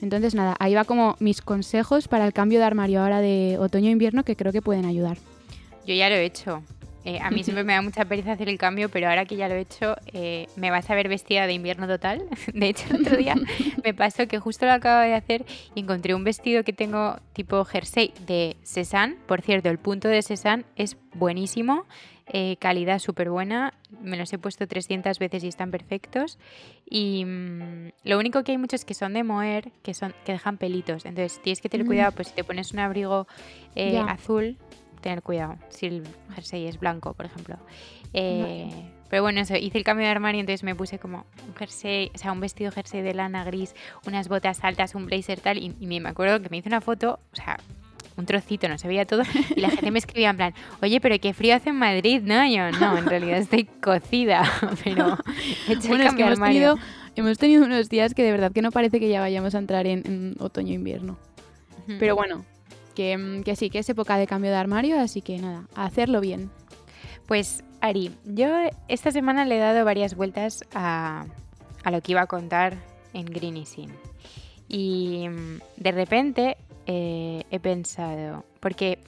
Entonces, 0.00 0.34
nada, 0.34 0.56
ahí 0.58 0.74
va 0.74 0.84
como 0.84 1.16
mis 1.20 1.40
consejos 1.40 2.08
para 2.08 2.26
el 2.26 2.32
cambio 2.32 2.58
de 2.58 2.64
armario 2.64 3.02
ahora 3.02 3.20
de 3.20 3.58
otoño-invierno 3.58 4.24
que 4.24 4.36
creo 4.36 4.52
que 4.52 4.62
pueden 4.62 4.86
ayudar. 4.86 5.18
Yo 5.86 5.94
ya 5.94 6.08
lo 6.08 6.16
he 6.16 6.24
hecho. 6.24 6.62
Eh, 7.08 7.20
a 7.22 7.30
mí 7.30 7.42
siempre 7.42 7.64
me 7.64 7.72
da 7.72 7.80
mucha 7.80 8.04
pereza 8.04 8.32
hacer 8.32 8.50
el 8.50 8.58
cambio, 8.58 8.90
pero 8.90 9.08
ahora 9.08 9.24
que 9.24 9.34
ya 9.34 9.48
lo 9.48 9.54
he 9.54 9.60
hecho, 9.60 9.96
eh, 10.12 10.46
me 10.56 10.70
vas 10.70 10.90
a 10.90 10.94
ver 10.94 11.08
vestida 11.08 11.46
de 11.46 11.54
invierno 11.54 11.86
total. 11.86 12.22
De 12.52 12.68
hecho, 12.68 12.84
el 12.90 13.00
otro 13.00 13.16
día 13.16 13.34
me 13.82 13.94
pasó 13.94 14.28
que 14.28 14.38
justo 14.38 14.66
lo 14.66 14.72
acabo 14.72 15.00
de 15.00 15.14
hacer 15.14 15.46
y 15.74 15.80
encontré 15.80 16.14
un 16.14 16.22
vestido 16.22 16.64
que 16.64 16.74
tengo 16.74 17.16
tipo 17.32 17.64
jersey 17.64 18.12
de 18.26 18.58
Cézanne. 18.62 19.16
Por 19.26 19.40
cierto, 19.40 19.70
el 19.70 19.78
punto 19.78 20.06
de 20.06 20.20
Cézanne 20.20 20.66
es 20.76 20.98
buenísimo, 21.14 21.86
eh, 22.26 22.56
calidad 22.58 22.98
súper 22.98 23.30
buena. 23.30 23.72
Me 24.02 24.18
los 24.18 24.30
he 24.34 24.38
puesto 24.38 24.66
300 24.66 25.18
veces 25.18 25.42
y 25.44 25.48
están 25.48 25.70
perfectos. 25.70 26.38
Y 26.84 27.24
mm, 27.24 27.92
lo 28.04 28.18
único 28.18 28.44
que 28.44 28.52
hay 28.52 28.58
muchos 28.58 28.84
que 28.84 28.92
son 28.92 29.14
de 29.14 29.24
moer, 29.24 29.72
que, 29.82 29.94
son, 29.94 30.14
que 30.26 30.32
dejan 30.32 30.58
pelitos. 30.58 31.06
Entonces 31.06 31.40
tienes 31.40 31.62
que 31.62 31.70
tener 31.70 31.86
mm. 31.86 31.88
cuidado, 31.88 32.12
pues 32.12 32.28
si 32.28 32.34
te 32.34 32.44
pones 32.44 32.74
un 32.74 32.80
abrigo 32.80 33.26
azul 34.06 34.58
tener 35.08 35.22
cuidado 35.22 35.56
si 35.70 35.86
el 35.86 36.08
jersey 36.34 36.66
es 36.66 36.78
blanco, 36.78 37.14
por 37.14 37.24
ejemplo. 37.24 37.56
Eh, 38.12 38.68
pero 39.08 39.22
bueno, 39.22 39.40
eso, 39.40 39.56
hice 39.56 39.78
el 39.78 39.84
cambio 39.84 40.04
de 40.04 40.10
armario, 40.10 40.40
entonces 40.40 40.62
me 40.62 40.74
puse 40.74 40.98
como 40.98 41.24
un 41.46 41.54
jersey, 41.54 42.10
o 42.14 42.18
sea, 42.18 42.32
un 42.32 42.40
vestido 42.40 42.70
jersey 42.70 43.00
de 43.00 43.14
lana 43.14 43.42
gris, 43.44 43.74
unas 44.06 44.28
botas 44.28 44.62
altas, 44.64 44.94
un 44.94 45.06
blazer 45.06 45.40
tal, 45.40 45.56
y, 45.56 45.70
me 45.80 46.06
acuerdo 46.06 46.42
que 46.42 46.50
me 46.50 46.58
hice 46.58 46.68
una 46.68 46.82
foto, 46.82 47.20
o 47.32 47.36
sea, 47.36 47.58
un 48.18 48.26
trocito, 48.26 48.68
no 48.68 48.76
se 48.76 48.86
veía 48.86 49.06
todo, 49.06 49.22
y 49.56 49.60
la 49.60 49.70
gente 49.70 49.90
me 49.90 49.98
escribía 49.98 50.28
en 50.28 50.36
plan, 50.36 50.54
oye, 50.82 51.00
pero 51.00 51.18
qué 51.18 51.32
frío 51.32 51.56
hace 51.56 51.70
en 51.70 51.76
Madrid, 51.76 52.20
¿no? 52.22 52.46
yo, 52.46 52.70
no, 52.72 52.98
en 52.98 53.06
realidad 53.06 53.38
estoy 53.38 53.64
cocida, 53.64 54.42
pero 54.84 55.16
he 55.68 55.72
hecho 55.72 55.88
bueno, 55.88 56.04
es 56.04 56.14
que 56.14 56.22
hemos 56.22 56.38
tenido, 56.38 56.76
hemos 57.16 57.38
tenido, 57.38 57.64
unos 57.64 57.88
días 57.88 58.12
que 58.12 58.24
de 58.24 58.32
verdad 58.32 58.52
que 58.52 58.60
no 58.60 58.72
parece 58.72 59.00
que 59.00 59.08
ya 59.08 59.20
vayamos 59.20 59.54
a 59.54 59.58
entrar 59.58 59.86
en, 59.86 60.36
otoño-invierno. 60.38 61.16
Pero 61.98 62.14
bueno, 62.14 62.44
Mm, 62.98 63.42
que, 63.42 63.56
sí, 63.56 63.70
que 63.70 63.78
es 63.80 63.88
época 63.88 64.16
de 64.16 64.26
cambio 64.26 64.50
de 64.50 64.56
armario, 64.56 65.00
así 65.00 65.22
que 65.22 65.38
nada, 65.38 65.66
a 65.74 65.84
hacerlo 65.84 66.20
bien. 66.20 66.50
Pues 67.26 67.62
Ari, 67.80 68.10
yo 68.24 68.48
esta 68.88 69.12
semana 69.12 69.44
le 69.44 69.56
he 69.56 69.60
dado 69.60 69.84
varias 69.84 70.16
vueltas 70.16 70.64
a, 70.74 71.26
lo 71.90 72.00
que 72.00 72.12
iba 72.12 72.22
a 72.22 72.26
contar 72.26 72.76
en 73.12 73.26
Green 73.26 73.64
Sin. 73.66 73.90
Y 74.68 75.28
mm, 75.28 75.60
de 75.76 75.92
repente 75.92 76.56
eh, 76.86 77.44
he 77.50 77.60
pensado, 77.60 78.44
porque 78.60 78.98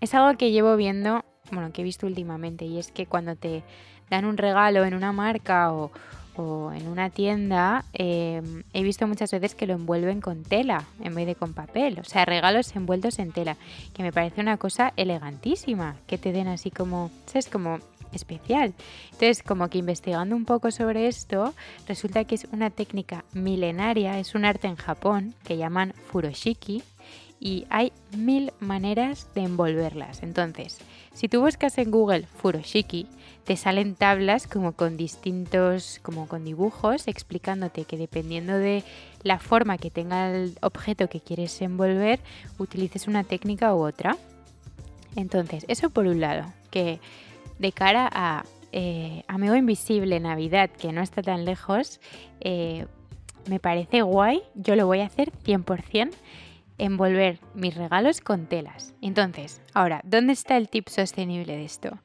es 0.00 0.14
algo 0.14 0.36
que 0.36 0.50
llevo 0.50 0.76
viendo, 0.76 1.24
bueno, 1.52 1.72
que 1.72 1.82
he 1.82 1.84
visto 1.84 2.06
últimamente, 2.06 2.64
y 2.64 2.78
es 2.78 2.90
que 2.90 3.06
cuando 3.06 3.36
te 3.36 3.62
dan 4.10 4.24
un 4.24 4.36
regalo 4.36 4.84
en 4.84 4.94
una 4.94 5.12
marca 5.12 5.72
o, 5.72 5.90
o 6.36 6.72
en 6.72 6.88
una 6.88 7.10
tienda 7.10 7.84
em, 7.92 8.62
he 8.72 8.82
visto 8.82 9.06
muchas 9.06 9.30
veces 9.30 9.54
que 9.54 9.66
lo 9.66 9.74
envuelven 9.74 10.20
con 10.20 10.42
tela 10.42 10.84
en 11.00 11.14
vez 11.14 11.26
de 11.26 11.34
con 11.34 11.54
papel, 11.54 11.98
o 12.00 12.04
sea, 12.04 12.24
regalos 12.24 12.74
envueltos 12.76 13.18
en 13.18 13.32
tela, 13.32 13.56
que 13.94 14.02
me 14.02 14.12
parece 14.12 14.40
una 14.40 14.56
cosa 14.56 14.92
elegantísima, 14.96 15.96
que 16.06 16.18
te 16.18 16.32
den 16.32 16.48
así 16.48 16.70
como, 16.70 17.10
¿sabes? 17.26 17.48
Como 17.48 17.78
especial. 18.12 18.74
Entonces, 19.12 19.42
como 19.42 19.68
que 19.68 19.78
investigando 19.78 20.36
un 20.36 20.44
poco 20.44 20.70
sobre 20.70 21.06
esto, 21.06 21.54
resulta 21.86 22.24
que 22.24 22.34
es 22.34 22.46
una 22.52 22.70
técnica 22.70 23.24
milenaria, 23.32 24.18
es 24.18 24.34
un 24.34 24.44
arte 24.44 24.66
en 24.66 24.76
Japón 24.76 25.34
que 25.44 25.56
llaman 25.56 25.92
furoshiki 26.06 26.82
y 27.38 27.66
hay 27.70 27.92
mil 28.16 28.52
maneras 28.60 29.28
de 29.34 29.42
envolverlas. 29.42 30.22
Entonces, 30.22 30.78
si 31.12 31.28
tú 31.28 31.40
buscas 31.40 31.78
en 31.78 31.90
Google 31.90 32.26
furoshiki, 32.26 33.06
te 33.46 33.56
salen 33.56 33.94
tablas 33.94 34.48
como 34.48 34.72
con 34.72 34.96
distintos, 34.96 36.00
como 36.02 36.26
con 36.26 36.44
dibujos, 36.44 37.06
explicándote 37.06 37.84
que 37.84 37.96
dependiendo 37.96 38.58
de 38.58 38.82
la 39.22 39.38
forma 39.38 39.78
que 39.78 39.88
tenga 39.88 40.34
el 40.34 40.58
objeto 40.62 41.08
que 41.08 41.20
quieres 41.20 41.62
envolver, 41.62 42.18
utilices 42.58 43.06
una 43.06 43.22
técnica 43.22 43.72
u 43.72 43.86
otra. 43.86 44.16
Entonces, 45.14 45.64
eso 45.68 45.90
por 45.90 46.08
un 46.08 46.20
lado, 46.20 46.52
que 46.72 46.98
de 47.60 47.70
cara 47.70 48.10
a 48.12 48.44
eh, 48.72 49.22
Amigo 49.28 49.54
Invisible 49.54 50.18
Navidad, 50.18 50.68
que 50.68 50.92
no 50.92 51.00
está 51.00 51.22
tan 51.22 51.44
lejos, 51.44 52.00
eh, 52.40 52.86
me 53.48 53.60
parece 53.60 54.02
guay, 54.02 54.42
yo 54.56 54.74
lo 54.74 54.86
voy 54.86 55.00
a 55.00 55.06
hacer 55.06 55.30
100%, 55.44 56.10
envolver 56.78 57.38
mis 57.54 57.76
regalos 57.76 58.20
con 58.20 58.46
telas. 58.46 58.92
Entonces, 59.00 59.62
ahora, 59.72 60.00
¿dónde 60.02 60.32
está 60.32 60.56
el 60.56 60.68
tip 60.68 60.88
sostenible 60.88 61.56
de 61.56 61.64
esto? 61.64 62.00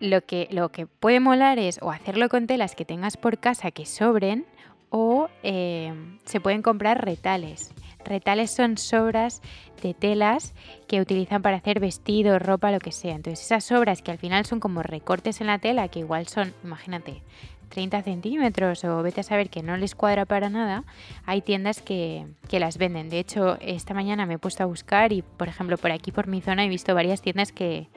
Lo 0.00 0.22
que, 0.22 0.48
lo 0.50 0.70
que 0.70 0.86
puede 0.86 1.20
molar 1.20 1.58
es 1.58 1.78
o 1.80 1.90
hacerlo 1.90 2.28
con 2.28 2.46
telas 2.46 2.74
que 2.74 2.84
tengas 2.84 3.16
por 3.16 3.38
casa 3.38 3.70
que 3.70 3.86
sobren 3.86 4.44
o 4.90 5.28
eh, 5.42 5.92
se 6.24 6.40
pueden 6.40 6.62
comprar 6.62 7.04
retales. 7.04 7.72
Retales 8.04 8.50
son 8.50 8.76
sobras 8.76 9.40
de 9.82 9.94
telas 9.94 10.54
que 10.86 11.00
utilizan 11.00 11.42
para 11.42 11.56
hacer 11.56 11.80
vestidos, 11.80 12.40
ropa, 12.40 12.70
lo 12.70 12.78
que 12.78 12.92
sea. 12.92 13.14
Entonces 13.14 13.44
esas 13.44 13.64
sobras 13.64 14.02
que 14.02 14.10
al 14.10 14.18
final 14.18 14.44
son 14.44 14.60
como 14.60 14.82
recortes 14.82 15.40
en 15.40 15.46
la 15.46 15.58
tela, 15.58 15.88
que 15.88 16.00
igual 16.00 16.28
son, 16.28 16.54
imagínate, 16.62 17.22
30 17.70 18.02
centímetros 18.02 18.84
o 18.84 19.02
vete 19.02 19.20
a 19.20 19.24
saber 19.24 19.50
que 19.50 19.62
no 19.62 19.76
les 19.76 19.94
cuadra 19.94 20.24
para 20.26 20.48
nada, 20.48 20.84
hay 21.26 21.42
tiendas 21.42 21.82
que, 21.82 22.26
las 22.50 22.78
venden. 22.78 23.08
De 23.08 23.18
hecho, 23.18 23.58
esta 23.60 23.94
mañana 23.94 24.26
me 24.26 24.34
he 24.34 24.38
puesto 24.38 24.62
a 24.62 24.66
buscar 24.66 25.12
y, 25.12 25.22
por 25.22 25.48
ejemplo, 25.48 25.76
por 25.76 25.90
aquí, 25.90 26.12
por 26.12 26.28
mi 26.28 26.40
zona, 26.40 26.64
he 26.64 26.68
visto 26.68 26.94
varias 26.94 27.20
tiendas 27.20 27.50
que, 27.50 27.88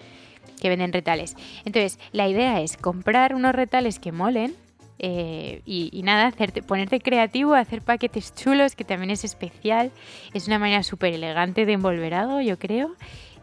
que 0.60 0.70
venden 0.70 0.94
retales. 0.94 1.36
Entonces, 1.66 2.00
la 2.12 2.28
idea 2.28 2.62
es 2.62 2.78
comprar 2.78 3.36
unos 3.36 3.54
retales 3.54 4.00
que 4.00 4.12
molen, 4.12 4.56
eh, 5.00 5.62
y, 5.66 6.02
nada, 6.04 6.28
hacerte, 6.28 6.64
ponerte 6.64 7.00
creativo, 7.00 7.54
hacer 7.54 7.82
paquetes 7.82 8.34
chulos, 8.34 8.76
que 8.76 8.84
también 8.84 9.12
es 9.12 9.24
especial. 9.24 9.92
Es 10.34 10.48
una 10.48 10.60
manera 10.60 10.84
súper 10.84 11.14
elegante 11.14 11.66
de 11.66 11.74
envolver 11.74 12.14
algo, 12.14 12.42
yo 12.42 12.58
creo. 12.58 12.96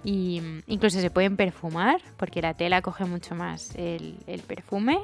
Y 0.02 0.40
mm, 0.40 0.62
incluso 0.66 1.00
se 1.00 1.10
pueden 1.10 1.36
perfumar, 1.36 2.00
porque 2.16 2.42
la 2.42 2.54
tela 2.54 2.82
coge 2.82 3.04
mucho 3.04 3.34
más 3.34 3.74
el, 3.76 4.16
perfume. 4.46 4.98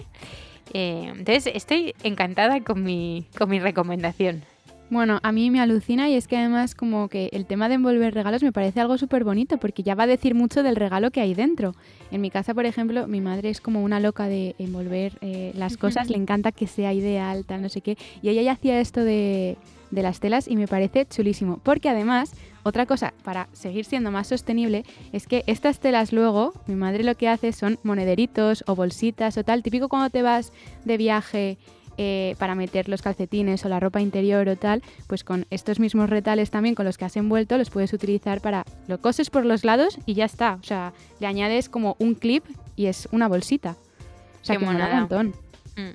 Eh, 0.72 1.12
entonces, 1.16 1.52
estoy 1.54 1.94
encantada 2.02 2.60
con 2.62 2.82
mi, 2.82 3.26
con 3.36 3.48
mi 3.48 3.60
recomendación. 3.60 4.44
Bueno, 4.90 5.20
a 5.22 5.30
mí 5.30 5.52
me 5.52 5.60
alucina 5.60 6.08
y 6.08 6.14
es 6.14 6.26
que 6.26 6.36
además 6.36 6.74
como 6.74 7.08
que 7.08 7.28
el 7.32 7.46
tema 7.46 7.68
de 7.68 7.76
envolver 7.76 8.12
regalos 8.12 8.42
me 8.42 8.50
parece 8.50 8.80
algo 8.80 8.98
súper 8.98 9.22
bonito 9.22 9.56
porque 9.58 9.84
ya 9.84 9.94
va 9.94 10.02
a 10.02 10.08
decir 10.08 10.34
mucho 10.34 10.64
del 10.64 10.74
regalo 10.74 11.12
que 11.12 11.20
hay 11.20 11.32
dentro. 11.32 11.76
En 12.10 12.20
mi 12.20 12.28
casa, 12.28 12.54
por 12.54 12.66
ejemplo, 12.66 13.06
mi 13.06 13.20
madre 13.20 13.50
es 13.50 13.60
como 13.60 13.84
una 13.84 14.00
loca 14.00 14.26
de 14.26 14.56
envolver 14.58 15.16
eh, 15.20 15.52
las 15.54 15.76
cosas, 15.76 16.10
le 16.10 16.16
encanta 16.16 16.50
que 16.50 16.66
sea 16.66 16.92
ideal, 16.92 17.44
tal, 17.44 17.62
no 17.62 17.68
sé 17.68 17.82
qué. 17.82 17.96
Y 18.20 18.30
ella 18.30 18.42
ya 18.42 18.52
hacía 18.52 18.80
esto 18.80 19.04
de, 19.04 19.56
de 19.92 20.02
las 20.02 20.18
telas 20.18 20.48
y 20.48 20.56
me 20.56 20.66
parece 20.66 21.06
chulísimo. 21.06 21.60
Porque 21.62 21.88
además, 21.88 22.32
otra 22.64 22.84
cosa 22.84 23.14
para 23.22 23.48
seguir 23.52 23.84
siendo 23.84 24.10
más 24.10 24.26
sostenible 24.26 24.84
es 25.12 25.28
que 25.28 25.44
estas 25.46 25.78
telas 25.78 26.12
luego, 26.12 26.52
mi 26.66 26.74
madre 26.74 27.04
lo 27.04 27.14
que 27.14 27.28
hace 27.28 27.52
son 27.52 27.78
monederitos 27.84 28.64
o 28.66 28.74
bolsitas 28.74 29.38
o 29.38 29.44
tal, 29.44 29.62
típico 29.62 29.88
cuando 29.88 30.10
te 30.10 30.22
vas 30.22 30.52
de 30.84 30.96
viaje 30.96 31.58
eh, 31.98 32.34
para 32.38 32.54
meter 32.54 32.88
los 32.88 33.02
calcetines 33.02 33.64
o 33.64 33.68
la 33.68 33.80
ropa 33.80 34.00
interior 34.00 34.48
o 34.48 34.56
tal, 34.56 34.82
pues 35.06 35.24
con 35.24 35.46
estos 35.50 35.80
mismos 35.80 36.10
retales 36.10 36.50
también 36.50 36.74
con 36.74 36.86
los 36.86 36.98
que 36.98 37.04
has 37.04 37.16
envuelto 37.16 37.58
los 37.58 37.70
puedes 37.70 37.92
utilizar 37.92 38.40
para 38.40 38.64
lo 38.86 39.00
coses 39.00 39.30
por 39.30 39.44
los 39.44 39.64
lados 39.64 39.98
y 40.06 40.14
ya 40.14 40.24
está. 40.24 40.58
O 40.60 40.64
sea, 40.64 40.92
le 41.18 41.26
añades 41.26 41.68
como 41.68 41.96
un 41.98 42.14
clip 42.14 42.44
y 42.76 42.86
es 42.86 43.08
una 43.12 43.28
bolsita. 43.28 43.76
O 44.42 44.44
sea, 44.44 44.56
que 44.56 44.64
mola 44.64 44.86
un 44.86 44.98
montón. 45.00 45.28
Mm. 45.76 45.94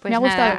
Pues 0.00 0.10
me 0.10 0.16
ha 0.16 0.18
gustado. 0.18 0.58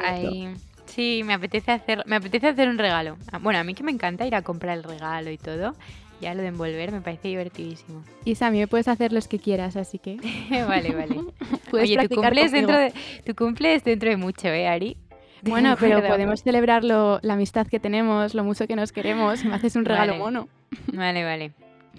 Sí, 0.86 1.22
me 1.24 1.32
apetece 1.32 1.72
hacer, 1.72 2.02
me 2.06 2.16
apetece 2.16 2.48
hacer 2.48 2.68
un 2.68 2.76
regalo. 2.76 3.16
Ah, 3.32 3.38
bueno, 3.38 3.58
a 3.58 3.64
mí 3.64 3.74
que 3.74 3.82
me 3.82 3.90
encanta 3.90 4.26
ir 4.26 4.34
a 4.34 4.42
comprar 4.42 4.76
el 4.76 4.84
regalo 4.84 5.30
y 5.30 5.38
todo 5.38 5.74
ya 6.22 6.34
lo 6.34 6.40
de 6.40 6.48
envolver 6.48 6.92
me 6.92 7.02
parece 7.02 7.28
divertidísimo. 7.28 8.02
Y 8.24 8.34
me 8.50 8.66
puedes 8.68 8.88
hacer 8.88 9.12
los 9.12 9.28
que 9.28 9.38
quieras, 9.38 9.76
así 9.76 9.98
que... 9.98 10.16
vale, 10.68 10.94
vale. 10.94 11.20
Oye, 11.72 12.08
tu 12.08 12.14
cumples, 12.14 12.52
dentro 12.52 12.78
de, 12.78 12.94
tu 13.26 13.34
cumples 13.34 13.84
dentro 13.84 14.08
de 14.08 14.16
mucho, 14.16 14.48
¿eh, 14.48 14.68
Ari? 14.68 14.96
Bueno, 15.42 15.76
pero 15.78 16.00
podemos 16.06 16.42
celebrar 16.42 16.84
la 16.84 17.18
amistad 17.24 17.66
que 17.66 17.80
tenemos, 17.80 18.32
lo 18.32 18.44
mucho 18.44 18.68
que 18.68 18.76
nos 18.76 18.92
queremos. 18.92 19.44
Me 19.44 19.56
haces 19.56 19.74
un 19.74 19.84
regalo 19.84 20.14
mono. 20.14 20.48
Vale, 20.92 21.24
vale. 21.24 21.52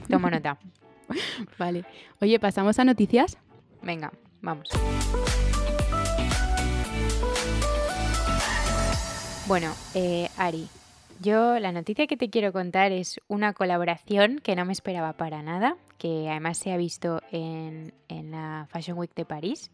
Tomo 0.09 0.29
nota. 0.29 0.57
vale. 1.59 1.83
Oye, 2.21 2.39
¿pasamos 2.39 2.79
a 2.79 2.85
noticias? 2.85 3.37
Venga, 3.81 4.13
vamos. 4.41 4.69
Bueno, 9.45 9.75
eh, 9.93 10.29
Ari, 10.37 10.69
yo 11.21 11.59
la 11.59 11.71
noticia 11.71 12.07
que 12.07 12.17
te 12.17 12.29
quiero 12.29 12.51
contar 12.51 12.91
es 12.91 13.19
una 13.27 13.53
colaboración 13.53 14.39
que 14.39 14.55
no 14.55 14.65
me 14.65 14.73
esperaba 14.73 15.13
para 15.13 15.41
nada, 15.41 15.77
que 15.97 16.29
además 16.29 16.57
se 16.57 16.71
ha 16.71 16.77
visto 16.77 17.21
en, 17.31 17.93
la 18.09 18.67
Fashion 18.69 18.97
Week 18.97 19.13
de 19.15 19.25
París, 19.25 19.71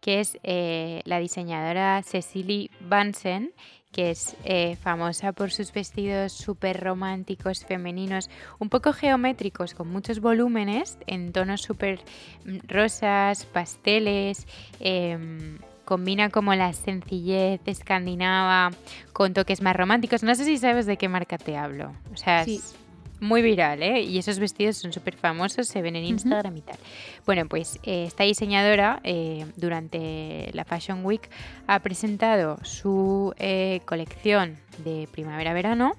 que 0.00 0.20
es 0.20 0.38
eh, 0.42 1.02
la 1.04 1.18
diseñadora 1.18 2.02
Cecily 2.02 2.70
Bansen, 2.80 3.52
que 3.92 4.10
es 4.10 4.36
eh, 4.44 4.76
famosa 4.76 5.32
por 5.32 5.50
sus 5.50 5.72
vestidos 5.72 6.32
súper 6.32 6.80
románticos, 6.80 7.64
femeninos, 7.64 8.28
un 8.58 8.68
poco 8.68 8.92
geométricos, 8.92 9.74
con 9.74 9.88
muchos 9.88 10.20
volúmenes, 10.20 10.98
en 11.06 11.32
tonos 11.32 11.62
súper 11.62 12.00
mm, 12.44 12.58
rosas, 12.68 13.46
pasteles. 13.46 14.46
Em, 14.80 15.58
combina 15.88 16.28
como 16.28 16.54
la 16.54 16.74
sencillez 16.74 17.62
escandinava 17.64 18.76
con 19.14 19.32
toques 19.32 19.62
más 19.62 19.74
románticos. 19.74 20.22
No 20.22 20.34
sé 20.34 20.44
si 20.44 20.58
sabes 20.58 20.84
de 20.84 20.98
qué 20.98 21.08
marca 21.08 21.38
te 21.38 21.56
hablo. 21.56 21.94
O 22.12 22.16
sea, 22.18 22.42
es 22.42 22.76
muy 23.20 23.40
viral, 23.40 23.82
¿eh? 23.82 24.02
Y 24.02 24.18
esos 24.18 24.38
vestidos 24.38 24.76
son 24.76 24.92
súper 24.92 25.16
famosos, 25.16 25.66
se 25.66 25.80
ven 25.80 25.96
en 25.96 26.04
Instagram 26.04 26.54
y 26.58 26.60
tal. 26.60 26.76
Bueno, 27.24 27.48
pues 27.48 27.80
eh, 27.84 28.04
esta 28.04 28.24
diseñadora 28.24 29.00
eh, 29.02 29.46
durante 29.56 30.50
la 30.52 30.66
Fashion 30.66 31.06
Week 31.06 31.26
ha 31.66 31.78
presentado 31.80 32.58
su 32.64 33.32
eh, 33.38 33.80
colección 33.86 34.58
de 34.84 35.08
primavera-verano 35.10 35.94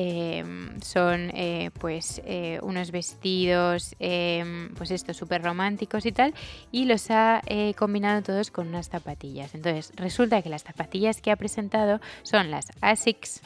Em, 0.00 0.80
son 0.80 1.32
eh, 1.34 1.72
pues 1.80 2.22
eh, 2.24 2.60
unos 2.62 2.92
vestidos 2.92 3.96
em, 3.98 4.72
pues 4.76 4.92
esto 4.92 5.12
súper 5.12 5.42
románticos 5.42 6.06
y 6.06 6.12
tal 6.12 6.34
y 6.70 6.84
los 6.84 7.10
ha 7.10 7.42
eh, 7.46 7.74
combinado 7.74 8.22
todos 8.22 8.52
con 8.52 8.68
unas 8.68 8.88
zapatillas. 8.90 9.56
Entonces 9.56 9.90
resulta 9.96 10.40
que 10.40 10.50
las 10.50 10.62
zapatillas 10.62 11.20
que 11.20 11.32
ha 11.32 11.36
presentado 11.36 12.00
son 12.22 12.52
las 12.52 12.66
ASICS 12.80 13.42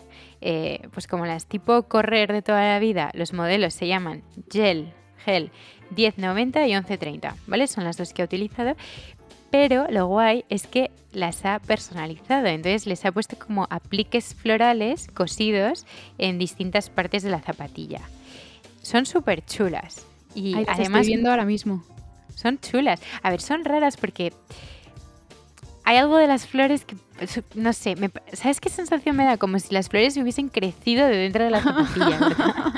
pues 0.93 1.07
como 1.07 1.25
las 1.25 1.47
tipo 1.47 1.85
correr 1.85 2.31
de 2.31 2.43
toda 2.43 2.61
la 2.61 2.79
vida 2.81 3.11
los 3.15 3.33
modelos 3.33 3.73
se 3.73 3.87
llaman 3.87 4.23
gel 4.51 4.93
gel 5.25 5.53
1090 5.97 6.67
y 6.67 6.75
1130 6.75 7.37
vale 7.47 7.67
son 7.67 7.85
las 7.85 7.97
dos 7.97 8.13
que 8.13 8.23
ha 8.23 8.25
utilizado 8.25 8.75
pero 9.53 9.87
lo 9.91 10.07
guay 10.07 10.47
es 10.49 10.67
que 10.67 10.91
las 11.13 11.45
ha 11.45 11.59
personalizado, 11.59 12.47
entonces 12.47 12.87
les 12.87 13.05
ha 13.05 13.13
puesto 13.13 13.37
como 13.39 13.67
apliques 13.69 14.35
florales 14.35 15.09
cosidos 15.13 15.85
en 16.17 16.39
distintas 16.39 16.89
partes 16.89 17.23
de 17.23 17.29
la 17.29 17.41
zapatilla. 17.41 18.01
Son 18.81 19.05
súper 19.05 19.45
chulas. 19.45 20.07
Y 20.35 20.55
además... 20.67 21.03
Estoy 21.03 21.07
viendo 21.07 21.31
ahora 21.31 21.45
mismo. 21.45 21.85
Son 22.35 22.59
chulas. 22.59 23.03
A 23.23 23.29
ver, 23.29 23.43
son 23.43 23.67
raras 23.67 23.99
porque 23.99 24.33
hay 25.85 25.99
algo 25.99 26.17
de 26.17 26.29
las 26.29 26.47
flores 26.47 26.87
que, 26.87 26.97
no 27.55 27.75
sé, 27.75 27.95
¿sabes 28.33 28.59
qué 28.59 28.71
sensación 28.71 29.17
me 29.17 29.27
da? 29.27 29.37
Como 29.37 29.59
si 29.59 29.75
las 29.75 29.91
flores 29.91 30.17
hubiesen 30.17 30.49
crecido 30.49 31.07
de 31.07 31.17
dentro 31.17 31.45
de 31.45 31.51
la 31.51 31.61
zapatilla. 31.61 32.19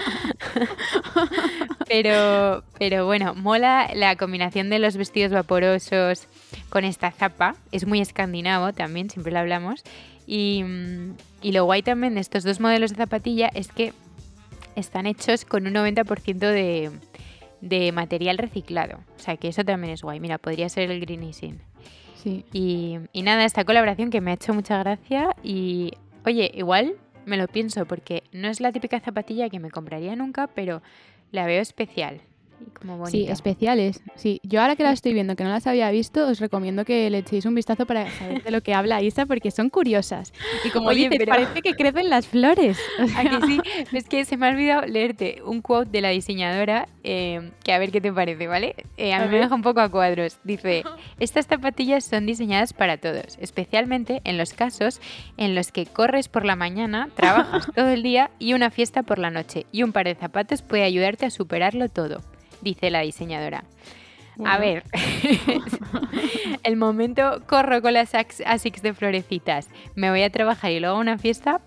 pero, 1.87 2.65
pero 2.79 3.07
bueno, 3.07 3.35
mola 3.35 3.91
la 3.95 4.17
combinación 4.17 4.71
de 4.71 4.79
los 4.79 4.97
vestidos 4.97 5.33
vaporosos 5.33 6.27
con 6.69 6.85
esta 6.85 7.11
zapa. 7.11 7.57
Es 7.73 7.87
muy 7.87 8.01
escandinavo 8.01 8.73
también, 8.73 9.11
siempre 9.11 9.33
lo 9.33 9.39
hablamos. 9.39 9.83
Y, 10.27 10.65
y 11.43 11.53
lo 11.53 11.65
guay 11.65 11.83
también 11.83 12.15
de 12.15 12.21
estos 12.21 12.45
dos 12.45 12.61
modelos 12.61 12.91
de 12.91 12.97
zapatilla 12.97 13.51
es 13.55 13.69
que 13.69 13.93
están 14.77 15.07
hechos 15.07 15.45
con 15.45 15.67
un 15.67 15.75
90% 15.75 16.39
de, 16.39 16.91
de 17.61 17.93
material 17.93 18.39
reciclado. 18.39 18.99
O 19.17 19.19
sea 19.19 19.37
que 19.37 19.49
eso 19.49 19.65
también 19.65 19.93
es 19.93 20.03
guay. 20.03 20.21
Mira, 20.21 20.39
podría 20.39 20.69
ser 20.69 20.91
el 20.91 21.01
Green 21.01 21.23
Easing. 21.23 21.61
Y, 22.25 22.99
nada, 23.23 23.45
esta 23.45 23.65
colaboración 23.65 24.11
que 24.11 24.21
me 24.21 24.31
ha 24.31 24.35
hecho 24.35 24.55
mucha 24.55 24.79
gracia 24.79 25.37
y, 25.43 25.93
oye, 26.25 26.51
igual 26.55 26.95
me 27.27 27.37
lo 27.37 27.49
pienso 27.49 27.87
porque 27.87 28.23
no 28.33 28.49
es 28.49 28.61
la 28.61 28.73
típica 28.73 29.01
zapatilla 29.01 29.49
que 29.49 29.61
me 29.61 29.71
compraría 29.71 30.17
nunca, 30.17 30.47
pero 30.47 30.83
la 31.35 31.47
veo 31.47 31.61
especial 31.61 32.21
Sí, 33.07 33.27
especiales. 33.29 34.03
Sí, 34.15 34.41
yo 34.43 34.61
ahora 34.61 34.77
que 34.77 34.83
las 34.83 34.95
estoy 34.95 35.13
viendo, 35.15 35.37
que 35.37 35.45
no 35.45 35.51
las 35.51 35.67
había 35.67 35.91
visto, 35.91 36.27
os 36.29 36.41
recomiendo 36.41 36.85
que 36.85 37.09
le 37.11 37.19
echéis 37.19 37.45
un 37.47 37.55
vistazo 37.55 37.87
para 37.87 38.11
saber 38.11 38.43
de 38.43 38.51
lo 38.51 38.61
que 38.63 38.75
habla 38.75 39.03
Isa, 39.03 39.27
porque 39.27 39.51
son 39.51 39.71
curiosas. 39.71 40.33
Y 40.65 40.71
como 40.71 40.89
Oye, 40.89 41.09
parece 41.27 41.63
que 41.63 41.75
crecen 41.75 42.11
las 42.11 42.27
flores. 42.27 42.79
sí? 43.47 43.61
Es 43.93 44.09
que 44.09 44.25
se 44.25 44.37
me 44.37 44.47
ha 44.47 44.51
olvidado 44.51 44.87
leerte 44.87 45.41
un 45.45 45.63
quote 45.63 45.91
de 45.91 46.01
la 46.01 46.11
diseñadora, 46.11 46.89
eh, 47.03 47.53
que 47.63 47.73
a 47.73 47.79
ver 47.79 47.91
qué 47.91 48.01
te 48.01 48.13
parece, 48.13 48.47
¿vale? 48.47 48.75
Eh, 48.97 49.13
a 49.13 49.21
mí 49.21 49.29
me 49.29 49.39
deja 49.39 49.55
un 49.55 49.63
poco 49.63 49.81
a 49.81 49.89
cuadros. 49.89 50.39
Dice, 50.45 50.85
estas 51.21 51.47
zapatillas 51.47 52.05
son 52.05 52.27
diseñadas 52.27 52.73
para 52.73 52.99
todos, 52.99 53.39
especialmente 53.41 54.21
en 54.25 54.37
los 54.39 54.53
casos 54.53 55.01
en 55.37 55.55
los 55.55 55.73
que 55.73 55.87
corres 55.87 56.29
por 56.29 56.45
la 56.45 56.57
mañana, 56.57 57.09
trabajas 57.15 57.69
todo 57.75 57.89
el 57.89 58.03
día 58.03 58.31
y 58.39 58.55
una 58.55 58.71
fiesta 58.71 59.03
por 59.03 59.19
la 59.19 59.31
noche. 59.31 59.67
Y 59.73 59.83
un 59.83 59.93
par 59.93 60.07
de 60.07 60.15
zapatos 60.15 60.63
puede 60.63 60.83
ayudarte 60.83 61.27
a 61.27 61.31
superarlo 61.31 61.89
todo 61.89 62.21
dice 62.65 62.91
la 62.91 63.01
diseñadora. 63.01 63.65
A 64.45 64.59
ver, 64.59 64.83
el 66.65 66.77
momento 66.77 67.43
corro 67.47 67.81
con 67.81 67.93
las 67.93 68.13
ASICS 68.15 68.83
de 68.83 68.95
florecitas, 68.95 69.69
me 69.95 70.11
voy 70.11 70.23
a 70.23 70.31
trabajar 70.31 70.73
y 70.73 70.81
luego 70.81 70.97
a 70.97 71.01
una 71.01 71.19
fiesta, 71.19 71.61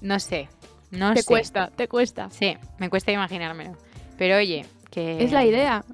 no 0.00 0.18
sé, 0.18 0.48
no 0.90 1.14
te 1.14 1.22
cuesta, 1.22 1.70
te 1.74 1.86
cuesta. 1.86 2.30
Sí, 2.30 2.56
me 2.78 2.90
cuesta 2.90 3.12
imaginármelo. 3.12 3.76
Pero 4.16 4.36
oye, 4.38 4.64
que... 4.90 5.22
Es 5.22 5.30
la 5.30 5.44
idea. 5.44 5.84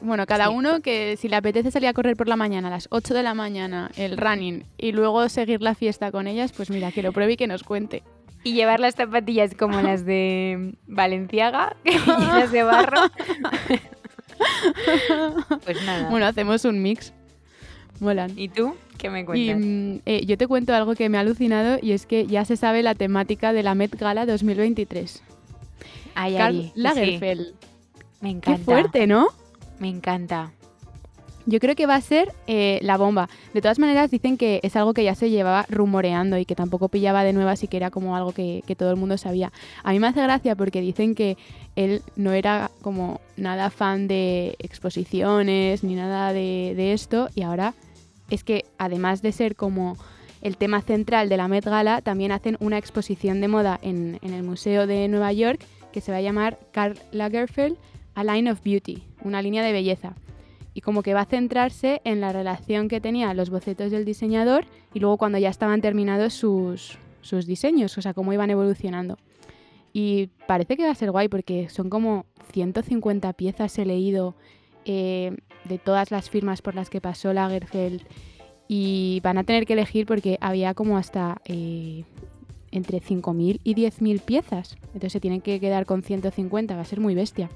Bueno, 0.00 0.26
cada 0.26 0.50
uno 0.50 0.80
que 0.80 1.16
si 1.16 1.28
le 1.28 1.36
apetece 1.36 1.70
salir 1.70 1.88
a 1.88 1.92
correr 1.92 2.16
por 2.16 2.28
la 2.28 2.36
mañana, 2.36 2.68
a 2.68 2.70
las 2.70 2.88
8 2.90 3.14
de 3.14 3.22
la 3.22 3.34
mañana, 3.34 3.90
el 3.96 4.16
running, 4.16 4.64
y 4.78 4.92
luego 4.92 5.28
seguir 5.28 5.62
la 5.62 5.74
fiesta 5.74 6.10
con 6.10 6.26
ellas, 6.26 6.52
pues 6.52 6.70
mira, 6.70 6.92
que 6.92 7.02
lo 7.02 7.12
pruebe 7.12 7.34
y 7.34 7.36
que 7.36 7.46
nos 7.46 7.62
cuente. 7.62 8.02
Y 8.44 8.52
llevar 8.52 8.78
las 8.78 8.94
zapatillas 8.94 9.54
como 9.54 9.80
las 9.80 10.04
de 10.04 10.74
Valenciaga, 10.86 11.76
las 12.06 12.52
de 12.52 12.62
barro. 12.62 13.00
pues 15.64 15.84
nada. 15.84 16.10
Bueno, 16.10 16.26
hacemos 16.26 16.64
un 16.64 16.82
mix. 16.82 17.12
Molan. 18.00 18.32
¿Y 18.36 18.48
tú? 18.48 18.74
¿Qué 18.98 19.08
me 19.10 19.24
cuentas? 19.24 19.58
Mm, 19.60 19.96
eh, 20.06 20.26
yo 20.26 20.36
te 20.36 20.46
cuento 20.46 20.74
algo 20.74 20.94
que 20.94 21.08
me 21.08 21.16
ha 21.16 21.20
alucinado 21.20 21.78
y 21.80 21.92
es 21.92 22.06
que 22.06 22.26
ya 22.26 22.44
se 22.44 22.56
sabe 22.56 22.82
la 22.82 22.94
temática 22.94 23.52
de 23.52 23.62
la 23.62 23.74
Met 23.74 23.96
Gala 23.96 24.26
2023. 24.26 25.22
Ay, 26.14 26.36
Karl 26.36 26.72
Lagerfeld. 26.74 27.54
Me 28.20 28.30
encanta. 28.30 28.58
Qué 28.58 28.64
fuerte, 28.64 29.06
¿no? 29.06 29.28
Me 29.78 29.88
encanta. 29.88 30.52
Yo 31.46 31.60
creo 31.60 31.76
que 31.76 31.86
va 31.86 31.96
a 31.96 32.00
ser 32.00 32.32
eh, 32.46 32.78
la 32.82 32.96
bomba. 32.96 33.28
De 33.52 33.60
todas 33.60 33.78
maneras, 33.78 34.10
dicen 34.10 34.38
que 34.38 34.60
es 34.62 34.76
algo 34.76 34.94
que 34.94 35.04
ya 35.04 35.14
se 35.14 35.28
llevaba 35.28 35.66
rumoreando 35.68 36.38
y 36.38 36.46
que 36.46 36.54
tampoco 36.54 36.88
pillaba 36.88 37.22
de 37.22 37.34
nuevas 37.34 37.62
y 37.62 37.68
que 37.68 37.76
era 37.76 37.90
como 37.90 38.16
algo 38.16 38.32
que, 38.32 38.62
todo 38.78 38.90
el 38.90 38.96
mundo 38.96 39.18
sabía. 39.18 39.52
A 39.82 39.92
mí 39.92 40.00
me 40.00 40.06
hace 40.06 40.22
gracia 40.22 40.56
porque 40.56 40.80
dicen 40.80 41.14
que 41.14 41.36
él 41.76 42.02
no 42.16 42.32
era 42.32 42.70
como 42.80 43.20
nada 43.36 43.70
fan 43.70 44.08
de 44.08 44.56
exposiciones 44.58 45.84
ni 45.84 45.94
nada 45.94 46.32
de, 46.32 46.92
esto 46.92 47.28
y 47.34 47.42
ahora 47.42 47.74
es 48.30 48.42
que 48.42 48.64
además 48.78 49.22
de 49.22 49.32
ser 49.32 49.54
como 49.54 49.96
el 50.40 50.56
tema 50.56 50.80
central 50.82 51.28
de 51.28 51.36
la 51.36 51.48
Met 51.48 51.64
Gala, 51.64 52.00
también 52.02 52.32
hacen 52.32 52.56
una 52.60 52.78
exposición 52.78 53.40
de 53.40 53.48
moda 53.48 53.78
en, 53.82 54.18
en 54.22 54.34
el 54.34 54.42
Museo 54.42 54.86
de 54.86 55.08
Nueva 55.08 55.32
York 55.32 55.64
que 55.92 56.00
se 56.00 56.10
va 56.10 56.18
a 56.18 56.22
llamar 56.22 56.58
Karl 56.72 56.98
Lagerfeld 57.12 57.76
A 58.14 58.24
Line 58.24 58.50
of 58.50 58.62
Beauty, 58.64 59.02
una 59.22 59.40
línea 59.40 59.62
de 59.62 59.72
belleza 59.72 60.14
y 60.74 60.80
como 60.80 61.02
que 61.02 61.14
va 61.14 61.20
a 61.20 61.26
centrarse 61.26 62.02
en 62.04 62.20
la 62.20 62.32
relación 62.32 62.88
que 62.88 63.00
tenía 63.00 63.32
los 63.32 63.48
bocetos 63.48 63.92
del 63.92 64.04
diseñador 64.04 64.66
y 64.92 64.98
luego 64.98 65.16
cuando 65.16 65.38
ya 65.38 65.48
estaban 65.48 65.80
terminados 65.80 66.34
sus, 66.34 66.98
sus 67.22 67.46
diseños, 67.46 67.96
o 67.96 68.02
sea, 68.02 68.12
cómo 68.12 68.32
iban 68.32 68.50
evolucionando. 68.50 69.16
Y 69.92 70.30
parece 70.48 70.76
que 70.76 70.82
va 70.82 70.90
a 70.90 70.96
ser 70.96 71.12
guay 71.12 71.28
porque 71.28 71.68
son 71.68 71.88
como 71.88 72.26
150 72.52 73.32
piezas 73.34 73.78
he 73.78 73.86
leído 73.86 74.34
eh, 74.84 75.36
de 75.64 75.78
todas 75.78 76.10
las 76.10 76.28
firmas 76.28 76.60
por 76.60 76.74
las 76.74 76.90
que 76.90 77.00
pasó 77.00 77.32
Lagerfeld 77.32 78.02
y 78.66 79.20
van 79.22 79.38
a 79.38 79.44
tener 79.44 79.66
que 79.66 79.74
elegir 79.74 80.06
porque 80.06 80.38
había 80.40 80.74
como 80.74 80.98
hasta 80.98 81.40
eh, 81.44 82.02
entre 82.72 83.00
5.000 83.00 83.60
y 83.62 83.74
10.000 83.76 84.20
piezas. 84.20 84.76
Entonces 84.86 85.12
se 85.12 85.20
tienen 85.20 85.40
que 85.40 85.60
quedar 85.60 85.86
con 85.86 86.02
150, 86.02 86.74
va 86.74 86.82
a 86.82 86.84
ser 86.84 86.98
muy 86.98 87.14
bestia. 87.14 87.48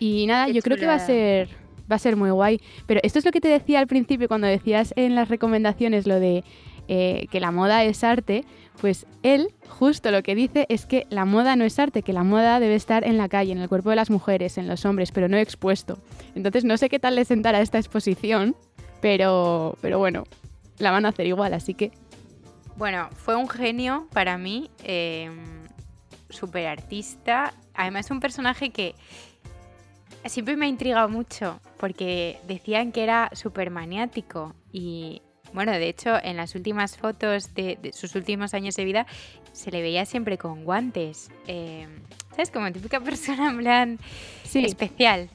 Y 0.00 0.26
nada, 0.26 0.48
yo 0.48 0.62
creo 0.62 0.76
que 0.76 0.86
va 0.86 0.94
a 0.94 0.98
ser 0.98 1.61
va 1.92 1.96
a 1.96 1.98
ser 2.00 2.16
muy 2.16 2.30
guay. 2.30 2.60
Pero 2.86 3.00
esto 3.02 3.18
es 3.18 3.24
lo 3.24 3.30
que 3.30 3.40
te 3.40 3.48
decía 3.48 3.78
al 3.78 3.86
principio 3.86 4.28
cuando 4.28 4.46
decías 4.46 4.92
en 4.96 5.14
las 5.14 5.28
recomendaciones 5.28 6.06
lo 6.06 6.18
de 6.18 6.42
eh, 6.88 7.26
que 7.30 7.38
la 7.38 7.52
moda 7.52 7.84
es 7.84 8.02
arte, 8.02 8.44
pues 8.80 9.06
él 9.22 9.54
justo 9.68 10.10
lo 10.10 10.22
que 10.22 10.34
dice 10.34 10.66
es 10.68 10.84
que 10.86 11.06
la 11.10 11.24
moda 11.24 11.54
no 11.54 11.64
es 11.64 11.78
arte, 11.78 12.02
que 12.02 12.12
la 12.12 12.24
moda 12.24 12.58
debe 12.58 12.74
estar 12.74 13.04
en 13.04 13.18
la 13.18 13.28
calle, 13.28 13.52
en 13.52 13.58
el 13.58 13.68
cuerpo 13.68 13.90
de 13.90 13.96
las 13.96 14.10
mujeres, 14.10 14.58
en 14.58 14.66
los 14.66 14.84
hombres, 14.84 15.12
pero 15.12 15.28
no 15.28 15.36
expuesto. 15.36 15.98
Entonces 16.34 16.64
no 16.64 16.76
sé 16.76 16.88
qué 16.88 16.98
tal 16.98 17.14
le 17.14 17.24
sentará 17.24 17.60
esta 17.60 17.78
exposición, 17.78 18.56
pero, 19.00 19.76
pero 19.80 19.98
bueno, 19.98 20.24
la 20.78 20.90
van 20.90 21.06
a 21.06 21.10
hacer 21.10 21.26
igual, 21.26 21.54
así 21.54 21.74
que... 21.74 21.92
Bueno, 22.76 23.08
fue 23.12 23.36
un 23.36 23.48
genio 23.48 24.08
para 24.12 24.38
mí, 24.38 24.70
eh, 24.82 25.30
súper 26.30 26.66
artista, 26.66 27.54
además 27.74 28.10
un 28.10 28.20
personaje 28.20 28.70
que 28.70 28.94
siempre 30.26 30.56
me 30.56 30.66
ha 30.66 30.68
intrigado 30.68 31.08
mucho 31.08 31.60
porque 31.78 32.38
decían 32.46 32.92
que 32.92 33.02
era 33.02 33.30
súper 33.32 33.70
maniático 33.70 34.54
y 34.72 35.22
bueno, 35.52 35.72
de 35.72 35.88
hecho 35.88 36.16
en 36.22 36.36
las 36.36 36.54
últimas 36.54 36.96
fotos 36.96 37.54
de, 37.54 37.90
sus 37.92 38.14
últimos 38.14 38.54
años 38.54 38.76
de 38.76 38.84
vida 38.84 39.06
se 39.52 39.70
le 39.70 39.82
veía 39.82 40.06
siempre 40.06 40.38
con 40.38 40.64
guantes, 40.64 41.30
eh, 41.46 41.86
¿sabes? 42.30 42.50
Como 42.50 42.72
típica 42.72 43.00
persona 43.04 43.50
en 43.50 43.58
plan 43.58 43.98
especial. 44.54 45.28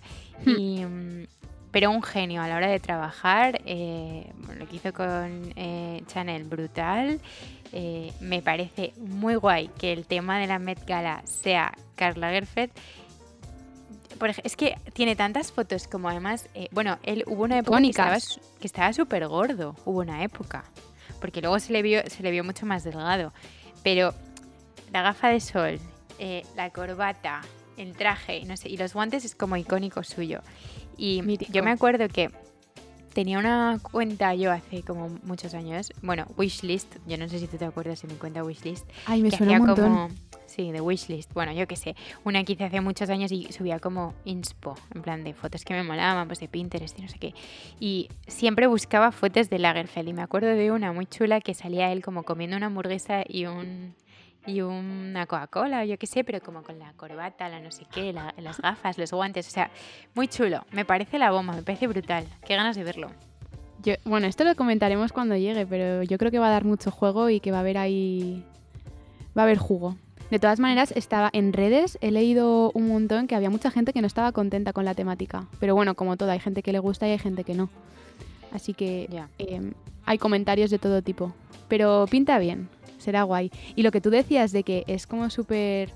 Hmm. 0.43 0.49
Y, 0.49 0.85
mm, 0.85 1.27
pero 1.71 1.91
un 1.91 2.01
genio 2.01 2.41
a 2.41 2.47
la 2.47 2.55
hora 2.55 2.69
de 2.69 2.79
trabajar, 2.79 3.61
eh, 3.65 4.31
lo 4.57 4.67
que 4.67 4.77
hizo 4.77 4.93
con 4.93 5.53
eh, 5.55 6.01
Chanel, 6.07 6.45
brutal. 6.45 7.19
me 8.21 8.41
parece 8.41 8.93
muy 8.97 9.35
guay 9.35 9.69
que 9.77 9.93
el 9.93 10.07
tema 10.07 10.39
de 10.39 10.47
la 10.47 10.57
Met 10.57 10.83
Gala 10.87 11.21
sea 11.25 11.73
Es 14.43 14.55
que 14.55 14.77
tiene 14.93 15.15
tantas 15.15 15.51
fotos 15.51 15.87
como 15.87 16.09
además, 16.09 16.49
eh, 16.53 16.67
bueno, 16.71 16.97
él 17.03 17.23
hubo 17.27 17.43
una 17.43 17.59
época 17.59 17.79
que 18.59 18.67
estaba 18.67 18.93
súper 18.93 19.27
gordo, 19.27 19.75
hubo 19.85 19.99
una 19.99 20.23
época, 20.23 20.63
porque 21.19 21.41
luego 21.41 21.59
se 21.59 21.73
le 21.73 21.81
vio, 21.81 22.01
se 22.07 22.23
le 22.23 22.31
vio 22.31 22.43
mucho 22.43 22.65
más 22.65 22.83
delgado, 22.83 23.33
pero 23.83 24.13
la 24.91 25.01
gafa 25.01 25.29
de 25.29 25.39
sol, 25.39 25.79
eh, 26.19 26.43
la 26.55 26.69
corbata, 26.71 27.41
el 27.77 27.95
traje, 27.95 28.43
no 28.45 28.57
sé, 28.57 28.69
y 28.69 28.77
los 28.77 28.93
guantes 28.93 29.25
es 29.25 29.35
como 29.35 29.55
icónico 29.55 30.03
suyo. 30.03 30.41
Y 30.97 31.21
yo 31.51 31.63
me 31.63 31.71
acuerdo 31.71 32.07
que 32.07 32.31
tenía 33.13 33.39
una 33.39 33.79
cuenta 33.81 34.33
yo 34.35 34.51
hace 34.51 34.83
como 34.83 35.09
muchos 35.23 35.53
años, 35.53 35.91
bueno, 36.01 36.27
Wishlist, 36.37 36.97
yo 37.07 37.17
no 37.17 37.27
sé 37.27 37.39
si 37.39 37.47
tú 37.47 37.57
te 37.57 37.65
acuerdas 37.65 38.01
de 38.01 38.07
mi 38.07 38.15
cuenta 38.15 38.43
Wishlist. 38.43 38.85
Ay, 39.05 39.21
me 39.21 39.31
suena 39.31 39.59
un 39.59 39.67
montón. 39.67 39.85
Como, 39.85 40.09
Sí, 40.57 40.71
de 40.71 40.81
wishlist. 40.81 41.31
Bueno, 41.35 41.53
yo 41.53 41.67
qué 41.67 41.75
sé. 41.75 41.95
Una 42.23 42.43
que 42.43 42.53
hice 42.53 42.63
hace 42.63 42.81
muchos 42.81 43.11
años 43.11 43.31
y 43.31 43.43
subía 43.53 43.77
como 43.77 44.15
inspo, 44.25 44.73
en 44.95 45.03
plan 45.03 45.23
de 45.23 45.35
fotos 45.35 45.63
que 45.63 45.75
me 45.75 45.83
molaban, 45.83 46.25
pues 46.27 46.39
de 46.39 46.47
Pinterest 46.47 46.97
y 46.97 47.03
no 47.03 47.07
sé 47.07 47.19
qué. 47.19 47.35
Y 47.79 48.09
siempre 48.25 48.65
buscaba 48.65 49.11
fotos 49.11 49.51
de 49.51 49.59
Lagerfeld. 49.59 50.09
Y 50.09 50.13
me 50.13 50.23
acuerdo 50.23 50.47
de 50.47 50.71
una 50.71 50.91
muy 50.91 51.05
chula 51.05 51.41
que 51.41 51.53
salía 51.53 51.91
él 51.91 52.01
como 52.01 52.23
comiendo 52.23 52.57
una 52.57 52.65
hamburguesa 52.65 53.23
y 53.27 53.45
un 53.45 53.93
y 54.47 54.61
una 54.61 55.27
Coca-Cola, 55.27 55.85
yo 55.85 55.99
qué 55.99 56.07
sé, 56.07 56.23
pero 56.23 56.39
como 56.39 56.63
con 56.63 56.79
la 56.79 56.91
corbata, 56.93 57.49
la 57.49 57.59
no 57.59 57.69
sé 57.69 57.85
qué, 57.91 58.13
las 58.13 58.59
gafas, 58.59 58.97
los 58.97 59.11
guantes, 59.11 59.47
o 59.47 59.51
sea, 59.51 59.69
muy 60.15 60.27
chulo. 60.27 60.65
Me 60.71 60.85
parece 60.85 61.19
la 61.19 61.29
bomba, 61.29 61.53
me 61.53 61.61
parece 61.61 61.85
brutal. 61.85 62.25
Qué 62.45 62.55
ganas 62.55 62.75
de 62.77 62.83
verlo. 62.83 63.11
Yo, 63.83 63.93
bueno, 64.05 64.25
esto 64.25 64.43
lo 64.43 64.55
comentaremos 64.55 65.11
cuando 65.11 65.35
llegue, 65.35 65.67
pero 65.67 66.01
yo 66.01 66.17
creo 66.17 66.31
que 66.31 66.39
va 66.39 66.47
a 66.47 66.51
dar 66.51 66.63
mucho 66.63 66.89
juego 66.89 67.29
y 67.29 67.41
que 67.41 67.51
va 67.51 67.57
a 67.57 67.59
haber 67.59 67.77
ahí. 67.77 68.43
Va 69.37 69.41
a 69.41 69.45
haber 69.45 69.57
jugo. 69.57 69.97
De 70.29 70.39
todas 70.39 70.59
maneras, 70.59 70.91
estaba 70.95 71.29
en 71.31 71.53
redes, 71.53 71.97
he 72.01 72.11
leído 72.11 72.71
un 72.73 72.89
montón 72.89 73.27
que 73.27 73.35
había 73.35 73.49
mucha 73.49 73.71
gente 73.71 73.93
que 73.93 74.01
no 74.01 74.07
estaba 74.07 74.33
contenta 74.33 74.73
con 74.73 74.83
la 74.83 74.93
temática. 74.93 75.47
Pero 75.59 75.73
bueno, 75.73 75.95
como 75.95 76.17
todo, 76.17 76.31
hay 76.31 76.39
gente 76.39 76.61
que 76.63 76.73
le 76.73 76.79
gusta 76.79 77.07
y 77.07 77.11
hay 77.11 77.19
gente 77.19 77.45
que 77.45 77.53
no. 77.53 77.69
Así 78.51 78.73
que 78.73 79.07
em, 79.37 79.73
hay 80.05 80.17
comentarios 80.17 80.69
de 80.69 80.79
todo 80.79 81.01
tipo. 81.01 81.33
Pero 81.69 82.05
pinta 82.09 82.39
bien, 82.39 82.67
será 82.97 83.23
guay. 83.23 83.51
Y 83.75 83.83
lo 83.83 83.91
que 83.91 84.01
tú 84.01 84.09
decías 84.09 84.51
de 84.51 84.63
que 84.63 84.83
es 84.87 85.07
como 85.07 85.29
súper 85.29 85.91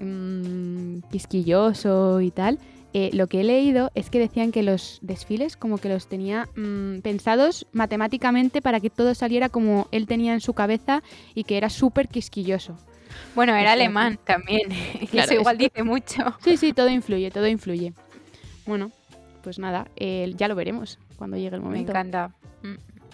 mm, 0.00 1.00
quisquilloso 1.10 2.22
y 2.22 2.30
tal, 2.30 2.58
eh, 2.94 3.10
lo 3.12 3.26
que 3.26 3.40
he 3.40 3.44
leído 3.44 3.90
es 3.94 4.08
que 4.08 4.18
decían 4.18 4.52
que 4.52 4.62
los 4.62 4.98
desfiles 5.02 5.56
como 5.56 5.78
que 5.78 5.88
los 5.88 6.06
tenía 6.06 6.48
mm, 6.56 7.00
pensados 7.00 7.66
matemáticamente 7.72 8.62
para 8.62 8.80
que 8.80 8.88
todo 8.88 9.14
saliera 9.14 9.48
como 9.48 9.88
él 9.90 10.06
tenía 10.06 10.32
en 10.32 10.40
su 10.40 10.54
cabeza 10.54 11.02
y 11.34 11.44
que 11.44 11.58
era 11.58 11.68
súper 11.68 12.08
quisquilloso. 12.08 12.78
Bueno, 13.34 13.52
era 13.52 13.72
este, 13.72 13.84
alemán 13.84 14.18
también, 14.24 14.70
eso 15.12 15.34
igual 15.34 15.58
dice 15.58 15.82
mucho. 15.82 16.36
Sí, 16.42 16.56
sí, 16.56 16.72
todo 16.72 16.88
influye, 16.88 17.30
todo 17.30 17.46
influye. 17.46 17.92
Bueno, 18.66 18.90
pues 19.42 19.58
nada, 19.58 19.88
ya 19.96 20.48
lo 20.48 20.54
veremos 20.54 20.98
cuando 21.16 21.36
llegue 21.36 21.56
el 21.56 21.62
momento. 21.62 21.92
Me 21.92 21.98
encanta. 21.98 22.30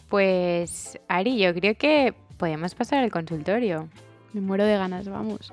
Pues 0.09 0.99
Ari, 1.07 1.39
yo 1.39 1.55
creo 1.55 1.77
que 1.77 2.15
podemos 2.37 2.75
pasar 2.75 3.05
al 3.05 3.11
consultorio. 3.11 3.89
Me 4.33 4.41
muero 4.41 4.65
de 4.65 4.77
ganas, 4.77 5.09
vamos. 5.09 5.53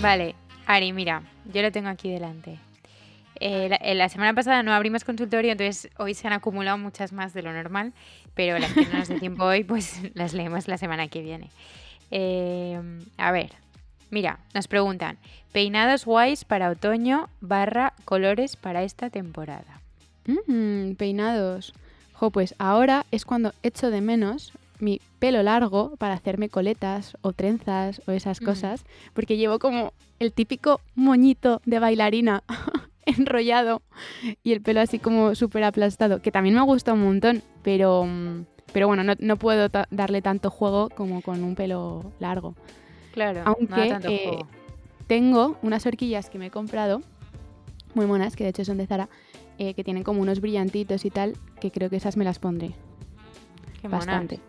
Vale, 0.00 0.34
Ari, 0.66 0.92
mira, 0.92 1.22
yo 1.52 1.62
lo 1.62 1.70
tengo 1.72 1.88
aquí 1.88 2.10
delante. 2.10 2.58
Eh, 3.40 3.70
eh, 3.80 3.94
la, 3.94 4.08
semana 4.10 4.34
pasada 4.34 4.62
no 4.62 4.72
abrimos 4.72 5.02
consultorio, 5.04 5.52
entonces 5.52 5.90
hoy 5.96 6.12
se 6.12 6.26
han 6.26 6.34
acumulado 6.34 6.76
muchas 6.76 7.12
más 7.12 7.32
de 7.32 7.42
lo 7.42 7.52
normal, 7.52 7.94
pero 8.34 8.58
las 8.58 8.72
que 8.74 8.84
no 8.86 8.98
nos 8.98 9.08
de 9.08 9.18
tiempo 9.18 9.44
hoy, 9.44 9.64
pues 9.64 9.98
las 10.14 10.34
leemos 10.34 10.68
la 10.68 10.76
semana 10.76 11.08
que 11.08 11.22
viene. 11.22 11.50
Eh, 12.10 12.78
a 13.16 13.32
ver, 13.32 13.52
mira, 14.10 14.40
nos 14.52 14.68
preguntan, 14.68 15.16
peinados 15.52 16.04
guays 16.04 16.44
para 16.44 16.68
otoño 16.68 17.30
barra 17.40 17.94
colores 18.04 18.56
para 18.56 18.82
esta 18.82 19.08
temporada. 19.08 19.80
Mm, 20.26 20.92
peinados. 20.96 21.72
Jo, 22.12 22.30
pues 22.30 22.54
ahora 22.58 23.06
es 23.10 23.24
cuando 23.24 23.54
echo 23.62 23.90
de 23.90 24.02
menos 24.02 24.52
mi 24.80 25.00
pelo 25.18 25.42
largo 25.42 25.96
para 25.96 26.14
hacerme 26.14 26.50
coletas 26.50 27.16
o 27.22 27.32
trenzas 27.32 28.02
o 28.06 28.12
esas 28.12 28.40
cosas, 28.40 28.84
porque 29.14 29.38
llevo 29.38 29.58
como 29.58 29.94
el 30.18 30.32
típico 30.32 30.80
moñito 30.94 31.62
de 31.64 31.78
bailarina 31.78 32.42
enrollado 33.18 33.82
y 34.42 34.52
el 34.52 34.60
pelo 34.60 34.80
así 34.80 34.98
como 34.98 35.34
súper 35.34 35.64
aplastado, 35.64 36.20
que 36.22 36.30
también 36.30 36.54
me 36.54 36.62
gusta 36.62 36.92
un 36.92 37.02
montón, 37.02 37.42
pero, 37.62 38.06
pero 38.72 38.86
bueno, 38.86 39.02
no, 39.18 39.36
puedo 39.36 39.68
darle 39.90 40.22
tanto 40.22 40.50
juego 40.50 40.88
como 40.90 41.22
con 41.22 41.42
un 41.42 41.54
pelo 41.54 42.12
largo. 42.18 42.54
Claro, 43.12 43.42
aunque 43.44 43.98
eh, 44.04 44.38
tengo 45.06 45.56
unas 45.62 45.84
horquillas 45.86 46.30
que 46.30 46.38
me 46.38 46.46
he 46.46 46.50
comprado, 46.50 47.02
muy 47.94 48.06
monas, 48.06 48.36
que 48.36 48.44
de 48.44 48.50
hecho 48.50 48.64
son 48.64 48.78
de 48.78 48.86
Zara, 48.86 49.08
eh, 49.58 49.74
que 49.74 49.84
tienen 49.84 50.04
como 50.04 50.22
unos 50.22 50.40
brillantitos 50.40 51.04
y 51.04 51.10
tal, 51.10 51.34
que 51.60 51.70
creo 51.70 51.90
que 51.90 51.96
esas 51.96 52.16
me 52.16 52.24
las 52.24 52.38
pondré. 52.38 52.72
Qué 53.80 53.88
Bastante. 53.88 54.40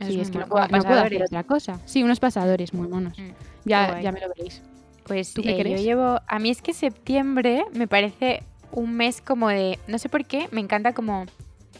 Sí, 0.00 0.20
es 0.20 0.30
que 0.30 0.38
no 0.38 0.46
puedo, 0.46 0.64
hacer 0.64 1.22
otra 1.22 1.44
cosa. 1.44 1.80
Sí, 1.86 2.02
unos 2.02 2.20
pasadores 2.20 2.74
muy 2.74 2.86
monos. 2.88 3.18
Mm, 3.18 3.30
ya, 3.64 4.00
ya 4.00 4.12
me 4.12 4.20
lo 4.20 4.28
veréis. 4.28 4.62
Pues 5.06 5.34
¿Tú 5.34 5.42
qué 5.42 5.60
eh, 5.60 5.70
yo 5.70 5.76
llevo. 5.76 6.20
A 6.26 6.38
mí 6.38 6.50
es 6.50 6.62
que 6.62 6.72
septiembre 6.72 7.64
me 7.72 7.86
parece 7.86 8.42
un 8.72 8.94
mes 8.94 9.20
como 9.20 9.48
de. 9.48 9.78
No 9.86 9.98
sé 9.98 10.08
por 10.08 10.24
qué, 10.24 10.48
me 10.50 10.60
encanta 10.60 10.92
como. 10.92 11.26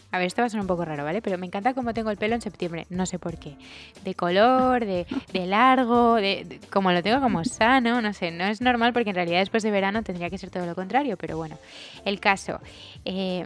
A 0.09 0.19
ver, 0.19 0.27
esto 0.27 0.41
va 0.41 0.45
a 0.45 0.49
sonar 0.49 0.61
un 0.61 0.67
poco 0.67 0.85
raro, 0.85 1.03
¿vale? 1.03 1.21
Pero 1.21 1.37
me 1.37 1.45
encanta 1.45 1.73
cómo 1.73 1.93
tengo 1.93 2.09
el 2.09 2.17
pelo 2.17 2.33
en 2.33 2.41
septiembre. 2.41 2.87
No 2.89 3.05
sé 3.05 3.19
por 3.19 3.37
qué. 3.37 3.57
De 4.05 4.15
color, 4.15 4.85
de, 4.85 5.05
de 5.33 5.45
largo, 5.45 6.15
de, 6.15 6.61
como 6.71 6.93
lo 6.93 7.03
tengo 7.03 7.19
como 7.19 7.43
sano, 7.43 8.01
no 8.01 8.13
sé. 8.13 8.31
No 8.31 8.45
es 8.45 8.61
normal 8.61 8.93
porque 8.93 9.09
en 9.09 9.17
realidad 9.17 9.39
después 9.39 9.63
de 9.63 9.71
verano 9.71 10.03
tendría 10.03 10.29
que 10.29 10.37
ser 10.37 10.49
todo 10.49 10.65
lo 10.65 10.75
contrario, 10.75 11.17
pero 11.17 11.35
bueno. 11.35 11.57
El 12.05 12.21
caso. 12.21 12.61
Eh, 13.03 13.45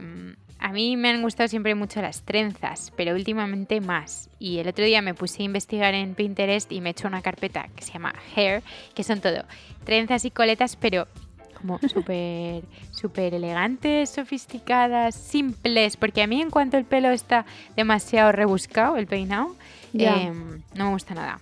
a 0.61 0.71
mí 0.71 0.95
me 0.95 1.09
han 1.09 1.23
gustado 1.23 1.49
siempre 1.49 1.73
mucho 1.73 2.01
las 2.01 2.21
trenzas, 2.21 2.93
pero 2.95 3.15
últimamente 3.15 3.81
más. 3.81 4.29
Y 4.39 4.59
el 4.59 4.67
otro 4.67 4.85
día 4.85 5.01
me 5.01 5.15
puse 5.15 5.41
a 5.41 5.45
investigar 5.45 5.95
en 5.95 6.13
Pinterest 6.13 6.71
y 6.71 6.81
me 6.81 6.89
he 6.89 6.91
hecho 6.91 7.07
una 7.07 7.23
carpeta 7.23 7.67
que 7.75 7.83
se 7.83 7.91
llama 7.91 8.13
Hair, 8.35 8.61
que 8.93 9.03
son 9.03 9.21
todo 9.21 9.43
trenzas 9.83 10.23
y 10.25 10.31
coletas, 10.31 10.75
pero 10.75 11.07
como 11.55 11.79
súper 11.89 12.63
súper 12.91 13.33
elegantes, 13.33 14.11
sofisticadas, 14.11 15.15
simples, 15.15 15.97
porque 15.97 16.21
a 16.21 16.27
mí 16.27 16.41
en 16.41 16.51
cuanto 16.51 16.77
el 16.77 16.85
pelo 16.85 17.09
está 17.09 17.45
demasiado 17.75 18.31
rebuscado, 18.31 18.97
el 18.97 19.07
peinado, 19.07 19.55
em, 19.95 20.61
no 20.75 20.85
me 20.85 20.91
gusta 20.91 21.15
nada. 21.15 21.39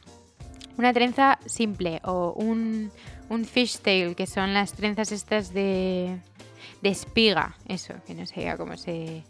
Una 0.77 0.93
trenza 0.93 1.39
simple 1.45 1.99
o 2.05 2.31
un, 2.37 2.89
un 3.27 3.43
fishtail, 3.43 4.15
que 4.15 4.25
son 4.27 4.53
las 4.53 4.71
trenzas 4.71 5.11
estas 5.11 5.53
de 5.53 6.19
de 6.81 6.89
espiga, 6.89 7.55
eso, 7.67 7.93
que 8.05 8.13
no 8.13 8.25
sé 8.25 8.53
cómo 8.57 8.77
se 8.77 9.23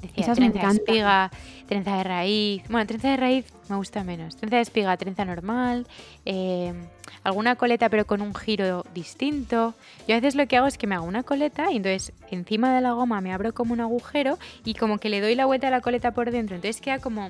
decía. 0.00 0.24
Esas 0.24 0.36
trenza 0.36 0.68
de 0.68 0.74
espiga, 0.74 1.30
trenza 1.68 1.96
de 1.98 2.04
raíz. 2.04 2.62
Bueno, 2.68 2.86
trenza 2.86 3.10
de 3.10 3.16
raíz 3.16 3.46
me 3.68 3.76
gusta 3.76 4.04
menos. 4.04 4.36
Trenza 4.36 4.56
de 4.56 4.62
espiga, 4.62 4.96
trenza 4.96 5.24
normal, 5.24 5.86
em, 6.24 6.86
alguna 7.22 7.56
coleta 7.56 7.88
pero 7.88 8.06
con 8.06 8.22
un 8.22 8.34
giro 8.34 8.84
distinto. 8.94 9.74
Yo 10.08 10.14
a 10.14 10.20
veces 10.20 10.34
lo 10.34 10.46
que 10.46 10.56
hago 10.56 10.66
es 10.66 10.78
que 10.78 10.86
me 10.86 10.94
hago 10.94 11.06
una 11.06 11.22
coleta 11.22 11.70
y 11.70 11.76
entonces 11.76 12.12
encima 12.30 12.74
de 12.74 12.80
la 12.80 12.92
goma 12.92 13.20
me 13.20 13.32
abro 13.32 13.52
como 13.52 13.72
un 13.72 13.80
agujero 13.80 14.38
y 14.64 14.74
como 14.74 14.98
que 14.98 15.08
le 15.08 15.20
doy 15.20 15.34
la 15.34 15.46
vuelta 15.46 15.68
a 15.68 15.70
la 15.70 15.80
coleta 15.80 16.12
por 16.12 16.30
dentro. 16.30 16.56
Entonces 16.56 16.80
queda 16.80 16.98
como 16.98 17.28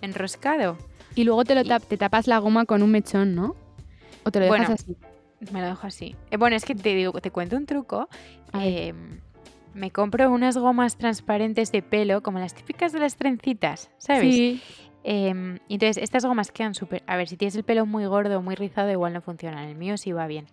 enroscado. 0.00 0.76
Y 1.14 1.24
luego 1.24 1.44
te, 1.44 1.54
lo 1.56 1.64
te 1.64 1.96
tapas 1.96 2.28
la 2.28 2.38
goma 2.38 2.64
con 2.64 2.82
un 2.82 2.92
mechón, 2.92 3.34
¿no? 3.34 3.56
¿O 4.24 4.30
te 4.30 4.38
lo 4.40 4.46
dejas 4.52 4.70
así? 4.70 4.96
Me 5.52 5.60
lo 5.60 5.68
dejo 5.68 5.86
así. 5.86 6.16
Eh, 6.30 6.36
bueno, 6.36 6.56
es 6.56 6.64
que 6.64 6.74
te 6.74 6.94
digo, 6.94 7.12
te 7.20 7.30
cuento 7.30 7.56
un 7.56 7.66
truco. 7.66 8.08
Eh, 8.54 8.92
me 9.74 9.90
compro 9.90 10.30
unas 10.30 10.56
gomas 10.56 10.96
transparentes 10.96 11.70
de 11.72 11.82
pelo, 11.82 12.22
como 12.22 12.38
las 12.38 12.54
típicas 12.54 12.92
de 12.92 13.00
las 13.00 13.16
trencitas, 13.16 13.90
¿sabes? 13.98 14.34
Sí. 14.34 14.62
Em, 15.04 15.58
entonces, 15.68 16.02
estas 16.02 16.24
gomas 16.24 16.50
quedan 16.50 16.74
súper. 16.74 17.02
A 17.06 17.16
ver, 17.16 17.28
si 17.28 17.36
tienes 17.36 17.54
el 17.54 17.62
pelo 17.62 17.86
muy 17.86 18.04
gordo 18.06 18.38
o 18.38 18.42
muy 18.42 18.56
rizado, 18.56 18.90
igual 18.90 19.12
no 19.12 19.20
funcionan. 19.20 19.68
El 19.68 19.76
mío 19.76 19.96
sí 19.96 20.12
va 20.12 20.26
bien. 20.26 20.46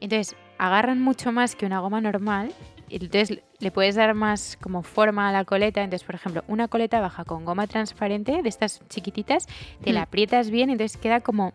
Entonces, 0.00 0.36
agarran 0.58 1.00
mucho 1.00 1.32
más 1.32 1.56
que 1.56 1.66
una 1.66 1.80
goma 1.80 2.00
normal. 2.00 2.52
Entonces 2.90 3.40
le 3.60 3.70
puedes 3.70 3.94
dar 3.94 4.14
más 4.14 4.58
como 4.60 4.82
forma 4.82 5.28
a 5.28 5.32
la 5.32 5.44
coleta. 5.44 5.82
Entonces, 5.82 6.04
por 6.04 6.16
ejemplo, 6.16 6.44
una 6.48 6.68
coleta 6.68 7.00
baja 7.00 7.24
con 7.24 7.44
goma 7.44 7.66
transparente 7.66 8.42
de 8.42 8.48
estas 8.48 8.82
chiquititas, 8.88 9.46
te 9.82 9.92
la 9.92 10.02
aprietas 10.02 10.50
bien, 10.50 10.70
entonces 10.70 10.96
queda 10.96 11.20
como 11.20 11.52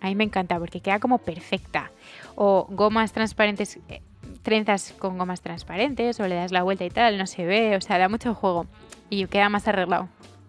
a 0.00 0.08
mí 0.08 0.14
me 0.14 0.24
encanta 0.24 0.58
porque 0.58 0.80
queda 0.80 1.00
como 1.00 1.18
perfecta. 1.18 1.90
O 2.34 2.66
gomas 2.70 3.12
transparentes, 3.12 3.78
eh, 3.88 4.00
trenzas 4.42 4.94
con 4.98 5.18
gomas 5.18 5.40
transparentes, 5.40 6.20
o 6.20 6.28
le 6.28 6.36
das 6.36 6.52
la 6.52 6.62
vuelta 6.62 6.84
y 6.84 6.90
tal, 6.90 7.18
no 7.18 7.26
se 7.26 7.44
ve, 7.44 7.76
o 7.76 7.80
sea, 7.80 7.98
da 7.98 8.08
mucho 8.08 8.34
juego 8.34 8.66
y 9.10 9.26
queda 9.26 9.48
más 9.48 9.66
arreglado. 9.68 10.08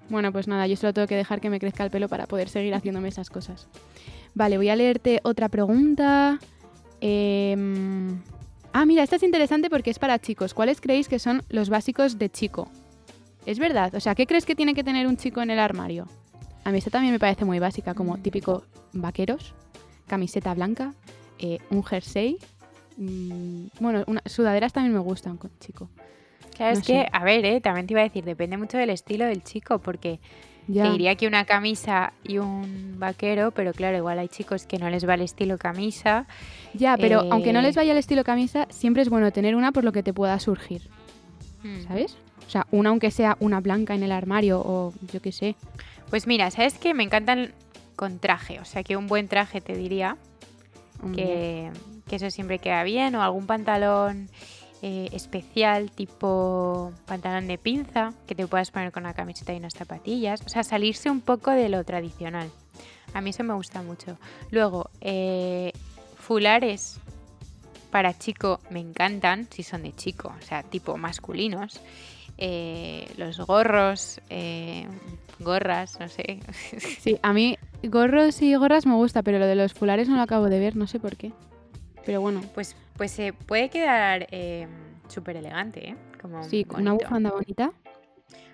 Bueno, 0.10 0.32
pues 0.32 0.48
nada, 0.48 0.68
yo 0.68 0.76
solo 0.76 0.94
tengo 0.94 1.08
que 1.08 1.16
dejar 1.16 1.42
que 1.42 1.50
me 1.50 1.60
crezca 1.60 1.84
el 1.84 1.92
pelo 1.92 2.08
para 2.08 2.28
poder 2.28 2.50
seguir 2.50 2.74
haciéndome 2.74 3.10
esas 3.10 3.30
cosas. 3.30 3.68
Vale, 4.36 4.58
voy 4.58 4.70
a 4.70 4.76
leerte 4.76 5.20
otra 5.24 5.50
pregunta. 5.50 6.40
Em, 7.02 8.22
ah, 8.72 8.86
mira, 8.86 9.04
esta 9.04 9.18
es 9.18 9.24
interesante 9.24 9.70
porque 9.70 9.90
es 9.90 10.00
para 10.00 10.20
chicos. 10.20 10.54
¿Cuáles 10.54 10.80
creéis 10.80 11.08
que 11.08 11.20
son 11.20 11.44
los 11.50 11.70
básicos 11.70 12.18
de 12.18 12.30
chico? 12.30 12.70
Es 13.46 13.60
verdad, 13.60 13.96
o 13.96 14.00
sea, 14.00 14.14
¿qué 14.14 14.28
crees 14.28 14.46
que 14.46 14.56
tiene 14.56 14.74
que 14.74 14.84
tener 14.84 15.08
un 15.08 15.18
chico 15.18 15.42
en 15.42 15.50
el 15.50 15.60
armario? 15.60 16.08
A 16.68 16.72
mí 16.72 16.80
esta 16.80 16.92
también 16.92 17.14
me 17.14 17.20
parece 17.20 17.46
muy 17.46 17.60
básica, 17.60 17.94
como 17.94 18.18
típico 18.18 18.66
vaqueros, 18.92 19.54
camiseta 20.06 20.54
blanca, 20.54 20.94
eh, 21.40 21.60
un 21.70 21.82
jersey. 21.82 22.40
Mm, 22.98 23.68
bueno, 23.80 24.04
sudaderas 24.26 24.74
también 24.74 24.94
me 24.94 25.00
gustan, 25.00 25.40
chico. 25.62 25.88
Claro, 26.58 26.78
es 26.78 26.86
que, 26.86 27.08
a 27.10 27.24
ver, 27.24 27.46
eh, 27.46 27.62
también 27.62 27.88
te 27.88 27.94
iba 27.94 28.02
a 28.02 28.04
decir, 28.04 28.26
depende 28.26 28.58
mucho 28.58 28.78
del 28.78 28.90
estilo 28.90 29.24
del 29.24 29.46
chico, 29.46 29.80
porque 29.80 30.20
te 30.68 30.92
diría 30.92 31.16
que 31.16 31.26
una 31.26 31.46
camisa 31.46 32.12
y 32.22 32.40
un 32.40 32.96
vaquero, 33.00 33.52
pero 33.52 33.72
claro, 33.72 33.96
igual 33.96 34.20
hay 34.20 34.28
chicos 34.28 34.66
que 34.66 34.78
no 34.78 34.90
les 34.90 35.08
va 35.08 35.14
el 35.14 35.22
estilo 35.22 35.58
camisa. 35.58 36.28
Ya, 36.74 36.98
pero 36.98 37.32
aunque 37.32 37.54
no 37.54 37.62
les 37.62 37.78
vaya 37.78 37.94
el 37.94 37.98
estilo 37.98 38.26
camisa, 38.26 38.68
siempre 38.72 39.04
es 39.04 39.10
bueno 39.10 39.32
tener 39.32 39.56
una 39.56 39.72
por 39.72 39.86
lo 39.86 39.94
que 39.94 40.04
te 40.04 40.12
pueda 40.12 40.38
surgir. 40.42 40.82
Hmm. 41.64 41.88
¿Sabes? 41.88 42.18
O 42.46 42.50
sea, 42.50 42.68
una 42.72 42.90
aunque 42.90 43.10
sea 43.10 43.38
una 43.40 43.62
blanca 43.62 43.96
en 43.96 44.04
el 44.04 44.12
armario 44.12 44.60
o 44.60 44.94
yo 45.14 45.22
qué 45.22 45.32
sé. 45.32 45.56
Pues 46.10 46.28
mira, 46.28 46.50
¿sabes 46.52 46.78
qué? 46.78 46.94
Me 46.94 47.04
encantan 47.04 47.54
con 47.96 48.20
traje, 48.20 48.60
o 48.60 48.66
sea 48.66 48.84
que 48.84 48.96
un 48.96 49.08
buen 49.08 49.28
traje 49.28 49.60
te 49.60 49.76
diría 49.76 50.18
que, 51.16 51.72
eso 52.10 52.32
siempre 52.32 52.60
queda 52.60 52.84
bien, 52.84 53.16
o 53.16 53.22
algún 53.22 53.48
pantalón 53.48 54.30
eh, 54.82 55.10
especial 55.12 55.92
tipo 55.92 56.94
pantalón 57.06 57.48
de 57.48 57.58
pinza 57.58 58.14
que 58.28 58.36
te 58.36 58.48
puedas 58.48 58.72
poner 58.72 58.92
con 58.92 59.04
una 59.04 59.14
camiseta 59.14 59.54
y 59.54 59.58
unas 59.58 59.74
zapatillas, 59.74 60.42
o 60.46 60.50
sea, 60.50 60.64
salirse 60.64 61.10
un 61.10 61.22
poco 61.22 61.52
de 61.52 61.70
lo 61.70 61.84
tradicional. 61.84 62.50
A 63.14 63.22
mí 63.22 63.32
eso 63.32 63.44
me 63.44 63.54
gusta 63.54 63.82
mucho. 63.82 64.18
Luego, 64.52 64.90
eh, 65.02 65.74
fulares 66.18 67.00
para 67.92 68.18
chico 68.18 68.60
me 68.70 68.80
encantan, 68.80 69.48
si 69.50 69.64
son 69.64 69.84
de 69.84 69.94
chico, 69.94 70.34
o 70.40 70.46
sea, 70.46 70.64
tipo 70.64 70.98
masculinos. 70.98 71.82
Eh, 72.38 73.08
los 73.18 73.40
gorros, 73.40 74.22
eh, 74.30 74.88
gorras, 75.40 76.00
no 76.00 76.08
sé. 76.08 76.40
Sí, 77.00 77.18
a 77.22 77.34
mí 77.34 77.58
gorros 77.84 78.42
y 78.42 78.56
gorras 78.56 78.86
me 78.86 78.96
gusta, 78.96 79.24
pero 79.24 79.40
lo 79.40 79.48
de 79.48 79.56
los 79.56 79.74
fulares 79.74 80.08
no 80.08 80.16
lo 80.16 80.22
acabo 80.22 80.50
de 80.50 80.60
ver, 80.60 80.76
no 80.76 80.88
sé 80.88 81.00
por 81.00 81.16
qué. 81.16 81.32
Pero 82.06 82.22
bueno. 82.22 82.42
Pues, 82.54 82.76
pues 82.96 83.12
se 83.12 83.34
puede 83.34 83.70
quedar 83.70 84.28
eh, 84.32 84.68
súper 85.08 85.38
elegante, 85.38 85.90
¿eh? 85.90 85.96
Como 86.22 86.44
sí, 86.44 86.64
con 86.64 86.82
una 86.82 86.94
bufanda 86.94 87.32
bonita. 87.32 87.72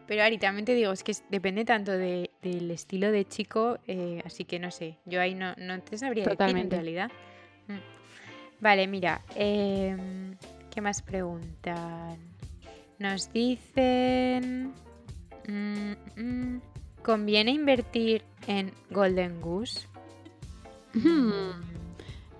Pero 0.07 0.23
Ari, 0.23 0.37
también 0.37 0.65
te 0.65 0.73
digo, 0.73 0.91
es 0.91 1.03
que 1.03 1.13
depende 1.29 1.63
tanto 1.63 1.91
del 1.93 2.29
estilo 2.71 3.11
de 3.11 3.25
chico, 3.25 3.79
así 4.25 4.43
que 4.43 4.59
no 4.59 4.69
sé, 4.69 4.97
yo 5.05 5.21
ahí 5.21 5.33
no, 5.33 5.55
no 5.57 5.81
te 5.81 5.97
sabría 5.97 6.25
Totalmente. 6.25 6.75
decir 6.75 6.99
en 6.99 7.09
realidad. 7.09 7.11
Mm. 7.67 8.59
Vale, 8.59 8.87
mira, 8.87 9.21
em, 9.35 10.35
¿qué 10.69 10.81
más 10.81 11.01
preguntan? 11.01 12.32
Nos 13.03 13.33
dicen... 13.33 14.71
Mm, 15.49 15.91
mm, 16.15 16.61
¿Conviene 17.01 17.51
invertir 17.51 18.23
en 18.47 18.71
Golden 18.91 19.41
Goose? 19.41 19.87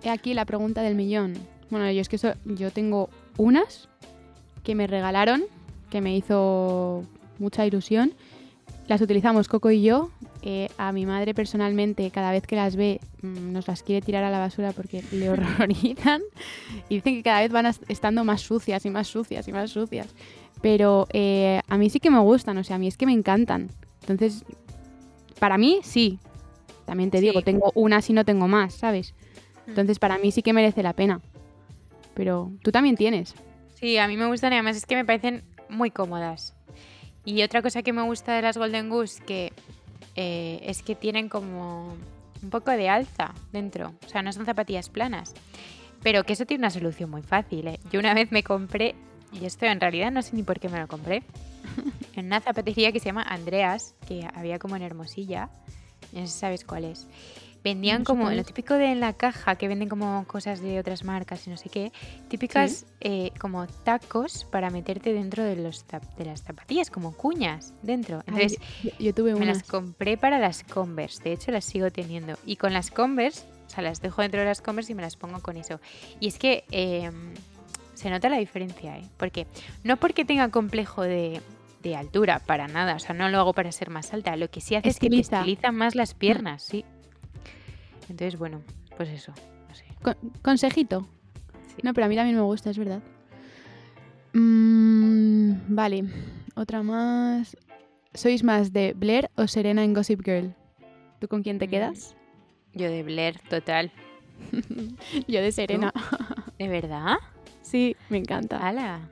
He 0.04 0.10
aquí 0.10 0.34
la 0.34 0.46
pregunta 0.46 0.82
del 0.82 0.96
millón. 0.96 1.34
Bueno, 1.70 1.92
yo 1.92 2.00
es 2.00 2.08
que 2.08 2.18
yo 2.46 2.72
tengo 2.72 3.10
unas 3.36 3.90
que 4.64 4.74
me 4.74 4.88
regalaron, 4.88 5.44
que 5.90 6.00
me 6.00 6.16
hizo 6.16 7.04
mucha 7.40 7.66
ilusión. 7.66 8.14
Las 8.88 9.02
utilizamos 9.02 9.50
Coco 9.50 9.70
y 9.70 9.84
yo 9.84 10.12
eh, 10.44 10.70
a 10.78 10.92
mi 10.92 11.06
madre 11.06 11.34
personalmente, 11.34 12.10
cada 12.12 12.32
vez 12.32 12.48
que 12.48 12.58
las 12.58 12.76
ve, 12.76 13.00
mm, 13.22 13.52
nos 13.52 13.68
las 13.68 13.82
quiere 13.82 14.06
tirar 14.06 14.26
a 14.26 14.30
la 14.30 14.40
basura 14.40 14.72
porque 14.72 15.02
le 15.12 15.30
horrorizan 15.30 16.22
y 16.90 16.96
dicen 16.96 17.16
que 17.16 17.24
cada 17.24 17.40
vez 17.42 17.52
van 17.52 17.66
estando 17.88 18.26
más 18.26 18.42
sucias 18.42 18.86
y 18.86 18.90
más 18.90 19.08
sucias 19.08 19.48
y 19.48 19.52
más 19.52 19.72
sucias. 19.72 20.08
Pero 20.64 21.08
eh, 21.12 21.60
a 21.68 21.78
mí 21.78 21.90
sí 21.90 22.00
que 22.00 22.10
me 22.10 22.20
gustan, 22.20 22.58
o 22.58 22.64
sea, 22.64 22.78
a 22.78 22.80
mí 22.80 22.88
es 22.88 22.96
que 22.96 23.06
me 23.06 23.12
encantan. 23.12 23.70
Entonces, 24.00 24.46
para 25.38 25.58
mí 25.58 25.82
sí. 25.84 26.20
También 26.86 27.12
te 27.12 27.20
digo, 27.20 27.42
tengo 27.42 27.72
una 27.76 28.02
si 28.02 28.14
no 28.14 28.24
tengo 28.24 28.48
más, 28.48 28.74
¿sabes? 28.74 29.14
Mm. 29.66 29.70
Entonces, 29.72 30.00
para 30.00 30.18
mí 30.18 30.32
sí 30.32 30.42
que 30.42 30.54
merece 30.54 30.82
la 30.82 30.94
pena. 30.94 31.20
Pero 32.14 32.50
tú 32.62 32.72
también 32.72 32.96
tienes. 32.96 33.36
Sí, 33.76 33.98
a 33.98 34.08
mí 34.08 34.16
me 34.16 34.26
gustan 34.26 34.54
y 34.54 34.56
además 34.56 34.78
es 34.78 34.86
que 34.86 34.96
me 34.96 35.04
parecen 35.04 35.44
muy 35.68 35.92
cómodas. 35.92 36.56
Y 37.26 37.44
otra 37.44 37.62
cosa 37.62 37.84
que 37.84 37.92
me 37.92 38.02
gusta 38.04 38.34
de 38.34 38.42
las 38.42 38.58
Golden 38.58 38.90
Goose 38.90 39.22
que 39.22 39.52
eh, 40.16 40.62
es 40.64 40.82
que 40.82 40.96
tienen 40.96 41.28
como 41.28 41.98
un 42.42 42.50
poco 42.50 42.72
de 42.72 42.88
alza 42.88 43.34
dentro. 43.52 43.96
O 44.06 44.10
sea, 44.10 44.22
no 44.22 44.32
son 44.32 44.46
zapatillas 44.46 44.88
planas. 44.88 45.34
Pero 46.04 46.24
que 46.24 46.34
eso 46.34 46.46
tiene 46.46 46.62
una 46.62 46.70
solución 46.70 47.10
muy 47.10 47.22
fácil. 47.22 47.68
¿eh? 47.68 47.80
Yo 47.92 48.00
una 48.00 48.14
vez 48.14 48.32
me 48.32 48.44
compré, 48.44 48.96
y 49.34 49.46
esto 49.46 49.66
en 49.66 49.80
realidad 49.80 50.12
no 50.12 50.22
sé 50.22 50.36
ni 50.36 50.44
por 50.44 50.60
qué 50.60 50.70
me 50.70 50.80
lo 50.80 50.88
compré, 50.88 51.24
en 52.16 52.26
una 52.28 52.42
zapatería 52.42 52.92
que 52.92 53.00
se 53.00 53.08
llama 53.08 53.24
Andreas, 53.24 53.96
que 54.08 54.28
había 54.34 54.60
como 54.60 54.76
en 54.76 54.84
Hermosilla. 54.84 55.50
No 56.12 56.22
sé 56.22 56.28
si 56.28 56.40
sabes 56.40 56.64
cuál 56.64 56.86
es. 56.86 57.08
Vendían 57.64 58.04
como 58.04 58.30
lo 58.30 58.44
típico 58.44 58.74
de 58.74 58.92
en 58.92 59.00
la 59.00 59.14
caja, 59.14 59.56
que 59.56 59.70
venden 59.70 59.88
como 59.88 60.26
cosas 60.28 60.60
de 60.62 60.80
otras 60.80 61.06
marcas 61.06 61.48
y 61.48 61.50
no 61.50 61.56
sé 61.56 61.70
qué, 61.70 61.94
típicas 62.28 62.86
eh, 63.00 63.32
como 63.40 63.66
tacos 63.68 64.44
para 64.52 64.70
meterte 64.70 65.14
dentro 65.14 65.44
de, 65.44 65.56
los 65.56 65.86
de 66.18 66.26
las 66.26 66.42
zapatillas, 66.42 66.92
como 66.92 67.14
cuñas 67.14 67.74
dentro. 67.82 68.22
Entonces, 68.28 68.60
yo, 69.00 69.14
tuve 69.14 69.34
me 69.36 69.46
las 69.46 69.64
compré 69.64 70.18
para 70.18 70.40
las 70.40 70.66
Converse, 70.66 71.24
de 71.24 71.32
hecho 71.32 71.52
las 71.52 71.64
sigo 71.64 71.90
teniendo. 71.90 72.38
Y 72.46 72.58
con 72.58 72.74
las 72.74 72.92
Converse, 72.92 73.46
o 73.68 73.70
sea, 73.70 73.82
las 73.82 74.02
dejo 74.02 74.22
dentro 74.22 74.42
de 74.42 74.48
las 74.48 74.62
Converse 74.62 74.92
y 74.92 74.96
me 74.96 75.02
las 75.02 75.16
pongo 75.16 75.40
con 75.40 75.56
eso. 75.56 75.80
Y 76.20 76.28
es 76.28 76.38
que 76.38 76.66
em, 76.70 77.34
se 78.04 78.10
nota 78.10 78.28
la 78.28 78.38
diferencia, 78.38 78.98
¿eh? 78.98 79.10
Porque 79.16 79.48
no 79.86 79.96
porque 79.96 80.26
tenga 80.26 80.50
complejo 80.50 81.04
de, 81.04 81.40
de 81.82 81.96
altura, 81.96 82.40
para 82.40 82.68
nada. 82.68 82.96
O 82.96 83.00
sea, 83.00 83.16
no 83.16 83.30
lo 83.30 83.40
hago 83.40 83.54
para 83.54 83.72
ser 83.72 83.90
más 83.90 84.14
alta. 84.14 84.36
Lo 84.36 84.50
que 84.50 84.60
sí 84.60 84.76
hace 84.76 84.90
es 84.90 85.00
que 85.00 85.10
te 85.10 85.22
estiliza 85.22 85.72
más 85.72 85.96
las 85.96 86.14
piernas, 86.14 86.64
sí. 86.64 86.84
Entonces, 88.10 88.38
bueno, 88.38 88.62
pues 88.98 89.08
eso. 89.08 89.32
consejito. 90.42 91.08
No, 91.82 91.94
pero 91.94 92.06
a 92.06 92.10
mí 92.10 92.18
también 92.18 92.36
me 92.36 92.42
gusta, 92.42 92.72
es 92.72 92.78
verdad. 92.78 93.02
Mm, 94.34 95.74
vale, 95.74 96.04
otra 96.56 96.84
más. 96.84 97.56
¿Sois 98.14 98.44
más 98.44 98.74
de 98.74 98.92
Blair 98.98 99.30
o 99.38 99.48
Serena 99.48 99.82
en 99.82 99.94
Gossip 99.94 100.26
Girl? 100.26 100.54
¿Tú 101.20 101.30
con 101.30 101.42
quién 101.42 101.58
te 101.58 101.68
mm, 101.68 101.70
quedas? 101.70 102.18
Yo 102.74 102.90
de 102.90 103.02
Blair, 103.02 103.40
total. 103.50 103.94
Yo 105.30 105.42
de 105.42 105.54
Serena. 105.54 105.94
¿De 106.60 106.68
verdad? 106.68 107.16
Sí, 107.74 107.98
me 108.10 108.20
encanta. 108.20 108.60
¡Hala! 108.60 109.10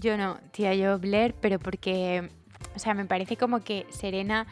Yo 0.00 0.16
no, 0.16 0.38
tía, 0.52 0.74
yo 0.74 0.98
Blair, 0.98 1.34
pero 1.38 1.58
porque, 1.58 2.30
o 2.74 2.78
sea, 2.78 2.94
me 2.94 3.04
parece 3.04 3.36
como 3.36 3.60
que 3.60 3.84
Serena 3.90 4.46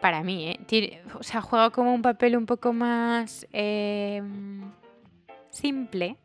para 0.00 0.24
mí, 0.24 0.48
¿eh? 0.48 1.00
o 1.16 1.22
sea, 1.22 1.42
juega 1.42 1.70
como 1.70 1.94
un 1.94 2.02
papel 2.02 2.36
un 2.36 2.44
poco 2.44 2.72
más 2.72 3.46
em, 3.52 4.62
simple. 5.50 6.16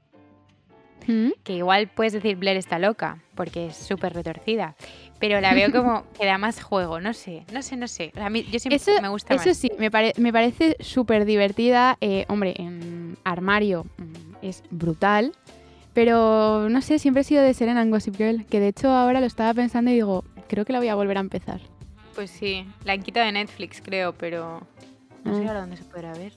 ¿Mm? 1.06 1.30
Que 1.44 1.54
igual 1.58 1.90
puedes 1.90 2.14
decir 2.14 2.36
Blair 2.36 2.58
está 2.58 2.80
loca, 2.80 3.20
porque 3.36 3.68
es 3.68 3.78
súper 3.78 4.14
retorcida. 4.14 4.76
Pero 5.20 5.42
la 5.42 5.54
veo 5.54 5.72
como 5.72 6.06
que 6.20 6.26
da 6.26 6.40
más 6.40 6.60
juego, 6.64 7.00
no 7.02 7.14
sé, 7.14 7.46
no 7.54 7.62
sé, 7.62 7.78
no 7.78 7.88
sé. 7.88 8.14
A 8.16 8.32
mí, 8.32 8.48
yo 8.52 8.58
siempre 8.58 9.00
me 9.00 9.10
gusta 9.10 9.36
eso 9.36 9.54
sí, 9.54 9.72
me, 9.78 9.92
me 10.18 10.34
parece 10.34 10.76
súper 10.80 11.26
divertida. 11.26 12.00
Eh, 12.02 12.26
hombre, 12.30 12.56
en 12.58 13.16
armario 13.24 13.86
mm, 13.98 14.29
es 14.42 14.64
brutal. 14.70 15.34
Pero 15.94 16.70
no 16.70 16.82
sé, 16.82 17.00
siempre 17.00 17.22
he 17.22 17.24
sido 17.24 17.44
de 17.44 17.54
Serena 17.54 17.82
en 17.82 17.92
Gossip 17.92 18.16
Girl. 18.16 18.46
Que 18.46 18.60
de 18.60 18.70
hecho 18.70 18.90
ahora 18.90 19.20
lo 19.20 19.26
estaba 19.26 19.54
pensando 19.54 19.92
y 19.92 19.96
digo, 19.96 20.24
creo 20.48 20.66
que 20.66 20.74
la 20.74 20.80
voy 20.80 20.88
a 20.88 20.96
volver 20.96 21.18
a 21.18 21.22
empezar. 21.22 21.62
Pues 22.16 22.32
sí, 22.32 22.66
la 22.84 22.94
han 22.94 23.02
quitado 23.02 23.26
de 23.26 23.32
Netflix, 23.32 23.82
creo, 23.82 24.14
pero 24.14 24.62
no 25.24 25.36
sé 25.36 25.44
ah. 25.44 25.48
ahora 25.48 25.62
dónde 25.62 25.78
se 25.78 25.84
podrá 25.84 26.14
ver. 26.14 26.34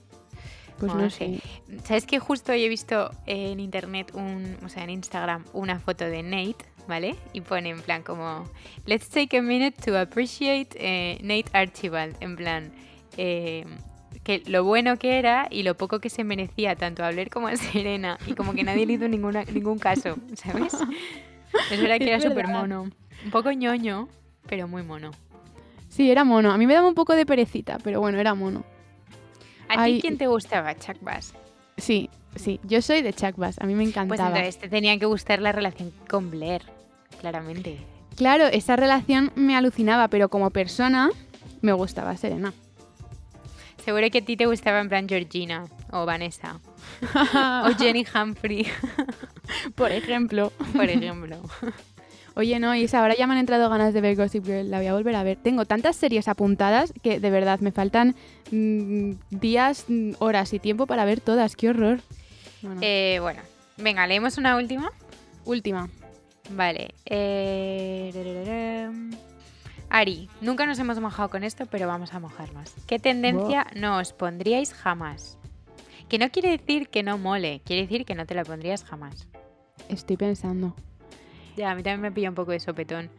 Pues 0.79 0.93
no, 0.95 1.09
sé. 1.09 1.39
¿Sabes 1.83 2.05
que 2.05 2.19
justo 2.19 2.51
he 2.51 2.67
visto 2.67 3.11
en 3.25 3.59
internet, 3.59 4.11
un, 4.15 4.57
o 4.65 4.69
sea, 4.69 4.83
en 4.83 4.89
Instagram, 4.89 5.45
una 5.53 5.79
foto 5.79 6.03
de 6.03 6.23
Nate, 6.23 6.65
¿vale? 6.87 7.15
Y 7.31 7.41
pone 7.41 7.69
en 7.69 7.81
plan 7.81 8.01
como, 8.03 8.49
let's 8.85 9.07
take 9.09 9.37
a 9.37 9.41
minute 9.41 9.81
to 9.81 9.97
appreciate 9.97 10.75
eh, 10.79 11.19
Nate 11.21 11.45
Archibald, 11.53 12.15
en 12.19 12.35
plan, 12.35 12.71
eh, 13.17 13.65
que 14.23 14.41
lo 14.45 14.63
bueno 14.63 14.97
que 14.97 15.19
era 15.19 15.47
y 15.49 15.63
lo 15.63 15.75
poco 15.75 15.99
que 15.99 16.09
se 16.09 16.23
merecía 16.23 16.75
tanto 16.75 17.03
a 17.03 17.11
Blair 17.11 17.29
como 17.29 17.47
a 17.47 17.55
Serena 17.57 18.17
y 18.25 18.33
como 18.33 18.53
que 18.53 18.63
nadie 18.63 18.85
le 18.85 18.93
hizo 18.93 19.07
ninguna, 19.07 19.43
ningún 19.45 19.79
caso, 19.79 20.17
¿sabes? 20.35 20.73
Es 21.69 21.79
verdad 21.79 21.99
que 21.99 22.07
era 22.07 22.19
súper 22.19 22.47
mono. 22.47 22.89
Un 23.23 23.31
poco 23.31 23.51
ñoño, 23.51 24.09
pero 24.47 24.67
muy 24.67 24.81
mono. 24.81 25.11
Sí, 25.87 26.09
era 26.09 26.23
mono. 26.23 26.51
A 26.51 26.57
mí 26.57 26.65
me 26.65 26.73
daba 26.73 26.87
un 26.87 26.95
poco 26.95 27.15
de 27.15 27.27
perecita, 27.27 27.77
pero 27.83 27.99
bueno, 27.99 28.19
era 28.19 28.33
mono. 28.33 28.63
¿A 29.69 29.85
ti 29.85 29.99
quién 30.01 30.17
te 30.17 30.25
gustaba, 30.25 30.75
Chuck 30.75 30.97
Bass? 31.01 31.35
Sí, 31.77 32.09
sí. 32.35 32.59
Yo 32.63 32.81
soy 32.81 33.03
de 33.03 33.13
Chuck 33.13 33.35
Bass. 33.37 33.59
A 33.59 33.65
mí 33.65 33.75
me 33.75 33.83
pues 33.83 33.89
encantaba. 33.89 34.31
Pues 34.31 34.39
entonces 34.39 34.61
te 34.61 34.69
tenía 34.69 34.97
que 34.97 35.05
gustar 35.05 35.39
la 35.41 35.51
relación 35.51 35.93
con 36.09 36.31
Blair, 36.31 36.63
claramente. 37.21 37.77
Claro, 38.15 38.45
esa 38.45 38.75
relación 38.75 39.31
me 39.35 39.55
alucinaba, 39.55 40.07
pero 40.07 40.29
como 40.29 40.49
persona 40.49 41.11
me 41.61 41.73
gustaba 41.73 42.17
Serena. 42.17 42.53
Seguro 43.83 44.09
que 44.09 44.19
a 44.19 44.25
ti 44.25 44.37
te 44.37 44.45
gustaba 44.45 44.79
en 44.79 44.87
plan 44.87 45.09
Georgina 45.09 45.65
o 45.91 46.05
Vanessa 46.05 46.59
o 47.65 47.69
Jenny 47.77 48.05
Humphrey. 48.15 48.65
Por 49.75 49.91
ejemplo. 49.91 50.53
Por 50.73 50.89
ejemplo. 50.89 51.37
Oye, 52.35 52.59
no, 52.59 52.73
Isa, 52.73 52.99
ahora 52.99 53.15
ya 53.15 53.27
me 53.27 53.33
han 53.33 53.39
entrado 53.39 53.69
ganas 53.69 53.93
de 53.93 54.01
ver 54.01 54.15
Gossip 54.15 54.45
Girl, 54.45 54.71
la 54.71 54.77
voy 54.77 54.87
a 54.87 54.93
volver 54.93 55.15
a 55.15 55.23
ver. 55.23 55.37
Tengo 55.37 55.65
tantas 55.65 55.97
series 55.97 56.27
apuntadas 56.27 56.93
que 57.03 57.19
de 57.19 57.29
verdad 57.29 57.59
me 57.59 57.71
faltan 57.71 58.15
mm, 58.51 59.11
días, 59.29 59.85
mm, 59.87 60.13
horas 60.19 60.53
y 60.53 60.59
tiempo 60.59 60.87
para 60.87 61.05
ver 61.05 61.19
todas. 61.19 61.55
¡Qué 61.55 61.69
horror! 61.69 61.99
Eh, 62.81 63.19
bueno. 63.21 63.41
venga, 63.77 64.07
leemos 64.07 64.37
una 64.37 64.55
última. 64.55 64.91
Última. 65.45 65.89
Vale. 66.51 66.95
Eh, 67.05 68.11
Ari, 69.93 70.27
nunca 70.41 70.65
nos 70.65 70.79
hemos 70.79 70.99
mojado 70.99 71.29
con 71.29 71.43
esto, 71.43 71.67
pero 71.67 71.87
vamos 71.87 72.15
a 72.15 72.19
mojarnos. 72.19 72.73
¿Qué 72.87 72.97
tendencia 72.97 73.67
no 73.75 73.99
os 73.99 74.11
pondríais 74.11 74.73
jamás? 74.73 75.37
Que 76.09 76.17
no 76.17 76.31
quiere 76.31 76.49
decir 76.49 76.89
que 76.89 77.03
no 77.03 77.19
mole, 77.19 77.61
quiere 77.63 77.83
decir 77.83 78.03
que 78.03 78.15
no 78.15 78.25
te 78.25 78.33
la 78.33 78.43
pondrías 78.43 78.83
jamás. 78.83 79.27
Estoy 79.89 80.17
pensando. 80.17 80.75
Ya, 81.55 81.69
a 81.69 81.75
mí 81.75 81.83
también 81.83 82.01
me 82.01 82.11
pilla 82.11 82.29
un 82.29 82.33
poco 82.33 82.53
de 82.53 82.59
sopetón. 82.59 83.11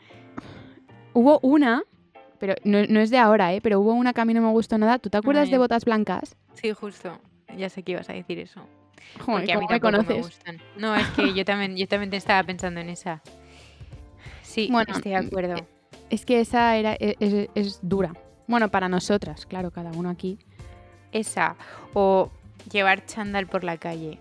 Hubo 1.12 1.38
una, 1.44 1.84
pero 2.40 2.56
no, 2.64 2.80
es 2.80 3.10
de 3.10 3.18
ahora, 3.18 3.54
¿eh? 3.54 3.60
Pero 3.60 3.78
hubo 3.78 3.92
una 3.92 4.12
que 4.12 4.22
a 4.22 4.24
mí 4.24 4.34
no 4.34 4.40
me 4.40 4.50
gustó 4.50 4.76
nada. 4.76 4.98
¿Tú 4.98 5.10
te 5.10 5.18
acuerdas 5.18 5.52
de 5.52 5.58
botas 5.58 5.84
blancas? 5.84 6.34
Sí, 6.54 6.72
justo. 6.72 7.20
Ya 7.56 7.68
sé 7.68 7.84
que 7.84 7.92
ibas 7.92 8.10
a 8.10 8.14
decir 8.14 8.40
eso. 8.40 8.66
Joder, 9.20 9.52
a 9.52 9.60
mí 9.60 9.66
me 9.70 9.78
conoces? 9.78 10.40
No, 10.76 10.96
es 10.96 11.06
que 11.10 11.34
yo 11.34 11.44
también, 11.44 11.76
yo 11.76 11.86
también 11.86 12.10
te 12.10 12.16
estaba 12.16 12.42
pensando 12.42 12.80
en 12.80 12.88
esa. 12.88 13.22
Sí, 14.42 14.68
bueno, 14.72 14.92
estoy 14.92 15.12
de 15.12 15.18
acuerdo. 15.18 15.73
Es 16.10 16.24
que 16.24 16.40
esa 16.40 16.76
era, 16.76 16.94
e, 16.94 17.48
es, 17.54 17.80
dura. 17.82 18.12
Bueno, 18.46 18.70
para 18.70 18.88
nosotras, 18.88 19.46
claro, 19.46 19.70
cada 19.70 19.90
uno 19.92 20.10
aquí. 20.10 20.38
Esa. 21.12 21.56
O 21.92 22.30
llevar 22.70 23.06
chándal 23.06 23.46
por 23.46 23.64
la 23.64 23.78
calle. 23.78 24.18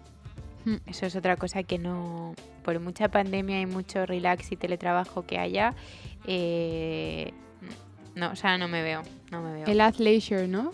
Hmm. 0.65 0.77
Eso 0.85 1.05
es 1.05 1.15
otra 1.15 1.35
cosa 1.35 1.63
que 1.63 1.77
no, 1.77 2.35
por 2.63 2.79
mucha 2.79 3.09
pandemia 3.09 3.59
y 3.59 3.65
mucho 3.65 4.05
relax 4.05 4.51
y 4.51 4.55
teletrabajo 4.55 5.25
que 5.25 5.37
haya, 5.37 5.75
eh, 6.25 7.33
no, 8.15 8.31
o 8.31 8.35
sea, 8.35 8.57
no 8.57 8.67
me 8.67 8.81
veo, 8.81 9.01
no 9.31 9.41
me 9.41 9.53
veo. 9.53 9.65
El 9.65 9.81
athleisure, 9.81 10.47
¿no? 10.47 10.71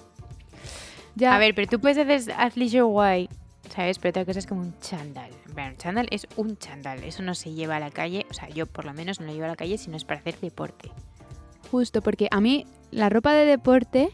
Ya. 1.15 1.35
A 1.35 1.39
ver, 1.39 1.55
pero 1.55 1.67
tú 1.67 1.79
puedes 1.79 1.97
hacer 1.97 2.33
athleisure 2.37 2.83
guay, 2.83 3.29
¿sabes? 3.69 3.99
Pero 3.99 4.09
otra 4.11 4.25
cosa 4.25 4.39
es 4.39 4.47
como 4.47 4.61
un 4.61 4.73
chándal. 4.79 5.31
un 5.55 5.77
chándal 5.77 6.07
es 6.11 6.27
un 6.35 6.57
chándal, 6.57 7.03
eso 7.03 7.23
no 7.23 7.35
se 7.35 7.53
lleva 7.53 7.77
a 7.77 7.79
la 7.79 7.91
calle, 7.91 8.25
o 8.29 8.33
sea, 8.33 8.49
yo 8.49 8.65
por 8.65 8.85
lo 8.85 8.93
menos 8.93 9.19
no 9.19 9.27
lo 9.27 9.33
llevo 9.33 9.45
a 9.45 9.49
la 9.49 9.55
calle 9.55 9.77
si 9.77 9.89
no 9.89 9.97
es 9.97 10.05
para 10.05 10.19
hacer 10.19 10.39
deporte. 10.39 10.91
Justo, 11.71 12.01
porque 12.01 12.27
a 12.31 12.41
mí 12.41 12.65
la 12.91 13.09
ropa 13.09 13.33
de 13.33 13.45
deporte 13.45 14.09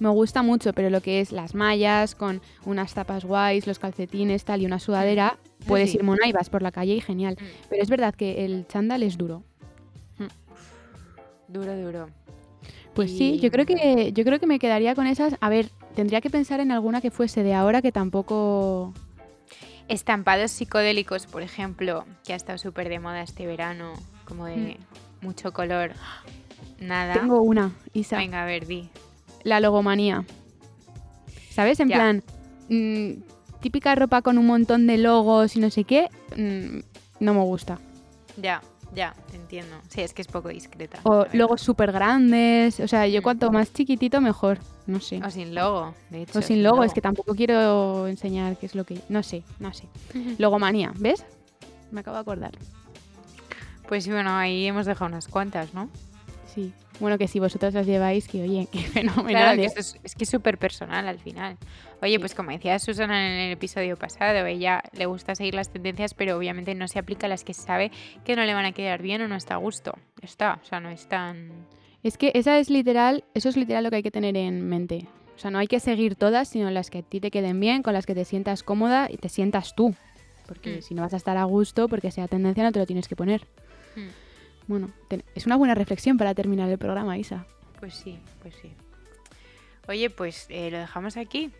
me 0.00 0.08
gusta 0.08 0.42
mucho, 0.42 0.72
pero 0.72 0.90
lo 0.90 1.00
que 1.00 1.20
es 1.20 1.30
las 1.30 1.54
mallas 1.54 2.14
con 2.14 2.40
unas 2.64 2.94
tapas 2.94 3.24
guays, 3.24 3.66
los 3.66 3.78
calcetines, 3.78 4.44
tal 4.44 4.62
y 4.62 4.66
una 4.66 4.78
sudadera, 4.78 5.38
puedes 5.66 5.94
ir 5.94 6.02
mona 6.02 6.26
y 6.26 6.32
vas 6.32 6.48
por 6.48 6.62
la 6.62 6.72
calle 6.72 6.94
y 6.94 7.00
genial. 7.00 7.36
Mm. 7.38 7.44
Pero 7.68 7.82
es 7.82 7.90
verdad 7.90 8.14
que 8.14 8.44
el 8.44 8.66
chándal 8.66 9.02
es 9.02 9.18
duro. 9.18 9.42
Mm. 10.18 11.52
Duro, 11.52 11.76
duro. 11.76 12.08
Pues 12.94 13.10
sí, 13.10 13.38
yo 13.38 13.50
creo 13.50 13.66
que 13.66 14.12
yo 14.12 14.24
creo 14.24 14.40
que 14.40 14.46
me 14.46 14.58
quedaría 14.58 14.94
con 14.94 15.06
esas. 15.06 15.36
A 15.40 15.48
ver, 15.48 15.70
tendría 15.94 16.20
que 16.20 16.30
pensar 16.30 16.60
en 16.60 16.72
alguna 16.72 17.00
que 17.00 17.10
fuese 17.10 17.42
de 17.42 17.54
ahora 17.54 17.82
que 17.82 17.92
tampoco 17.92 18.94
estampados 19.88 20.52
psicodélicos, 20.52 21.26
por 21.26 21.42
ejemplo, 21.42 22.04
que 22.24 22.32
ha 22.32 22.36
estado 22.36 22.58
súper 22.58 22.88
de 22.88 23.00
moda 23.00 23.22
este 23.22 23.46
verano, 23.46 23.94
como 24.24 24.46
de 24.46 24.78
mm. 25.22 25.24
mucho 25.26 25.52
color. 25.52 25.92
Nada. 26.78 27.14
Tengo 27.14 27.42
una, 27.42 27.72
Isa. 27.92 28.16
Venga, 28.16 28.42
a 28.42 28.46
ver, 28.46 28.66
di. 28.66 28.88
La 29.42 29.60
logomanía. 29.60 30.24
¿Sabes? 31.50 31.80
En 31.80 31.88
plan, 31.88 32.22
mm, 32.68 33.22
típica 33.60 33.94
ropa 33.96 34.22
con 34.22 34.38
un 34.38 34.46
montón 34.46 34.86
de 34.86 34.96
logos 34.96 35.56
y 35.56 35.60
no 35.60 35.70
sé 35.70 35.84
qué, 35.84 36.08
mm, 36.36 36.80
no 37.22 37.34
me 37.34 37.42
gusta. 37.42 37.78
Ya, 38.36 38.62
ya, 38.94 39.14
entiendo. 39.32 39.76
Sí, 39.88 40.00
es 40.00 40.12
que 40.12 40.22
es 40.22 40.28
poco 40.28 40.48
discreta. 40.48 40.98
O 41.04 41.26
logos 41.32 41.60
súper 41.60 41.92
grandes. 41.92 42.80
O 42.80 42.88
sea, 42.88 43.06
yo 43.06 43.20
mm. 43.20 43.22
cuanto 43.22 43.50
más 43.50 43.72
chiquitito, 43.72 44.20
mejor. 44.20 44.58
No 44.86 45.00
sé. 45.00 45.20
O 45.24 45.30
sin 45.30 45.54
logo, 45.54 45.94
de 46.10 46.22
hecho. 46.22 46.38
O 46.38 46.42
sin, 46.42 46.62
logo, 46.62 46.82
es 46.82 46.92
que 46.92 47.00
tampoco 47.00 47.34
quiero 47.34 48.08
enseñar 48.08 48.56
qué 48.56 48.66
es 48.66 48.74
lo 48.74 48.84
que... 48.84 49.00
No 49.08 49.22
sé, 49.22 49.44
no 49.58 49.72
sé. 49.72 49.88
Logomanía, 50.38 50.92
¿ves? 50.96 51.24
Me 51.90 52.00
acabo 52.00 52.16
de 52.16 52.22
acordar. 52.22 52.52
Pues 53.88 54.08
bueno, 54.08 54.36
ahí 54.36 54.66
hemos 54.66 54.86
dejado 54.86 55.08
unas 55.08 55.28
cuantas, 55.28 55.74
¿no? 55.74 55.88
Sí. 56.54 56.72
Bueno, 57.00 57.16
que 57.18 57.26
si 57.26 57.40
vosotros 57.40 57.74
las 57.74 57.86
lleváis, 57.86 58.28
que 58.28 58.42
oye, 58.42 58.68
qué 58.72 58.80
fenomenal. 58.80 59.56
Claro, 59.56 59.62
¿eh? 59.62 59.72
es, 59.74 59.98
es, 60.02 60.14
que 60.14 60.24
es 60.24 60.30
súper 60.30 60.58
personal 60.58 61.08
al 61.08 61.18
final. 61.18 61.56
Oye, 62.02 62.20
pues 62.20 62.34
como 62.34 62.50
decía 62.50 62.78
Susana 62.78 63.26
en 63.26 63.40
el 63.40 63.52
episodio 63.52 63.96
pasado, 63.96 64.46
ella 64.46 64.82
le 64.92 65.06
gusta 65.06 65.34
seguir 65.34 65.54
las 65.54 65.70
tendencias, 65.70 66.14
pero 66.14 66.36
obviamente 66.36 66.74
no 66.74 66.88
se 66.88 66.98
aplica 66.98 67.26
a 67.26 67.30
las 67.30 67.44
que 67.44 67.54
sabe 67.54 67.90
que 68.24 68.36
no 68.36 68.44
le 68.44 68.54
van 68.54 68.66
a 68.66 68.72
quedar 68.72 69.02
bien 69.02 69.22
o 69.22 69.28
no 69.28 69.36
está 69.36 69.54
a 69.54 69.58
gusto. 69.58 69.94
Está, 70.22 70.60
o 70.62 70.66
sea, 70.66 70.80
no 70.80 70.90
es 70.90 71.08
tan... 71.08 71.50
Es 72.02 72.16
que 72.16 72.32
esa 72.34 72.58
es 72.58 72.70
literal, 72.70 73.24
eso 73.34 73.48
es 73.48 73.56
literal 73.56 73.84
lo 73.84 73.90
que 73.90 73.96
hay 73.96 74.02
que 74.02 74.10
tener 74.10 74.36
en 74.36 74.66
mente. 74.66 75.06
O 75.36 75.38
sea, 75.38 75.50
no 75.50 75.58
hay 75.58 75.66
que 75.66 75.80
seguir 75.80 76.16
todas, 76.16 76.48
sino 76.48 76.70
las 76.70 76.90
que 76.90 76.98
a 76.98 77.02
ti 77.02 77.20
te 77.20 77.30
queden 77.30 77.60
bien, 77.60 77.82
con 77.82 77.94
las 77.94 78.06
que 78.06 78.14
te 78.14 78.24
sientas 78.24 78.62
cómoda 78.62 79.08
y 79.10 79.16
te 79.16 79.28
sientas 79.28 79.74
tú. 79.74 79.94
Porque 80.46 80.78
mm. 80.78 80.82
si 80.82 80.94
no 80.94 81.02
vas 81.02 81.14
a 81.14 81.16
estar 81.16 81.36
a 81.36 81.44
gusto, 81.44 81.88
porque 81.88 82.10
sea 82.10 82.28
tendencia, 82.28 82.62
no 82.62 82.72
te 82.72 82.78
lo 82.78 82.86
tienes 82.86 83.08
que 83.08 83.16
poner. 83.16 83.46
Mm. 83.96 84.29
Bueno, 84.70 84.88
es 85.34 85.46
una 85.46 85.56
buena 85.56 85.74
reflexión 85.74 86.16
para 86.16 86.32
terminar 86.32 86.70
el 86.70 86.78
programa, 86.78 87.18
Isa. 87.18 87.44
Pues 87.80 87.92
sí, 87.92 88.20
pues 88.40 88.54
sí. 88.62 88.70
Oye, 89.88 90.10
pues 90.10 90.46
eh, 90.48 90.70
lo 90.70 90.78
dejamos 90.78 91.16
aquí. 91.16 91.50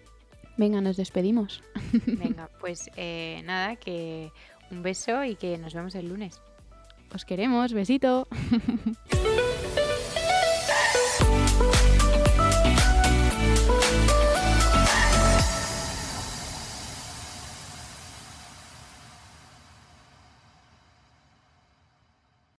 Venga, 0.57 0.81
nos 0.81 0.97
despedimos. 0.97 1.61
Venga, 2.07 2.49
pues 2.61 2.89
eh, 2.95 3.43
nada, 3.45 3.75
que 3.75 4.31
un 4.71 4.83
beso 4.85 5.25
y 5.25 5.35
que 5.35 5.59
nos 5.59 5.75
vemos 5.75 5.97
el 5.97 6.09
lunes. 6.09 6.41
Os 7.13 7.25
queremos, 7.25 7.73
besito. 7.73 8.29